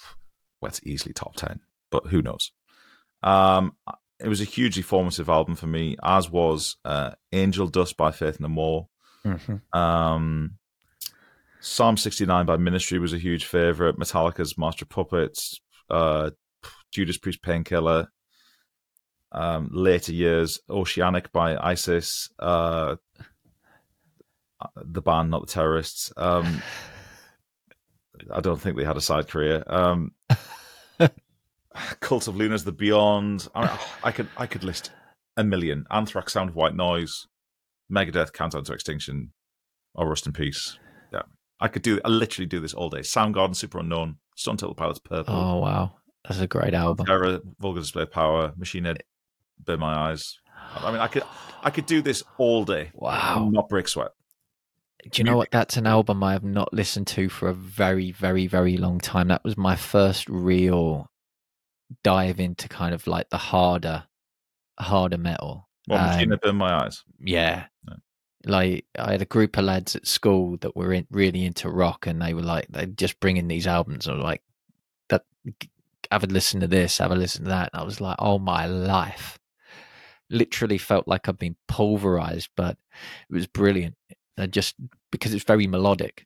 well, 0.62 0.70
it's 0.70 0.82
easily 0.84 1.14
top 1.14 1.36
ten, 1.36 1.62
but 1.92 2.08
who 2.08 2.22
knows? 2.22 2.52
Um, 3.24 3.74
it 4.20 4.28
was 4.28 4.42
a 4.42 4.46
hugely 4.46 4.84
formative 4.84 5.30
album 5.30 5.56
for 5.56 5.68
me, 5.68 5.98
as 6.04 6.30
was 6.30 6.78
uh, 6.86 7.12
"Angel 7.32 7.68
Dust" 7.68 7.96
by 7.98 8.12
Faith 8.12 8.40
No 8.40 8.48
More. 8.50 8.90
hmm 9.24 9.56
Um, 9.78 10.59
Psalm 11.62 11.98
69 11.98 12.46
by 12.46 12.58
Ministry 12.58 13.00
was 13.00 13.14
a 13.14 13.18
huge 13.18 13.46
favorite. 13.46 13.98
Metallica's 13.98 14.58
Master 14.58 14.86
Puppets, 14.86 15.60
uh, 15.90 16.32
Judas 16.92 17.18
Priest 17.18 17.42
Painkiller. 17.42 18.08
Um, 19.32 19.70
later 19.72 20.12
years, 20.12 20.60
Oceanic 20.70 21.32
by 21.32 21.56
ISIS, 21.56 22.30
uh, 22.40 22.96
the 24.76 25.02
band, 25.02 25.30
not 25.30 25.46
the 25.46 25.54
terrorists. 25.54 26.12
Um, 26.18 26.62
I 28.34 28.42
don't 28.42 28.60
think 28.60 28.76
they 28.76 28.84
had 28.84 28.98
a 28.98 29.02
side 29.02 29.28
career. 29.28 29.64
Um, 29.68 30.14
Cult 32.00 32.28
of 32.28 32.36
Luna's 32.36 32.64
The 32.64 32.72
Beyond. 32.72 33.48
I, 33.54 33.80
I 34.04 34.12
could 34.12 34.28
I 34.36 34.48
could 34.48 34.64
list 34.64 34.92
a 35.38 35.44
million. 35.44 35.86
Anthrax, 35.92 36.34
Sound 36.34 36.50
of 36.50 36.56
White 36.56 36.76
Noise, 36.76 37.28
Megadeth, 37.92 38.34
Countdown 38.34 38.64
to 38.66 38.74
Extinction, 38.74 39.32
or 39.94 40.10
Rust 40.10 40.26
in 40.26 40.34
Peace. 40.34 40.78
Yeah, 41.14 41.22
I 41.60 41.68
could 41.68 41.82
do. 41.82 42.00
I 42.06 42.10
literally 42.10 42.46
do 42.48 42.60
this 42.60 42.74
all 42.74 42.90
day. 42.90 43.00
Soundgarden, 43.00 43.52
Superunknown, 43.52 44.16
Stone 44.36 44.58
Temple 44.58 44.76
Pilots, 44.76 45.00
Purple, 45.00 45.36
Oh 45.36 45.58
wow, 45.58 45.96
that's 46.28 46.40
a 46.40 46.48
great 46.48 46.74
album. 46.74 47.06
Terror, 47.06 47.40
Vulgar 47.60 47.82
Display 47.82 48.04
of 48.04 48.12
Power, 48.12 48.54
Machine 48.58 48.86
Head, 48.86 49.04
Burn 49.64 49.80
My 49.80 49.94
Eyes. 50.12 50.40
I 50.76 50.92
mean, 50.92 51.02
I 51.02 51.08
could 51.08 51.24
I 51.64 51.70
could 51.70 51.86
do 51.86 52.02
this 52.02 52.24
all 52.38 52.64
day. 52.66 52.92
Wow. 52.94 53.50
Not 53.52 53.70
break 53.70 53.88
sweat. 53.88 54.12
Do 55.12 55.20
you 55.20 55.24
know 55.24 55.38
what? 55.38 55.52
That's 55.52 55.78
an 55.78 55.88
album 55.88 56.24
I 56.24 56.34
have 56.34 56.44
not 56.44 56.74
listened 56.74 57.08
to 57.08 57.30
for 57.30 57.48
a 57.48 57.54
very, 57.54 58.12
very, 58.12 58.48
very 58.48 58.76
long 58.76 59.00
time. 59.00 59.30
That 59.30 59.44
was 59.46 59.58
my 59.58 59.76
first 59.78 60.28
real 60.28 61.10
dive 62.04 62.40
into 62.40 62.68
kind 62.68 62.94
of 62.94 63.08
like 63.08 63.30
the 63.30 63.38
harder, 63.38 64.04
harder 64.78 65.18
metal. 65.18 65.70
Well, 65.88 66.06
Machine 66.06 66.34
Um, 66.34 66.40
Burn 66.42 66.58
My 66.58 66.84
Eyes. 66.84 67.04
Yeah. 67.20 67.66
Yeah. 67.88 67.96
Like 68.46 68.86
I 68.98 69.12
had 69.12 69.22
a 69.22 69.26
group 69.26 69.58
of 69.58 69.66
lads 69.66 69.96
at 69.96 70.08
school 70.08 70.58
that 70.58 70.76
were 70.76 70.94
in, 70.94 71.08
really 71.12 71.46
into 71.46 71.70
rock, 71.70 72.08
and 72.08 72.22
they 72.22 72.34
were 72.34 72.42
like 72.42 72.68
they 72.70 72.86
just 72.86 73.20
bring 73.20 73.38
in 73.38 73.48
these 73.48 73.68
albums. 73.68 74.08
And 74.08 74.14
I 74.14 74.18
was 74.18 74.24
like, 74.24 74.42
that 75.10 75.24
have 76.12 76.24
a 76.24 76.28
listen 76.28 76.62
to 76.62 76.68
this, 76.68 76.98
have 77.00 77.12
a 77.12 77.16
listen 77.16 77.44
to 77.44 77.50
that. 77.50 77.72
And 77.74 77.82
I 77.82 77.86
was 77.86 78.00
like, 78.00 78.16
oh 78.20 78.40
my 78.40 78.66
life, 78.66 79.40
literally 80.30 80.78
felt 80.78 81.08
like 81.08 81.28
I've 81.28 81.38
been 81.38 81.58
pulverized, 81.68 82.50
but 82.56 82.78
it 83.30 83.34
was 83.34 83.48
brilliant. 83.48 83.96
I 84.38 84.48
just 84.48 84.76
because 85.12 85.34
it's 85.34 85.44
very 85.44 85.68
melodic. 85.68 86.26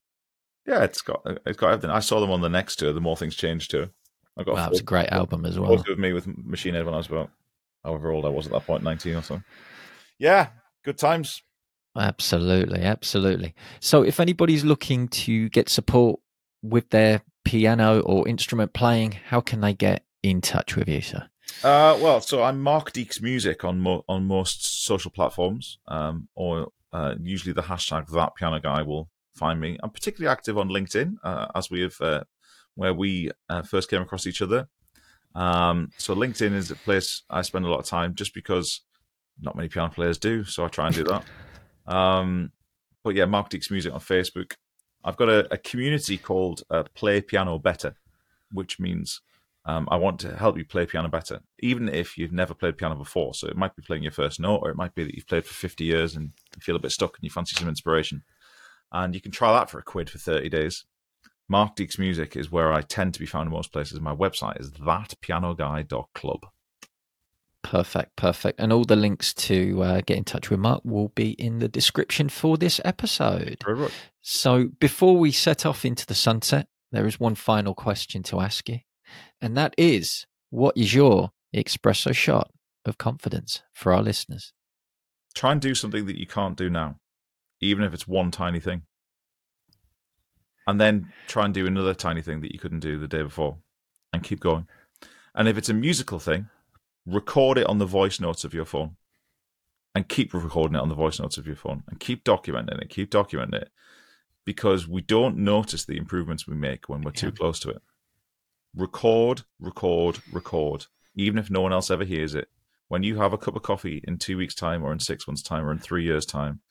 Yeah, 0.65 0.83
it's 0.83 1.01
got 1.01 1.21
uh, 1.25 1.35
it's 1.45 1.57
got 1.57 1.71
everything. 1.71 1.89
I 1.89 1.99
saw 1.99 2.19
them 2.19 2.31
on 2.31 2.41
the 2.41 2.49
next 2.49 2.77
tour, 2.77 2.93
the 2.93 3.01
More 3.01 3.17
Things 3.17 3.35
Change 3.35 3.67
tour. 3.67 3.89
I 4.37 4.43
got 4.43 4.55
wow, 4.55 4.69
it's 4.69 4.79
a 4.79 4.83
great 4.83 5.09
album 5.09 5.45
as 5.45 5.59
well. 5.59 5.71
with 5.75 5.99
me 5.99 6.13
with 6.13 6.27
Machine 6.27 6.73
Head 6.73 6.85
when 6.85 6.93
I 6.93 6.97
was 6.97 7.07
about 7.07 7.29
however 7.83 8.11
old 8.11 8.25
I 8.25 8.29
was 8.29 8.45
at 8.45 8.53
that 8.53 8.65
point, 8.65 8.83
nineteen 8.83 9.15
or 9.15 9.23
so. 9.23 9.41
Yeah, 10.19 10.47
good 10.83 10.97
times. 10.97 11.41
Absolutely, 11.95 12.81
absolutely. 12.81 13.53
So, 13.79 14.03
if 14.03 14.19
anybody's 14.19 14.63
looking 14.63 15.07
to 15.09 15.49
get 15.49 15.69
support 15.69 16.19
with 16.61 16.89
their 16.89 17.21
piano 17.45 17.99
or 18.01 18.27
instrument 18.27 18.73
playing, 18.73 19.11
how 19.27 19.41
can 19.41 19.61
they 19.61 19.73
get 19.73 20.03
in 20.23 20.41
touch 20.41 20.75
with 20.75 20.87
you, 20.87 21.01
sir? 21.01 21.27
Uh, 21.63 21.97
well, 22.01 22.19
so 22.21 22.41
I'm 22.43 22.61
Mark 22.61 22.93
Deeks 22.93 23.21
Music 23.21 23.63
on 23.63 23.79
mo- 23.79 24.03
on 24.07 24.25
most 24.25 24.85
social 24.85 25.11
platforms, 25.11 25.77
um, 25.87 26.27
or 26.35 26.69
uh, 26.91 27.15
usually 27.21 27.53
the 27.53 27.61
hashtag 27.63 28.07
that 28.11 28.35
piano 28.35 28.59
guy 28.59 28.81
will 28.81 29.09
find 29.35 29.59
me. 29.59 29.77
I'm 29.83 29.89
particularly 29.89 30.31
active 30.31 30.57
on 30.57 30.69
LinkedIn, 30.69 31.15
uh, 31.23 31.47
as 31.53 31.69
we 31.69 31.81
have 31.81 31.99
uh, 32.01 32.23
where 32.75 32.93
we 32.93 33.31
uh, 33.49 33.61
first 33.61 33.89
came 33.89 34.01
across 34.01 34.25
each 34.25 34.41
other. 34.41 34.67
Um, 35.35 35.91
so 35.97 36.15
LinkedIn 36.15 36.53
is 36.53 36.71
a 36.71 36.75
place 36.75 37.23
I 37.29 37.41
spend 37.41 37.65
a 37.65 37.69
lot 37.69 37.79
of 37.79 37.85
time, 37.85 38.15
just 38.15 38.33
because 38.33 38.81
not 39.39 39.55
many 39.55 39.69
piano 39.69 39.91
players 39.91 40.17
do. 40.17 40.43
So 40.43 40.65
I 40.65 40.67
try 40.69 40.87
and 40.87 40.95
do 40.95 41.03
that. 41.05 41.25
Um, 41.85 42.51
but 43.03 43.15
yeah, 43.15 43.25
Mark 43.25 43.49
Deeks 43.49 43.71
Music 43.71 43.93
on 43.93 43.99
Facebook. 43.99 44.53
I've 45.03 45.17
got 45.17 45.29
a, 45.29 45.53
a 45.53 45.57
community 45.57 46.17
called 46.17 46.63
uh, 46.69 46.83
Play 46.95 47.21
Piano 47.21 47.59
Better, 47.59 47.95
which 48.51 48.79
means 48.79 49.21
um, 49.65 49.87
I 49.89 49.95
want 49.95 50.19
to 50.21 50.35
help 50.35 50.57
you 50.57 50.65
play 50.65 50.85
piano 50.85 51.07
better, 51.07 51.39
even 51.59 51.87
if 51.87 52.17
you've 52.17 52.33
never 52.33 52.53
played 52.53 52.77
piano 52.77 52.95
before. 52.95 53.33
So 53.33 53.47
it 53.47 53.55
might 53.55 53.75
be 53.75 53.81
playing 53.81 54.03
your 54.03 54.11
first 54.11 54.39
note, 54.39 54.57
or 54.57 54.69
it 54.69 54.75
might 54.75 54.93
be 54.93 55.03
that 55.03 55.15
you've 55.15 55.27
played 55.27 55.45
for 55.45 55.53
50 55.53 55.85
years 55.85 56.15
and 56.15 56.31
you 56.55 56.61
feel 56.61 56.75
a 56.75 56.79
bit 56.79 56.91
stuck 56.91 57.17
and 57.17 57.23
you 57.23 57.29
fancy 57.29 57.55
some 57.55 57.69
inspiration. 57.69 58.23
And 58.91 59.15
you 59.15 59.21
can 59.21 59.31
try 59.31 59.53
that 59.53 59.69
for 59.69 59.79
a 59.79 59.83
quid 59.83 60.09
for 60.09 60.17
30 60.17 60.49
days. 60.49 60.85
Mark 61.47 61.75
Deeks 61.75 61.97
Music 61.97 62.35
is 62.35 62.51
where 62.51 62.73
I 62.73 62.81
tend 62.81 63.13
to 63.13 63.19
be 63.19 63.25
found 63.25 63.47
in 63.47 63.53
most 63.53 63.71
places. 63.71 64.01
My 64.01 64.15
website 64.15 64.59
is 64.59 64.71
thatpianoguy.club. 64.71 66.45
Perfect, 67.63 68.15
perfect. 68.17 68.59
And 68.59 68.71
all 68.71 68.83
the 68.83 68.95
links 68.95 69.33
to 69.33 69.81
uh, 69.81 70.01
get 70.05 70.17
in 70.17 70.25
touch 70.25 70.49
with 70.49 70.59
Mark 70.59 70.81
will 70.83 71.07
be 71.09 71.31
in 71.31 71.59
the 71.59 71.69
description 71.69 72.29
for 72.29 72.57
this 72.57 72.79
episode. 72.83 73.63
Good. 73.65 73.91
So 74.21 74.69
before 74.79 75.17
we 75.17 75.31
set 75.31 75.65
off 75.65 75.85
into 75.85 76.05
the 76.05 76.13
sunset, 76.13 76.67
there 76.91 77.07
is 77.07 77.19
one 77.19 77.35
final 77.35 77.73
question 77.73 78.21
to 78.23 78.41
ask 78.41 78.69
you. 78.69 78.79
And 79.41 79.57
that 79.57 79.73
is 79.77 80.27
what 80.49 80.77
is 80.77 80.93
your 80.93 81.31
espresso 81.55 82.13
shot 82.13 82.51
of 82.85 82.97
confidence 82.97 83.63
for 83.73 83.93
our 83.93 84.03
listeners? 84.03 84.53
Try 85.33 85.53
and 85.53 85.61
do 85.61 85.73
something 85.73 86.05
that 86.05 86.19
you 86.19 86.27
can't 86.27 86.57
do 86.57 86.69
now, 86.69 86.97
even 87.61 87.83
if 87.83 87.93
it's 87.93 88.07
one 88.07 88.29
tiny 88.29 88.59
thing. 88.59 88.83
And 90.67 90.79
then 90.79 91.11
try 91.27 91.45
and 91.45 91.53
do 91.53 91.65
another 91.65 91.93
tiny 91.93 92.21
thing 92.21 92.41
that 92.41 92.53
you 92.53 92.59
couldn't 92.59 92.81
do 92.81 92.99
the 92.99 93.07
day 93.07 93.23
before 93.23 93.57
and 94.13 94.21
keep 94.21 94.39
going. 94.39 94.67
And 95.33 95.47
if 95.47 95.57
it's 95.57 95.69
a 95.69 95.73
musical 95.73 96.19
thing, 96.19 96.49
record 97.05 97.57
it 97.57 97.67
on 97.67 97.79
the 97.79 97.85
voice 97.85 98.19
notes 98.19 98.43
of 98.43 98.53
your 98.53 98.65
phone 98.65 98.95
and 99.95 100.07
keep 100.07 100.33
recording 100.33 100.75
it 100.75 100.81
on 100.81 100.89
the 100.89 100.95
voice 100.95 101.19
notes 101.19 101.37
of 101.37 101.45
your 101.45 101.55
phone 101.55 101.83
and 101.89 101.99
keep 101.99 102.23
documenting 102.23 102.81
it, 102.81 102.89
keep 102.89 103.11
documenting 103.11 103.55
it 103.61 103.69
because 104.45 104.87
we 104.87 105.01
don't 105.01 105.37
notice 105.37 105.85
the 105.85 105.97
improvements 105.97 106.47
we 106.47 106.55
make 106.55 106.89
when 106.89 107.01
we're 107.01 107.11
yeah. 107.11 107.21
too 107.21 107.31
close 107.31 107.59
to 107.59 107.69
it. 107.69 107.81
Record, 108.75 109.43
record, 109.59 110.19
record, 110.31 110.87
even 111.15 111.37
if 111.37 111.49
no 111.49 111.61
one 111.61 111.73
else 111.73 111.91
ever 111.91 112.03
hears 112.03 112.35
it. 112.35 112.47
When 112.87 113.03
you 113.03 113.17
have 113.17 113.33
a 113.33 113.37
cup 113.37 113.55
of 113.55 113.63
coffee 113.63 114.03
in 114.03 114.17
two 114.17 114.37
weeks' 114.37 114.55
time, 114.55 114.83
or 114.83 114.91
in 114.91 114.99
six 114.99 115.27
months' 115.27 115.41
time, 115.41 115.65
or 115.65 115.71
in 115.71 115.79
three 115.79 116.03
years' 116.03 116.25
time, 116.25 116.61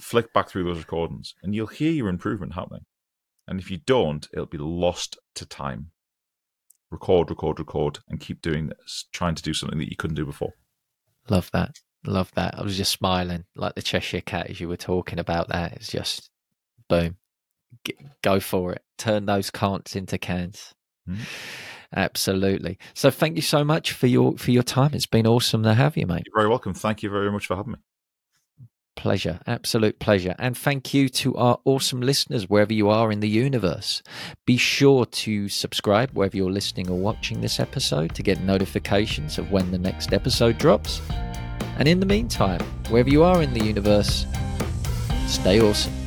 flick 0.00 0.32
back 0.32 0.48
through 0.48 0.64
those 0.64 0.78
recordings 0.78 1.34
and 1.42 1.54
you'll 1.54 1.68
hear 1.68 1.92
your 1.92 2.08
improvement 2.08 2.54
happening. 2.54 2.84
And 3.46 3.60
if 3.60 3.70
you 3.70 3.78
don't, 3.78 4.26
it'll 4.32 4.46
be 4.46 4.58
lost 4.58 5.18
to 5.36 5.46
time 5.46 5.90
record, 6.90 7.30
record, 7.30 7.58
record, 7.58 7.98
and 8.08 8.20
keep 8.20 8.40
doing 8.42 8.68
this, 8.68 9.06
trying 9.12 9.34
to 9.34 9.42
do 9.42 9.54
something 9.54 9.78
that 9.78 9.90
you 9.90 9.96
couldn't 9.96 10.16
do 10.16 10.26
before. 10.26 10.52
Love 11.28 11.50
that. 11.52 11.80
Love 12.06 12.30
that. 12.34 12.58
I 12.58 12.62
was 12.62 12.76
just 12.76 12.92
smiling 12.92 13.44
like 13.56 13.74
the 13.74 13.82
Cheshire 13.82 14.20
Cat 14.20 14.50
as 14.50 14.60
you 14.60 14.68
were 14.68 14.76
talking 14.76 15.18
about 15.18 15.48
that. 15.48 15.72
It's 15.72 15.90
just 15.90 16.30
boom, 16.88 17.16
G- 17.84 17.96
go 18.22 18.40
for 18.40 18.72
it. 18.72 18.82
Turn 18.98 19.26
those 19.26 19.50
can'ts 19.50 19.96
into 19.96 20.18
cans. 20.18 20.74
Mm-hmm. 21.08 21.22
Absolutely. 21.96 22.78
So 22.92 23.10
thank 23.10 23.36
you 23.36 23.42
so 23.42 23.64
much 23.64 23.92
for 23.92 24.06
your 24.06 24.36
for 24.36 24.50
your 24.50 24.62
time. 24.62 24.90
It's 24.94 25.06
been 25.06 25.26
awesome 25.26 25.62
to 25.62 25.74
have 25.74 25.96
you, 25.96 26.06
mate. 26.06 26.24
You're 26.26 26.40
very 26.40 26.48
welcome. 26.48 26.74
Thank 26.74 27.02
you 27.02 27.10
very 27.10 27.30
much 27.30 27.46
for 27.46 27.56
having 27.56 27.72
me. 27.72 27.78
Pleasure, 28.96 29.40
absolute 29.46 29.98
pleasure. 29.98 30.34
And 30.38 30.56
thank 30.56 30.94
you 30.94 31.08
to 31.10 31.36
our 31.36 31.58
awesome 31.64 32.00
listeners 32.00 32.48
wherever 32.48 32.72
you 32.72 32.88
are 32.88 33.10
in 33.10 33.20
the 33.20 33.28
universe. 33.28 34.02
Be 34.46 34.56
sure 34.56 35.04
to 35.04 35.48
subscribe 35.48 36.10
wherever 36.12 36.36
you're 36.36 36.50
listening 36.50 36.88
or 36.88 36.98
watching 36.98 37.40
this 37.40 37.60
episode 37.60 38.14
to 38.14 38.22
get 38.22 38.40
notifications 38.40 39.36
of 39.38 39.50
when 39.50 39.70
the 39.70 39.78
next 39.78 40.12
episode 40.12 40.58
drops. 40.58 41.02
And 41.78 41.88
in 41.88 42.00
the 42.00 42.06
meantime, 42.06 42.60
wherever 42.88 43.10
you 43.10 43.24
are 43.24 43.42
in 43.42 43.52
the 43.52 43.64
universe, 43.64 44.26
stay 45.26 45.60
awesome. 45.60 46.03